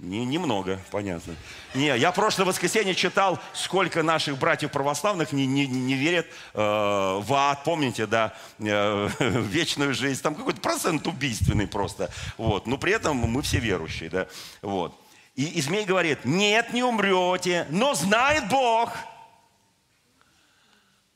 Не, 0.00 0.24
немного, 0.24 0.78
понятно. 0.92 1.34
Не, 1.74 1.96
я 1.98 2.12
прошлое 2.12 2.46
воскресенье 2.46 2.94
читал, 2.94 3.40
сколько 3.52 4.04
наших 4.04 4.38
братьев 4.38 4.70
православных 4.70 5.32
не, 5.32 5.44
не, 5.44 5.66
не 5.66 5.94
верят 5.94 6.26
э, 6.54 6.58
в 6.58 7.26
ад, 7.34 7.64
помните, 7.64 8.06
да, 8.06 8.32
э, 8.60 9.08
вечную 9.18 9.94
жизнь. 9.94 10.22
Там 10.22 10.36
какой-то 10.36 10.60
процент 10.60 11.06
убийственный 11.08 11.66
просто. 11.66 12.10
Вот. 12.36 12.68
Но 12.68 12.78
при 12.78 12.92
этом 12.92 13.16
мы 13.16 13.42
все 13.42 13.58
верующие, 13.58 14.08
да. 14.08 14.28
Вот. 14.62 14.94
И, 15.34 15.46
и 15.46 15.60
змей 15.60 15.84
говорит, 15.84 16.24
нет, 16.24 16.72
не 16.72 16.84
умрете, 16.84 17.66
но 17.70 17.94
знает 17.94 18.48
Бог. 18.48 18.92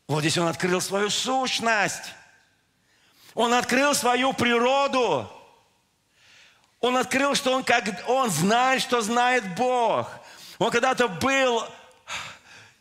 Вот 0.09 0.21
здесь 0.21 0.39
он 0.39 0.49
открыл 0.49 0.81
свою 0.81 1.09
сущность. 1.09 2.15
Он 3.35 3.55
открыл 3.55 3.95
свою 3.95 4.33
природу. 4.33 5.31
Он 6.83 6.97
открыл, 6.97 7.35
что 7.35 7.53
он, 7.53 7.65
как, 7.65 7.85
он 8.09 8.29
знает, 8.29 8.83
что 8.83 9.01
знает 9.01 9.55
Бог. 9.55 10.11
Он 10.59 10.71
когда-то 10.71 11.09
был 11.09 11.65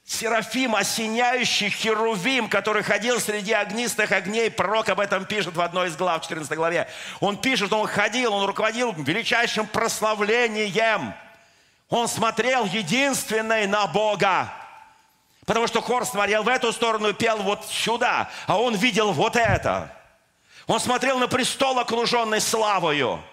Серафим, 0.04 0.76
осеняющий 0.76 1.70
херувим, 1.70 2.49
который 2.49 2.84
ходил 2.84 3.20
среди 3.22 3.54
огнистых 3.54 4.12
огней. 4.12 4.52
Пророк 4.52 4.89
об 4.89 4.99
этом 4.99 5.24
пишет 5.24 5.56
в 5.56 5.62
одной 5.62 5.88
из 5.88 5.95
глав, 5.95 6.22
14 6.22 6.52
главе. 6.58 6.89
Он 7.22 7.38
пишет, 7.38 7.72
он 7.72 7.88
ходил, 7.88 8.34
он 8.34 8.45
руководил 8.45 8.91
величайшим 8.91 9.68
прославлением. 9.68 11.14
Он 11.88 12.10
смотрел 12.10 12.66
единственный 12.66 13.68
на 13.68 13.88
Бога. 13.88 14.52
Потому 15.45 15.68
что 15.68 15.82
хор 15.82 16.06
смотрел 16.06 16.43
в 16.43 16.49
эту 16.49 16.74
сторону 16.74 17.10
и 17.10 17.14
пел 17.14 17.38
вот 17.38 17.66
сюда, 17.66 18.30
а 18.47 18.60
он 18.60 18.76
видел 18.76 19.14
вот 19.14 19.36
это. 19.36 19.95
Он 20.68 20.80
смотрел 20.80 21.20
на 21.20 21.28
престол, 21.28 21.80
окруженный 21.80 22.41
славою. 22.41 23.24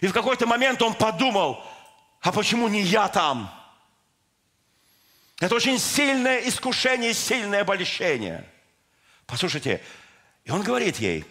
И 0.00 0.06
в 0.06 0.12
какой-то 0.12 0.46
момент 0.46 0.80
он 0.82 0.94
подумал, 0.94 1.62
а 2.20 2.32
почему 2.32 2.68
не 2.68 2.82
я 2.82 3.08
там? 3.08 3.52
Это 5.40 5.54
очень 5.54 5.78
сильное 5.78 6.40
искушение, 6.40 7.14
сильное 7.14 7.62
обольщение. 7.62 8.46
Послушайте, 9.26 9.82
и 10.44 10.50
он 10.50 10.62
говорит 10.62 10.98
ей, 10.98 11.24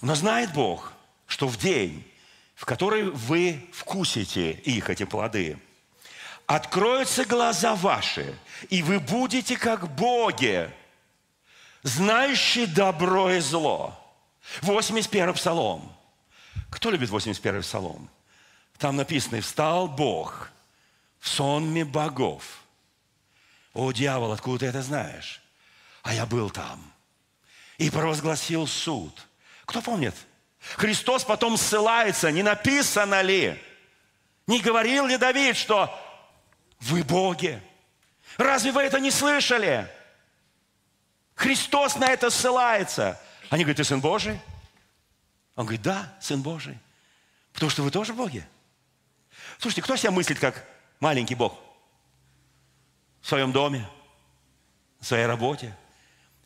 но 0.00 0.14
знает 0.14 0.52
Бог, 0.52 0.92
что 1.26 1.48
в 1.48 1.56
день, 1.58 2.04
в 2.54 2.64
который 2.64 3.04
вы 3.04 3.68
вкусите 3.72 4.52
их, 4.52 4.90
эти 4.90 5.04
плоды, 5.04 5.58
откроются 6.46 7.24
глаза 7.24 7.74
ваши, 7.74 8.38
и 8.68 8.82
вы 8.82 9.00
будете 9.00 9.56
как 9.56 9.94
боги, 9.94 10.70
знающие 11.82 12.66
добро 12.66 13.30
и 13.32 13.40
зло. 13.40 13.98
81 14.62 15.34
псалом. 15.34 15.96
Кто 16.72 16.90
любит 16.90 17.10
81-й 17.10 17.60
псалом? 17.60 18.08
Там 18.78 18.96
написано, 18.96 19.40
встал 19.42 19.86
Бог 19.88 20.50
в 21.20 21.28
сонме 21.28 21.84
богов. 21.84 22.62
О, 23.74 23.92
дьявол, 23.92 24.32
откуда 24.32 24.60
ты 24.60 24.66
это 24.66 24.82
знаешь? 24.82 25.42
А 26.02 26.14
я 26.14 26.24
был 26.24 26.50
там. 26.50 26.82
И 27.76 27.90
провозгласил 27.90 28.66
суд. 28.66 29.14
Кто 29.66 29.82
помнит? 29.82 30.14
Христос 30.76 31.24
потом 31.24 31.58
ссылается, 31.58 32.32
не 32.32 32.42
написано 32.42 33.20
ли? 33.20 33.62
Не 34.46 34.60
говорил 34.60 35.06
ли 35.06 35.18
Давид, 35.18 35.56
что 35.56 35.94
вы 36.80 37.04
боги? 37.04 37.62
Разве 38.38 38.72
вы 38.72 38.82
это 38.82 38.98
не 38.98 39.10
слышали? 39.10 39.86
Христос 41.34 41.96
на 41.96 42.06
это 42.06 42.30
ссылается. 42.30 43.20
Они 43.50 43.62
говорят, 43.62 43.76
ты 43.76 43.84
сын 43.84 44.00
Божий? 44.00 44.40
Он 45.56 45.64
говорит, 45.64 45.82
да, 45.82 46.16
Сын 46.20 46.42
Божий. 46.42 46.78
Потому 47.52 47.70
что 47.70 47.82
вы 47.82 47.90
тоже 47.90 48.14
боги. 48.14 48.46
Слушайте, 49.58 49.82
кто 49.82 49.96
себя 49.96 50.10
мыслит 50.10 50.38
как 50.38 50.66
маленький 51.00 51.34
Бог? 51.34 51.58
В 53.20 53.28
своем 53.28 53.52
доме, 53.52 53.88
в 55.00 55.06
своей 55.06 55.26
работе. 55.26 55.76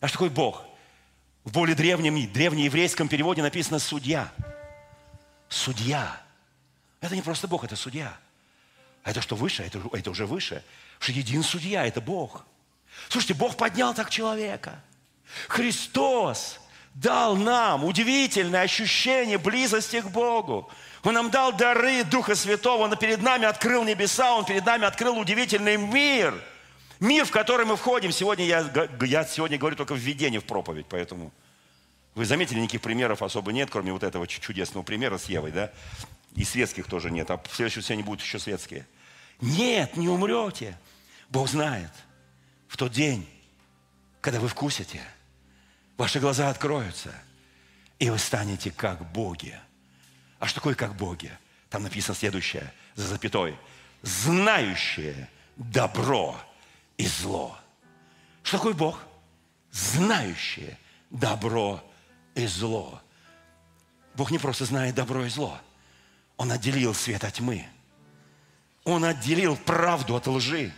А 0.01 0.09
что 0.09 0.15
такое 0.15 0.31
Бог? 0.31 0.65
В 1.45 1.53
более 1.53 1.77
древнем, 1.77 2.31
древнееврейском 2.33 3.09
переводе 3.09 3.43
написано 3.43 3.79
«судья». 3.79 4.33
Судья. 5.49 6.21
Это 7.01 7.15
не 7.15 7.23
просто 7.23 7.47
Бог, 7.47 7.63
это 7.63 7.77
судья. 7.77 8.19
А 9.05 9.11
это 9.11 9.21
что 9.21 9.37
выше? 9.37 9.63
Это, 9.63 9.81
это 9.93 10.11
уже 10.11 10.27
выше. 10.27 10.65
Что 10.99 11.13
един 11.13 11.45
судья– 11.45 11.87
это 11.87 12.01
Бог. 12.01 12.45
Слушайте, 13.09 13.35
Бог 13.35 13.57
поднял 13.57 13.95
так 13.95 14.11
человека. 14.11 14.83
Христос 15.47 16.59
дал 16.97 17.37
нам 17.37 17.85
удивительное 17.85 18.63
ощущение 18.63 19.39
близости 19.39 20.01
к 20.01 20.07
Богу. 20.07 20.69
Он 21.05 21.15
нам 21.15 21.31
дал 21.31 21.53
дары 21.53 22.03
Духа 22.05 22.35
Святого, 22.35 22.85
Он 22.85 22.97
перед 22.97 23.23
нами 23.23 23.45
открыл 23.45 23.85
небеса, 23.85 24.35
Он 24.35 24.45
перед 24.45 24.65
нами 24.65 24.87
открыл 24.87 25.19
удивительный 25.19 25.77
мир. 25.77 26.35
Мир, 26.99 27.27
в 27.27 27.31
который 27.31 27.67
мы 27.67 27.77
входим. 27.77 28.11
Сегодня 28.11 28.47
я, 28.47 28.89
я 29.03 29.25
сегодня 29.25 29.59
говорю 29.59 29.77
только 29.77 29.95
введение 29.95 30.41
в 30.41 30.45
проповедь, 30.45 30.87
поэтому 30.89 31.33
вы 32.15 32.25
заметили, 32.25 32.59
никаких 32.59 32.81
примеров 32.81 33.23
особо 33.23 33.53
нет, 33.53 33.69
кроме 33.71 33.93
вот 33.93 34.03
этого 34.03 34.27
чудесного 34.27 34.83
примера 34.83 35.19
с 35.19 35.27
Евой, 35.27 35.53
да? 35.53 35.71
И 36.35 36.45
светских 36.45 36.87
тоже 36.87 37.11
нет, 37.11 37.31
а 37.31 37.37
в 37.37 37.55
следующем 37.55 37.83
они 37.91 38.03
будут 38.03 38.23
еще 38.23 38.39
светские. 38.39 38.87
Нет, 39.43 39.99
не 39.99 40.09
умрете. 40.09 40.79
Бог 41.29 41.49
знает. 41.49 41.91
В 42.69 42.79
тот 42.79 42.93
день, 42.93 43.29
когда 44.23 44.41
вы 44.41 44.49
вкусите– 44.49 45.03
Ваши 45.97 46.21
глаза 46.21 46.51
откроются, 46.51 47.15
и 47.99 48.11
вы 48.11 48.19
станете 48.19 48.71
как 48.71 49.05
боги. 49.13 49.59
А 50.39 50.47
что 50.47 50.57
такое 50.57 50.75
как 50.75 50.95
боги? 50.95 51.33
Там 51.71 51.83
написано 51.83 52.15
следующее, 52.15 52.71
за 52.95 53.09
запятой. 53.09 53.57
Знающие 54.03 55.29
добро 55.57 56.39
и 56.99 57.07
зло. 57.07 57.59
Что 58.43 58.59
такое 58.59 58.75
Бог? 58.75 59.01
Знающие 59.73 60.79
добро 61.11 61.83
и 62.35 62.47
зло. 62.47 63.01
Бог 64.15 64.31
не 64.31 64.39
просто 64.39 64.67
знает 64.67 64.95
добро 64.95 65.25
и 65.25 65.31
зло. 65.31 65.59
Он 66.37 66.53
отделил 66.53 66.95
свет 66.95 67.25
от 67.25 67.35
тьмы. 67.35 67.67
Он 68.85 69.05
отделил 69.05 69.57
правду 69.57 70.15
от 70.15 70.27
лжи. 70.27 70.73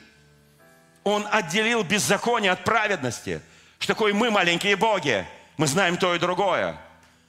Он 1.03 1.27
отделил 1.29 1.83
беззаконие 1.83 2.53
от 2.53 2.63
праведности– 2.63 3.41
что 3.79 3.95
такое 3.95 4.13
мы 4.13 4.31
маленькие 4.31 4.77
боги. 4.77 5.27
Мы 5.57 5.67
знаем 5.67 5.97
то 5.97 6.15
и 6.15 6.19
другое. 6.19 6.77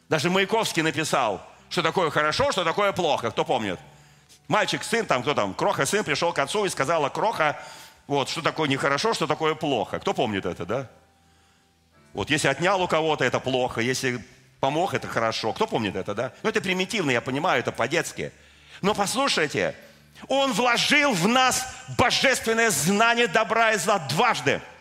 Даже 0.07 0.29
Маяковский 0.29 0.81
написал, 0.81 1.41
что 1.69 1.81
такое 1.81 2.09
хорошо, 2.09 2.51
что 2.51 2.63
такое 2.63 2.91
плохо. 2.91 3.31
Кто 3.31 3.45
помнит? 3.45 3.79
Мальчик, 4.47 4.83
сын, 4.83 5.05
там, 5.05 5.21
кто 5.21 5.35
там, 5.35 5.53
Кроха, 5.53 5.85
сын 5.85 6.03
пришел 6.03 6.33
к 6.33 6.39
отцу 6.39 6.65
и 6.65 6.69
сказал, 6.69 7.05
а 7.05 7.09
Кроха, 7.11 7.59
вот, 8.07 8.29
что 8.29 8.41
такое 8.41 8.67
нехорошо, 8.67 9.13
что 9.13 9.27
такое 9.27 9.53
плохо. 9.53 9.99
Кто 9.99 10.13
помнит 10.13 10.45
это, 10.45 10.65
да? 10.65 10.89
Вот, 12.13 12.31
если 12.31 12.47
отнял 12.47 12.81
у 12.81 12.87
кого-то, 12.87 13.23
это 13.23 13.39
плохо, 13.39 13.81
если 13.81 14.23
помог, 14.59 14.95
это 14.95 15.07
хорошо. 15.07 15.53
Кто 15.53 15.67
помнит 15.67 15.95
это, 15.95 16.15
да? 16.15 16.33
Ну, 16.41 16.49
это 16.49 16.61
примитивно, 16.61 17.11
я 17.11 17.21
понимаю, 17.21 17.59
это 17.59 17.71
по-детски. 17.71 18.31
Но 18.81 18.95
послушайте, 18.95 19.75
он 20.27 20.51
вложил 20.53 21.13
в 21.13 21.27
нас 21.27 21.67
божественное 21.97 22.71
знание 22.71 23.27
добра 23.27 23.73
и 23.73 23.77
зла 23.77 23.99
дважды– 23.99 24.61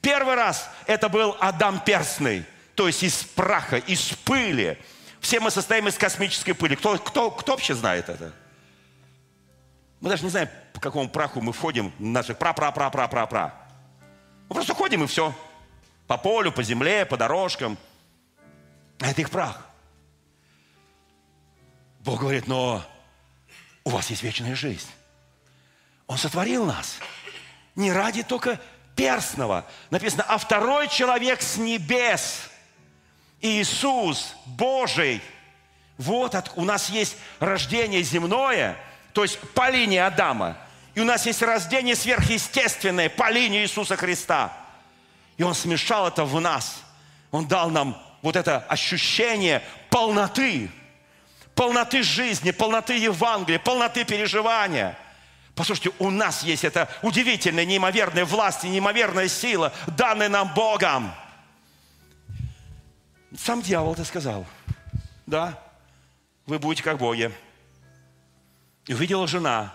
Первый 0.00 0.34
раз 0.34 0.70
это 0.86 1.08
был 1.08 1.36
Адам 1.40 1.80
перстный, 1.80 2.44
то 2.74 2.86
есть 2.86 3.02
из 3.02 3.24
праха, 3.24 3.76
из 3.76 4.00
пыли. 4.24 4.78
Все 5.20 5.40
мы 5.40 5.50
состоим 5.50 5.88
из 5.88 5.96
космической 5.96 6.52
пыли. 6.52 6.76
Кто, 6.76 6.98
кто, 6.98 7.30
кто 7.30 7.52
вообще 7.52 7.74
знает 7.74 8.08
это? 8.08 8.32
Мы 10.00 10.10
даже 10.10 10.22
не 10.22 10.30
знаем, 10.30 10.48
по 10.72 10.80
какому 10.80 11.08
праху 11.08 11.40
мы 11.40 11.52
входим, 11.52 11.92
наших 11.98 12.38
пра-пра-пра-пра-пра-пра. 12.38 13.54
Мы 14.48 14.54
просто 14.54 14.74
ходим 14.74 15.02
и 15.02 15.06
все. 15.08 15.34
По 16.06 16.16
полю, 16.16 16.52
по 16.52 16.62
земле, 16.62 17.04
по 17.04 17.16
дорожкам. 17.16 17.76
А 19.00 19.08
это 19.08 19.20
их 19.20 19.30
прах. 19.30 19.66
Бог 22.00 22.20
говорит, 22.20 22.46
но 22.46 22.82
у 23.84 23.90
вас 23.90 24.08
есть 24.10 24.22
вечная 24.22 24.54
жизнь. 24.54 24.88
Он 26.06 26.16
сотворил 26.16 26.64
нас. 26.64 26.98
Не 27.74 27.92
ради 27.92 28.22
только 28.22 28.60
перстного. 28.98 29.64
Написано, 29.90 30.24
а 30.26 30.38
второй 30.38 30.88
человек 30.88 31.40
с 31.40 31.56
небес. 31.56 32.50
Иисус 33.40 34.34
Божий. 34.44 35.22
Вот 35.96 36.34
от, 36.34 36.50
у 36.56 36.64
нас 36.64 36.90
есть 36.90 37.16
рождение 37.38 38.02
земное, 38.02 38.76
то 39.12 39.22
есть 39.22 39.38
по 39.54 39.70
линии 39.70 39.98
Адама. 39.98 40.56
И 40.96 41.00
у 41.00 41.04
нас 41.04 41.26
есть 41.26 41.40
рождение 41.42 41.94
сверхъестественное 41.94 43.08
по 43.08 43.30
линии 43.30 43.62
Иисуса 43.62 43.96
Христа. 43.96 44.52
И 45.36 45.44
Он 45.44 45.54
смешал 45.54 46.08
это 46.08 46.24
в 46.24 46.40
нас. 46.40 46.82
Он 47.30 47.46
дал 47.46 47.70
нам 47.70 48.02
вот 48.20 48.34
это 48.34 48.58
ощущение 48.68 49.62
полноты, 49.90 50.68
полноты 51.54 52.02
жизни, 52.02 52.50
полноты 52.50 52.94
Евангелия, 52.98 53.60
полноты 53.60 54.04
переживания– 54.04 54.98
Послушайте, 55.58 55.90
у 55.98 56.10
нас 56.10 56.44
есть 56.44 56.62
эта 56.62 56.88
удивительная, 57.02 57.64
неимоверная 57.64 58.24
власть 58.24 58.62
и 58.62 58.68
неимоверная 58.68 59.26
сила, 59.26 59.72
данная 59.88 60.28
нам 60.28 60.54
Богом. 60.54 61.12
Сам 63.36 63.60
дьявол 63.60 63.94
это 63.94 64.04
сказал. 64.04 64.46
Да, 65.26 65.60
вы 66.46 66.60
будете 66.60 66.84
как 66.84 66.98
боги. 66.98 67.32
И 68.86 68.94
увидела 68.94 69.26
жена, 69.26 69.74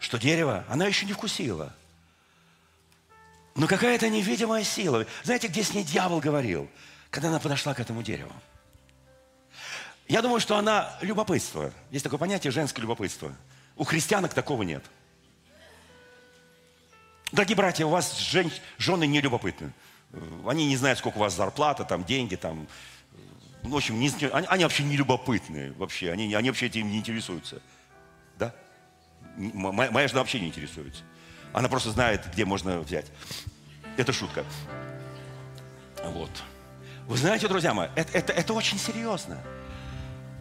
что 0.00 0.18
дерево 0.18 0.64
она 0.66 0.86
еще 0.86 1.04
не 1.04 1.12
вкусила. 1.12 1.74
Но 3.54 3.66
какая-то 3.66 4.08
невидимая 4.08 4.64
сила. 4.64 5.04
Знаете, 5.24 5.48
где 5.48 5.62
с 5.62 5.74
ней 5.74 5.84
дьявол 5.84 6.20
говорил? 6.20 6.70
Когда 7.10 7.28
она 7.28 7.38
подошла 7.38 7.74
к 7.74 7.80
этому 7.80 8.02
дереву. 8.02 8.32
Я 10.08 10.22
думаю, 10.22 10.40
что 10.40 10.56
она 10.56 10.96
любопытство. 11.02 11.70
Есть 11.90 12.04
такое 12.04 12.18
понятие 12.18 12.50
женское 12.50 12.80
любопытство– 12.80 13.36
у 13.76 13.84
христианок 13.84 14.34
такого 14.34 14.62
нет. 14.62 14.84
Дорогие 17.32 17.56
братья, 17.56 17.84
у 17.86 17.90
вас 17.90 18.18
жен, 18.18 18.50
жены 18.78 19.06
не 19.06 19.20
любопытны. 19.20 19.72
Они 20.46 20.66
не 20.66 20.76
знают, 20.76 20.98
сколько 20.98 21.18
у 21.18 21.20
вас 21.20 21.34
зарплата, 21.34 21.84
там, 21.84 22.04
деньги, 22.04 22.36
там. 22.36 22.66
Ну, 23.62 23.70
в 23.70 23.76
общем, 23.76 23.98
не, 23.98 24.10
они, 24.32 24.46
они 24.46 24.64
вообще 24.64 24.84
не 24.84 24.96
любопытные. 24.96 25.72
Вообще. 25.72 26.12
Они, 26.12 26.32
они 26.34 26.48
вообще 26.48 26.66
этим 26.66 26.90
не 26.90 26.98
интересуются. 26.98 27.60
Да? 28.38 28.54
Моя, 29.36 29.90
моя 29.90 30.08
жена 30.08 30.20
вообще 30.20 30.40
не 30.40 30.46
интересуется. 30.48 31.02
Она 31.52 31.68
просто 31.68 31.90
знает, 31.90 32.24
где 32.32 32.44
можно 32.44 32.80
взять. 32.80 33.06
Это 33.96 34.12
шутка. 34.12 34.44
Вот. 36.04 36.30
Вы 37.06 37.16
знаете, 37.16 37.48
друзья 37.48 37.74
мои, 37.74 37.88
это, 37.96 38.16
это, 38.16 38.32
это 38.32 38.54
очень 38.54 38.78
серьезно. 38.78 39.38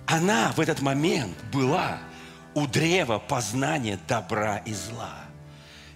Она 0.05 0.51
в 0.51 0.59
этот 0.59 0.81
момент 0.81 1.35
была 1.51 1.99
у 2.55 2.65
древа 2.65 3.19
познания 3.19 3.99
добра 4.07 4.57
и 4.65 4.73
зла. 4.73 5.13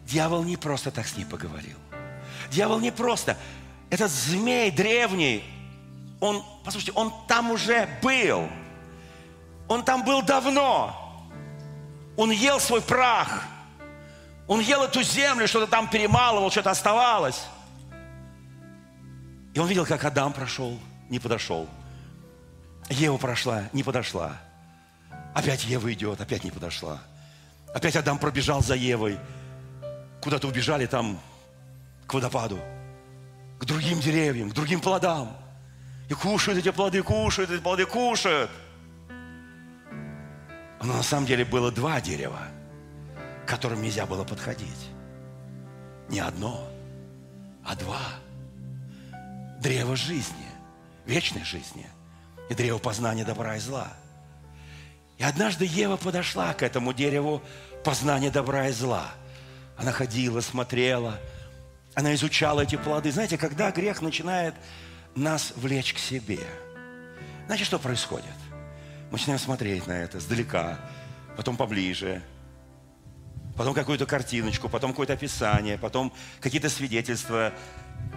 Дьявол 0.06 0.44
не 0.44 0.58
просто 0.58 0.92
так 0.92 1.08
с 1.08 1.18
ней 1.18 1.26
поговорил. 1.26 1.78
Дьявол 2.52 2.80
не 2.80 2.92
просто. 2.92 3.38
Этот 3.90 4.12
змей 4.12 4.70
древний, 4.70 5.44
он, 6.20 6.44
послушайте, 6.64 6.92
он 6.92 7.14
там 7.28 7.50
уже 7.50 7.88
был. 8.04 8.48
Он 9.68 9.84
там 9.84 10.04
был 10.04 10.22
давно. 10.22 11.26
Он 12.18 12.30
ел 12.32 12.60
свой 12.60 12.82
прах. 12.82 13.46
Он 14.48 14.60
ел 14.60 14.84
эту 14.84 15.02
землю, 15.02 15.48
что-то 15.48 15.68
там 15.68 15.90
перемалывал, 15.90 16.52
что-то 16.52 16.72
оставалось. 16.72 17.46
И 19.54 19.60
он 19.60 19.68
видел, 19.68 19.86
как 19.86 20.04
Адам 20.04 20.34
прошел, 20.34 20.78
не 21.10 21.20
подошел. 21.20 21.68
Ева 22.90 23.18
прошла, 23.18 23.64
не 23.72 23.84
подошла. 23.84 24.38
Опять 25.40 25.64
Ева 25.64 25.94
идет, 25.94 26.20
опять 26.20 26.44
не 26.44 26.52
подошла. 26.52 27.00
Опять 27.74 27.96
Адам 27.96 28.18
пробежал 28.18 28.62
за 28.62 28.76
Евой. 28.76 29.18
Куда-то 30.22 30.50
убежали 30.50 30.86
там 30.86 31.18
к 32.06 32.14
водопаду, 32.14 32.60
к 33.58 33.64
другим 33.64 34.02
деревьям, 34.02 34.50
к 34.50 34.54
другим 34.54 34.82
плодам. 34.82 35.38
И 36.10 36.14
кушают 36.14 36.60
эти 36.60 36.72
плоды, 36.72 37.02
кушают 37.04 37.52
эти 37.52 37.62
плоды, 37.62 37.86
кушают. 37.86 38.52
Но 40.82 40.94
на 40.98 41.04
самом 41.04 41.26
деле 41.26 41.46
было 41.46 41.72
два 41.72 42.02
дерева, 42.02 42.42
к 43.46 43.48
которым 43.48 43.82
нельзя 43.82 44.06
было 44.06 44.26
подходить. 44.26 44.90
Не 46.10 46.20
одно, 46.20 46.68
а 47.66 47.78
два. 47.78 48.02
Древо 49.62 49.96
жизни, 49.96 50.50
вечной 51.06 51.46
жизни 51.46 51.88
и 52.50 52.54
древо 52.54 52.78
познания 52.78 53.24
добра 53.24 53.56
и 53.56 53.60
зла– 53.60 53.88
и 55.20 55.24
однажды 55.24 55.66
Ева 55.66 55.98
подошла 55.98 56.54
к 56.54 56.64
этому 56.64 56.94
дереву 56.94 57.44
познания 57.84 58.32
добра 58.32 58.70
и 58.70 58.72
зла. 58.72 59.12
Она 59.78 59.92
ходила, 59.92 60.40
смотрела, 60.40 61.20
она 61.94 62.16
изучала 62.16 62.62
эти 62.62 62.78
плоды. 62.78 63.12
Знаете, 63.12 63.38
когда 63.38 63.70
грех 63.72 64.02
начинает 64.02 64.56
нас 65.16 65.52
влечь 65.58 65.94
к 65.94 65.98
себе, 65.98 66.40
знаете, 67.46 67.66
что 67.66 67.80
происходит? 67.80 68.28
Мы 69.12 69.18
начинаем 69.18 69.40
смотреть 69.40 69.88
на 69.88 69.92
это 69.92 70.22
сдалека, 70.22 70.80
потом 71.36 71.58
поближе, 71.58 72.22
потом 73.58 73.74
какую-то 73.74 74.06
картиночку, 74.06 74.70
потом 74.70 74.92
какое-то 74.92 75.14
описание, 75.14 75.78
потом 75.78 76.14
какие-то 76.40 76.70
свидетельства, 76.70 77.52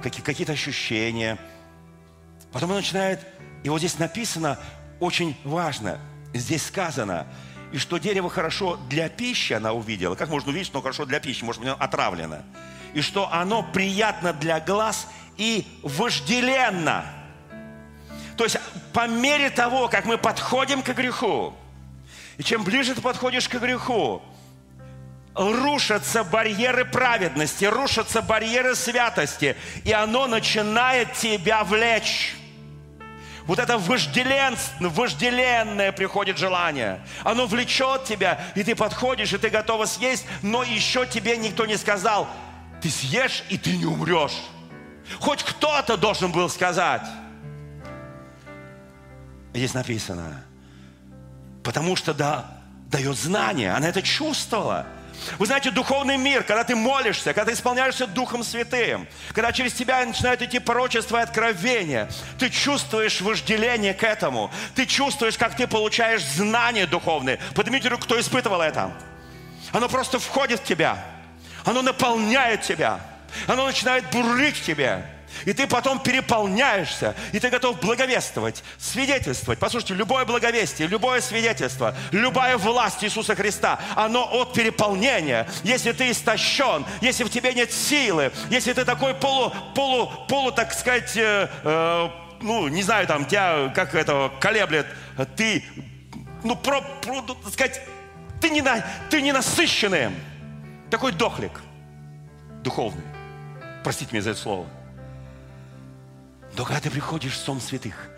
какие-то 0.02 0.52
ощущения. 0.52 1.36
Потом 2.52 2.70
он 2.70 2.76
начинает, 2.76 3.26
и 3.64 3.68
вот 3.70 3.78
здесь 3.78 3.98
написано 3.98 4.56
очень 5.00 5.36
важно– 5.42 5.98
здесь 6.34 6.66
сказано, 6.66 7.26
и 7.72 7.78
что 7.78 7.98
дерево 7.98 8.28
хорошо 8.28 8.76
для 8.88 9.08
пищи 9.08 9.54
она 9.54 9.72
увидела. 9.72 10.14
Как 10.14 10.28
можно 10.28 10.50
увидеть, 10.50 10.66
что 10.66 10.82
хорошо 10.82 11.06
для 11.06 11.20
пищи? 11.20 11.42
Может 11.42 11.60
быть, 11.60 11.70
оно 11.70 11.82
отравлено. 11.82 12.42
И 12.94 13.00
что 13.00 13.32
оно 13.32 13.62
приятно 13.62 14.32
для 14.32 14.60
глаз 14.60 15.08
и 15.38 15.66
вожделенно. 15.82 17.06
То 18.36 18.44
есть 18.44 18.58
по 18.92 19.06
мере 19.08 19.50
того, 19.50 19.88
как 19.88 20.04
мы 20.04 20.18
подходим 20.18 20.82
к 20.82 20.88
греху, 20.94 21.54
и 22.36 22.42
чем 22.42 22.64
ближе 22.64 22.94
ты 22.94 23.00
подходишь 23.00 23.48
к 23.48 23.54
греху, 23.54 24.22
рушатся 25.34 26.24
барьеры 26.24 26.84
праведности, 26.84 27.64
рушатся 27.64 28.20
барьеры 28.20 28.74
святости, 28.74 29.56
и 29.84 29.92
оно 29.92 30.26
начинает 30.26 31.14
тебя 31.14 31.64
влечь. 31.64 32.36
Вот 33.46 33.58
это 33.58 33.76
вожделен, 33.78 34.56
вожделенное 34.80 35.92
приходит 35.92 36.38
желание. 36.38 37.00
Оно 37.24 37.46
влечет 37.46 38.04
тебя, 38.04 38.40
и 38.54 38.62
ты 38.62 38.74
подходишь, 38.74 39.32
и 39.32 39.38
ты 39.38 39.48
готова 39.50 39.86
съесть, 39.86 40.26
но 40.42 40.62
еще 40.62 41.06
тебе 41.06 41.36
никто 41.36 41.66
не 41.66 41.76
сказал, 41.76 42.28
ты 42.80 42.90
съешь, 42.90 43.44
и 43.48 43.58
ты 43.58 43.76
не 43.76 43.84
умрешь. 43.84 44.40
Хоть 45.18 45.42
кто-то 45.42 45.96
должен 45.96 46.30
был 46.30 46.48
сказать. 46.48 47.02
Здесь 49.52 49.74
написано, 49.74 50.44
потому 51.62 51.96
что 51.96 52.14
да, 52.14 52.62
дает 52.86 53.16
знание, 53.16 53.72
она 53.72 53.88
это 53.88 54.02
чувствовала– 54.02 54.86
вы 55.38 55.46
знаете, 55.46 55.70
духовный 55.70 56.16
мир, 56.16 56.42
когда 56.42 56.64
ты 56.64 56.74
молишься, 56.74 57.32
когда 57.32 57.50
ты 57.50 57.52
исполняешься 57.52 58.06
Духом 58.06 58.42
Святым, 58.42 59.06
когда 59.32 59.52
через 59.52 59.72
тебя 59.72 60.04
начинают 60.04 60.42
идти 60.42 60.58
пророчества 60.58 61.18
и 61.18 61.22
откровения, 61.22 62.08
ты 62.38 62.50
чувствуешь 62.50 63.20
вожделение 63.20 63.94
к 63.94 64.02
этому. 64.02 64.50
Ты 64.74 64.86
чувствуешь, 64.86 65.38
как 65.38 65.56
ты 65.56 65.66
получаешь 65.66 66.24
знания 66.24 66.86
духовные. 66.86 67.38
Поднимите 67.54 67.88
руку, 67.88 68.04
кто 68.04 68.20
испытывал 68.20 68.60
это. 68.60 68.92
Оно 69.72 69.88
просто 69.88 70.18
входит 70.18 70.60
в 70.60 70.64
тебя. 70.64 71.04
Оно 71.64 71.82
наполняет 71.82 72.62
тебя. 72.62 73.00
Оно 73.46 73.66
начинает 73.66 74.10
бурлить 74.10 74.56
в 74.56 74.64
тебе. 74.64 75.04
И 75.44 75.52
ты 75.52 75.66
потом 75.66 75.98
переполняешься, 75.98 77.14
и 77.32 77.40
ты 77.40 77.48
готов 77.48 77.80
благовествовать, 77.80 78.62
свидетельствовать. 78.78 79.58
Послушайте, 79.58 79.94
любое 79.94 80.24
благовестие, 80.24 80.88
любое 80.88 81.20
свидетельство, 81.20 81.94
любая 82.10 82.56
власть 82.56 83.02
Иисуса 83.04 83.34
Христа, 83.34 83.80
оно 83.96 84.28
от 84.32 84.52
переполнения. 84.54 85.48
Если 85.64 85.92
ты 85.92 86.10
истощен, 86.10 86.84
если 87.00 87.24
в 87.24 87.30
тебе 87.30 87.54
нет 87.54 87.72
силы, 87.72 88.32
если 88.50 88.72
ты 88.72 88.84
такой 88.84 89.14
полу, 89.14 89.52
полу, 89.74 90.12
полу 90.28 90.52
так 90.52 90.72
сказать, 90.72 91.16
э, 91.16 91.48
э, 91.64 92.08
ну, 92.40 92.68
не 92.68 92.82
знаю, 92.82 93.06
там, 93.06 93.24
тебя, 93.24 93.72
как 93.74 93.94
это, 93.94 94.30
колеблет, 94.40 94.86
ты, 95.36 95.64
ну, 96.42 96.56
про, 96.56 96.80
про 96.80 97.22
так 97.22 97.52
сказать, 97.52 97.80
ты, 98.40 98.50
не, 98.50 98.60
на, 98.60 98.84
ты 99.10 99.22
не 99.22 99.32
насыщенный, 99.32 100.10
такой 100.90 101.12
дохлик 101.12 101.60
духовный. 102.62 103.04
Простите 103.82 104.12
меня 104.12 104.22
за 104.22 104.30
это 104.30 104.40
слово. 104.40 104.66
Но 106.56 106.64
когда 106.64 106.80
ты 106.80 106.90
приходишь 106.90 107.34
в 107.34 107.44
Сон 107.44 107.60
Святых, 107.60 108.08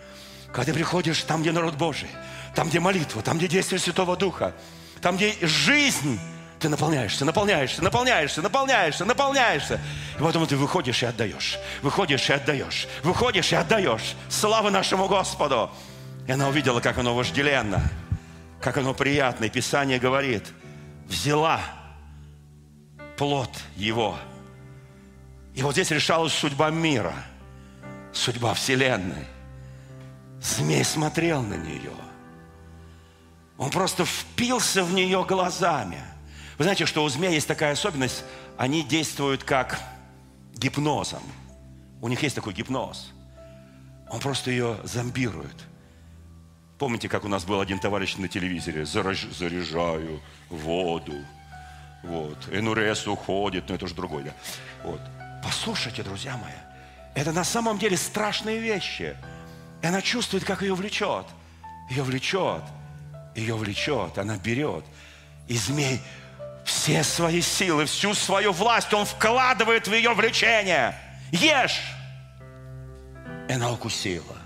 когда 0.48 0.64
ты 0.64 0.72
приходишь 0.72 1.22
там, 1.22 1.42
где 1.42 1.52
народ 1.52 1.74
Божий, 1.74 2.08
там, 2.54 2.68
где 2.68 2.80
молитва, 2.80 3.22
там, 3.22 3.38
где 3.38 3.48
действие 3.48 3.78
Святого 3.78 4.16
Духа, 4.16 4.54
там, 5.00 5.16
где 5.16 5.34
жизнь, 5.42 6.18
ты 6.58 6.68
наполняешься, 6.68 7.24
наполняешься, 7.24 7.82
наполняешься, 7.82 8.40
наполняешься, 8.40 9.04
наполняешься. 9.04 9.80
И 10.18 10.22
потом 10.22 10.46
ты 10.46 10.56
выходишь 10.56 11.02
и 11.02 11.06
отдаешь, 11.06 11.58
выходишь 11.82 12.30
и 12.30 12.32
отдаешь, 12.32 12.86
выходишь 13.02 13.52
и 13.52 13.56
отдаешь. 13.56 14.14
Слава 14.28 14.70
нашему 14.70 15.08
Господу! 15.08 15.70
И 16.26 16.32
она 16.32 16.48
увидела, 16.48 16.80
как 16.80 16.96
оно 16.96 17.14
вожделенно, 17.14 17.82
как 18.60 18.78
оно 18.78 18.94
приятно. 18.94 19.44
И 19.44 19.50
Писание 19.50 19.98
говорит, 19.98 20.44
взяла 21.06 21.60
плод 23.16 23.50
его 23.76 24.18
И 25.54 25.62
вот 25.62 25.72
здесь 25.72 25.90
решалась 25.90 26.32
судьба 26.32 26.70
мира, 26.70 27.14
судьба 28.14 28.54
Вселенной. 28.54 29.26
Змей 30.40 30.84
смотрел 30.84 31.42
на 31.42 31.54
нее. 31.54 31.92
Он 33.56 33.70
просто 33.70 34.04
впился 34.04 34.84
в 34.84 34.92
нее 34.92 35.24
глазами. 35.24 36.02
Вы 36.58 36.64
знаете, 36.64 36.86
что 36.86 37.04
у 37.04 37.08
змея 37.08 37.32
есть 37.32 37.48
такая 37.48 37.72
особенность, 37.72 38.24
они 38.56 38.82
действуют 38.82 39.44
как 39.44 39.80
гипнозом. 40.54 41.22
У 42.00 42.08
них 42.08 42.22
есть 42.22 42.34
такой 42.34 42.52
гипноз. 42.52 43.12
Он 44.10 44.20
просто 44.20 44.50
ее 44.50 44.76
зомбирует. 44.84 45.64
Помните, 46.78 47.08
как 47.08 47.24
у 47.24 47.28
нас 47.28 47.44
был 47.44 47.60
один 47.60 47.78
товарищ 47.78 48.16
на 48.16 48.28
телевизоре? 48.28 48.84
Заряжаю 48.84 50.20
воду. 50.50 51.14
Вот. 52.02 52.48
Энурес 52.52 53.06
уходит, 53.06 53.68
но 53.68 53.76
это 53.76 53.86
уже 53.86 53.94
другой, 53.94 54.24
да? 54.24 54.34
Вот. 54.82 55.00
Послушайте, 55.42 56.02
друзья 56.02 56.36
мои, 56.36 56.52
это 57.14 57.32
на 57.32 57.44
самом 57.44 57.78
деле 57.78 57.96
страшные 57.96 58.58
вещи. 58.58 59.16
И 59.82 59.86
она 59.86 60.00
чувствует, 60.00 60.44
как 60.44 60.62
ее 60.62 60.74
влечет. 60.74 61.26
Ее 61.90 62.02
влечет. 62.02 62.62
Ее 63.34 63.56
влечет. 63.56 64.18
Она 64.18 64.36
берет. 64.36 64.84
И 65.46 65.56
змей 65.56 66.00
все 66.64 67.04
свои 67.04 67.40
силы, 67.40 67.84
всю 67.84 68.14
свою 68.14 68.52
власть 68.52 68.92
он 68.94 69.04
вкладывает 69.04 69.86
в 69.86 69.92
ее 69.92 70.14
влечение. 70.14 70.98
Ешь! 71.30 71.82
И 73.48 73.52
она 73.52 73.70
укусила. 73.70 74.36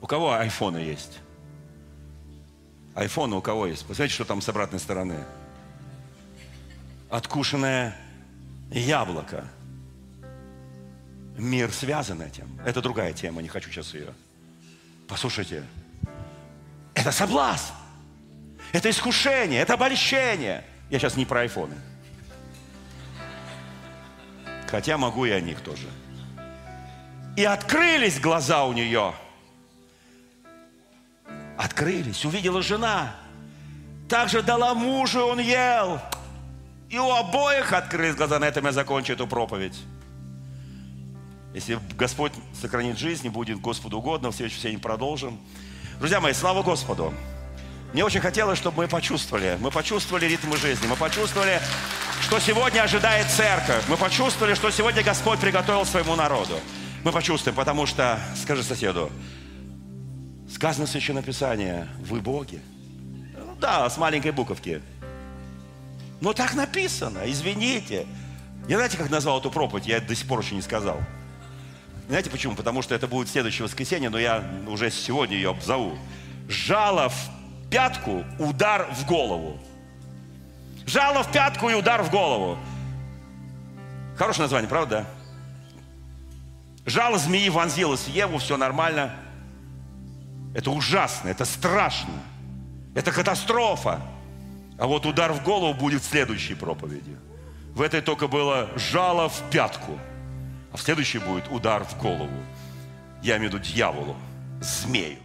У 0.00 0.06
кого 0.06 0.32
айфоны 0.32 0.78
есть? 0.78 1.20
Айфоны 2.94 3.36
у 3.36 3.40
кого 3.40 3.66
есть? 3.66 3.86
Посмотрите, 3.86 4.14
что 4.14 4.24
там 4.24 4.42
с 4.42 4.48
обратной 4.48 4.80
стороны. 4.80 5.16
Откушенное 7.08 7.96
яблоко. 8.70 9.46
Мир 11.36 11.72
связан 11.72 12.20
этим. 12.22 12.58
Это 12.64 12.82
другая 12.82 13.12
тема, 13.12 13.42
не 13.42 13.48
хочу 13.48 13.70
сейчас 13.70 13.94
ее. 13.94 14.12
Послушайте, 15.08 15.64
это 16.94 17.10
соблазн. 17.10 17.72
Это 18.72 18.90
искушение, 18.90 19.60
это 19.60 19.74
обольщение. 19.74 20.64
Я 20.90 20.98
сейчас 20.98 21.16
не 21.16 21.24
про 21.24 21.40
айфоны. 21.40 21.74
Хотя 24.68 24.96
могу 24.96 25.26
и 25.26 25.30
о 25.30 25.40
них 25.40 25.60
тоже. 25.60 25.86
И 27.36 27.44
открылись 27.44 28.18
глаза 28.18 28.64
у 28.64 28.72
нее. 28.72 29.14
Открылись, 31.58 32.24
увидела 32.24 32.62
жена. 32.62 33.14
Также 34.08 34.42
дала 34.42 34.74
мужу, 34.74 35.26
он 35.26 35.38
ел. 35.38 36.00
И 36.88 36.98
у 36.98 37.10
обоих 37.10 37.72
открылись 37.72 38.14
глаза. 38.14 38.38
На 38.38 38.46
этом 38.46 38.64
я 38.66 38.72
закончу 38.72 39.12
эту 39.12 39.26
проповедь. 39.26 39.78
Если 41.54 41.78
Господь 41.98 42.32
сохранит 42.58 42.98
жизнь 42.98 43.26
и 43.26 43.30
будет 43.30 43.60
Господу 43.60 43.98
угодно, 43.98 44.30
в 44.30 44.34
следующий 44.34 44.62
день 44.62 44.80
продолжим. 44.80 45.38
Друзья 45.98 46.20
мои, 46.20 46.32
слава 46.32 46.62
Господу! 46.62 47.12
Мне 47.92 48.06
очень 48.06 48.20
хотелось, 48.20 48.58
чтобы 48.58 48.78
мы 48.78 48.88
почувствовали, 48.88 49.58
мы 49.60 49.70
почувствовали 49.70 50.24
ритм 50.24 50.54
жизни, 50.54 50.86
мы 50.86 50.96
почувствовали, 50.96 51.60
что 52.22 52.38
сегодня 52.38 52.80
ожидает 52.80 53.26
церковь, 53.26 53.84
мы 53.86 53.98
почувствовали, 53.98 54.54
что 54.54 54.70
сегодня 54.70 55.02
Господь 55.02 55.38
приготовил 55.40 55.84
своему 55.84 56.16
народу. 56.16 56.58
Мы 57.04 57.12
почувствуем, 57.12 57.54
потому 57.54 57.84
что, 57.84 58.18
скажи 58.40 58.62
соседу, 58.62 59.10
сказано 60.50 60.86
в 60.86 60.88
Священном 60.88 61.22
Писании, 61.22 61.86
вы 62.00 62.22
боги. 62.22 62.62
Ну, 63.36 63.56
да, 63.60 63.90
с 63.90 63.98
маленькой 63.98 64.30
буковки. 64.30 64.80
Но 66.22 66.32
так 66.32 66.54
написано, 66.54 67.20
извините. 67.26 68.06
Я 68.68 68.76
знаете, 68.76 68.96
как 68.96 69.10
назвал 69.10 69.38
эту 69.40 69.50
проповедь? 69.50 69.86
Я 69.86 70.00
до 70.00 70.14
сих 70.14 70.26
пор 70.26 70.40
еще 70.40 70.54
не 70.54 70.62
сказал. 70.62 70.98
Знаете 72.08 72.30
почему? 72.30 72.54
Потому 72.54 72.82
что 72.82 72.94
это 72.94 73.06
будет 73.06 73.28
следующее 73.28 73.64
воскресенье, 73.64 74.10
но 74.10 74.18
я 74.18 74.44
уже 74.66 74.90
сегодня 74.90 75.36
ее 75.36 75.50
обзову. 75.50 75.96
Жало 76.48 77.08
в 77.08 77.30
пятку, 77.70 78.24
удар 78.38 78.88
в 78.92 79.06
голову. 79.06 79.58
Жало 80.86 81.22
в 81.22 81.32
пятку 81.32 81.70
и 81.70 81.74
удар 81.74 82.02
в 82.02 82.10
голову. 82.10 82.58
Хорошее 84.16 84.42
название, 84.42 84.68
правда? 84.68 85.06
Жало 86.84 87.18
змеи 87.18 87.48
вонзилось 87.48 88.00
в 88.00 88.08
Еву, 88.08 88.38
все 88.38 88.56
нормально. 88.56 89.14
Это 90.54 90.70
ужасно, 90.70 91.28
это 91.28 91.44
страшно. 91.44 92.14
Это 92.94 93.12
катастрофа. 93.12 94.00
А 94.78 94.86
вот 94.86 95.06
удар 95.06 95.32
в 95.32 95.42
голову 95.42 95.74
будет 95.74 96.02
в 96.02 96.06
следующей 96.06 96.54
проповеди. 96.54 97.16
В 97.74 97.80
этой 97.80 98.02
только 98.02 98.28
было 98.28 98.68
жало 98.76 99.28
в 99.28 99.40
пятку. 99.50 99.98
А 100.72 100.76
в 100.76 100.80
следующей 100.82 101.18
будет 101.18 101.44
удар 101.50 101.84
в 101.84 102.00
голову. 102.00 102.30
Я 103.22 103.36
имею 103.36 103.50
в 103.50 103.54
виду 103.54 103.64
дьяволу, 103.64 104.16
змею. 104.60 105.18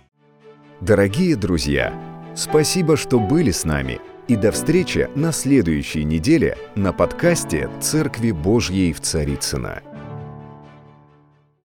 Дорогие 0.82 1.36
друзья, 1.36 1.94
Спасибо, 2.38 2.98
что 2.98 3.20
были 3.20 3.50
с 3.50 3.66
нами. 3.66 4.00
И 4.28 4.36
до 4.36 4.52
встречи 4.52 5.10
на 5.16 5.32
следующей 5.32 6.04
неделе 6.04 6.56
на 6.76 6.94
подкасте 6.94 7.68
«Церкви 7.82 8.30
Божьей 8.30 8.94
в 8.94 9.02
Царицына. 9.02 9.82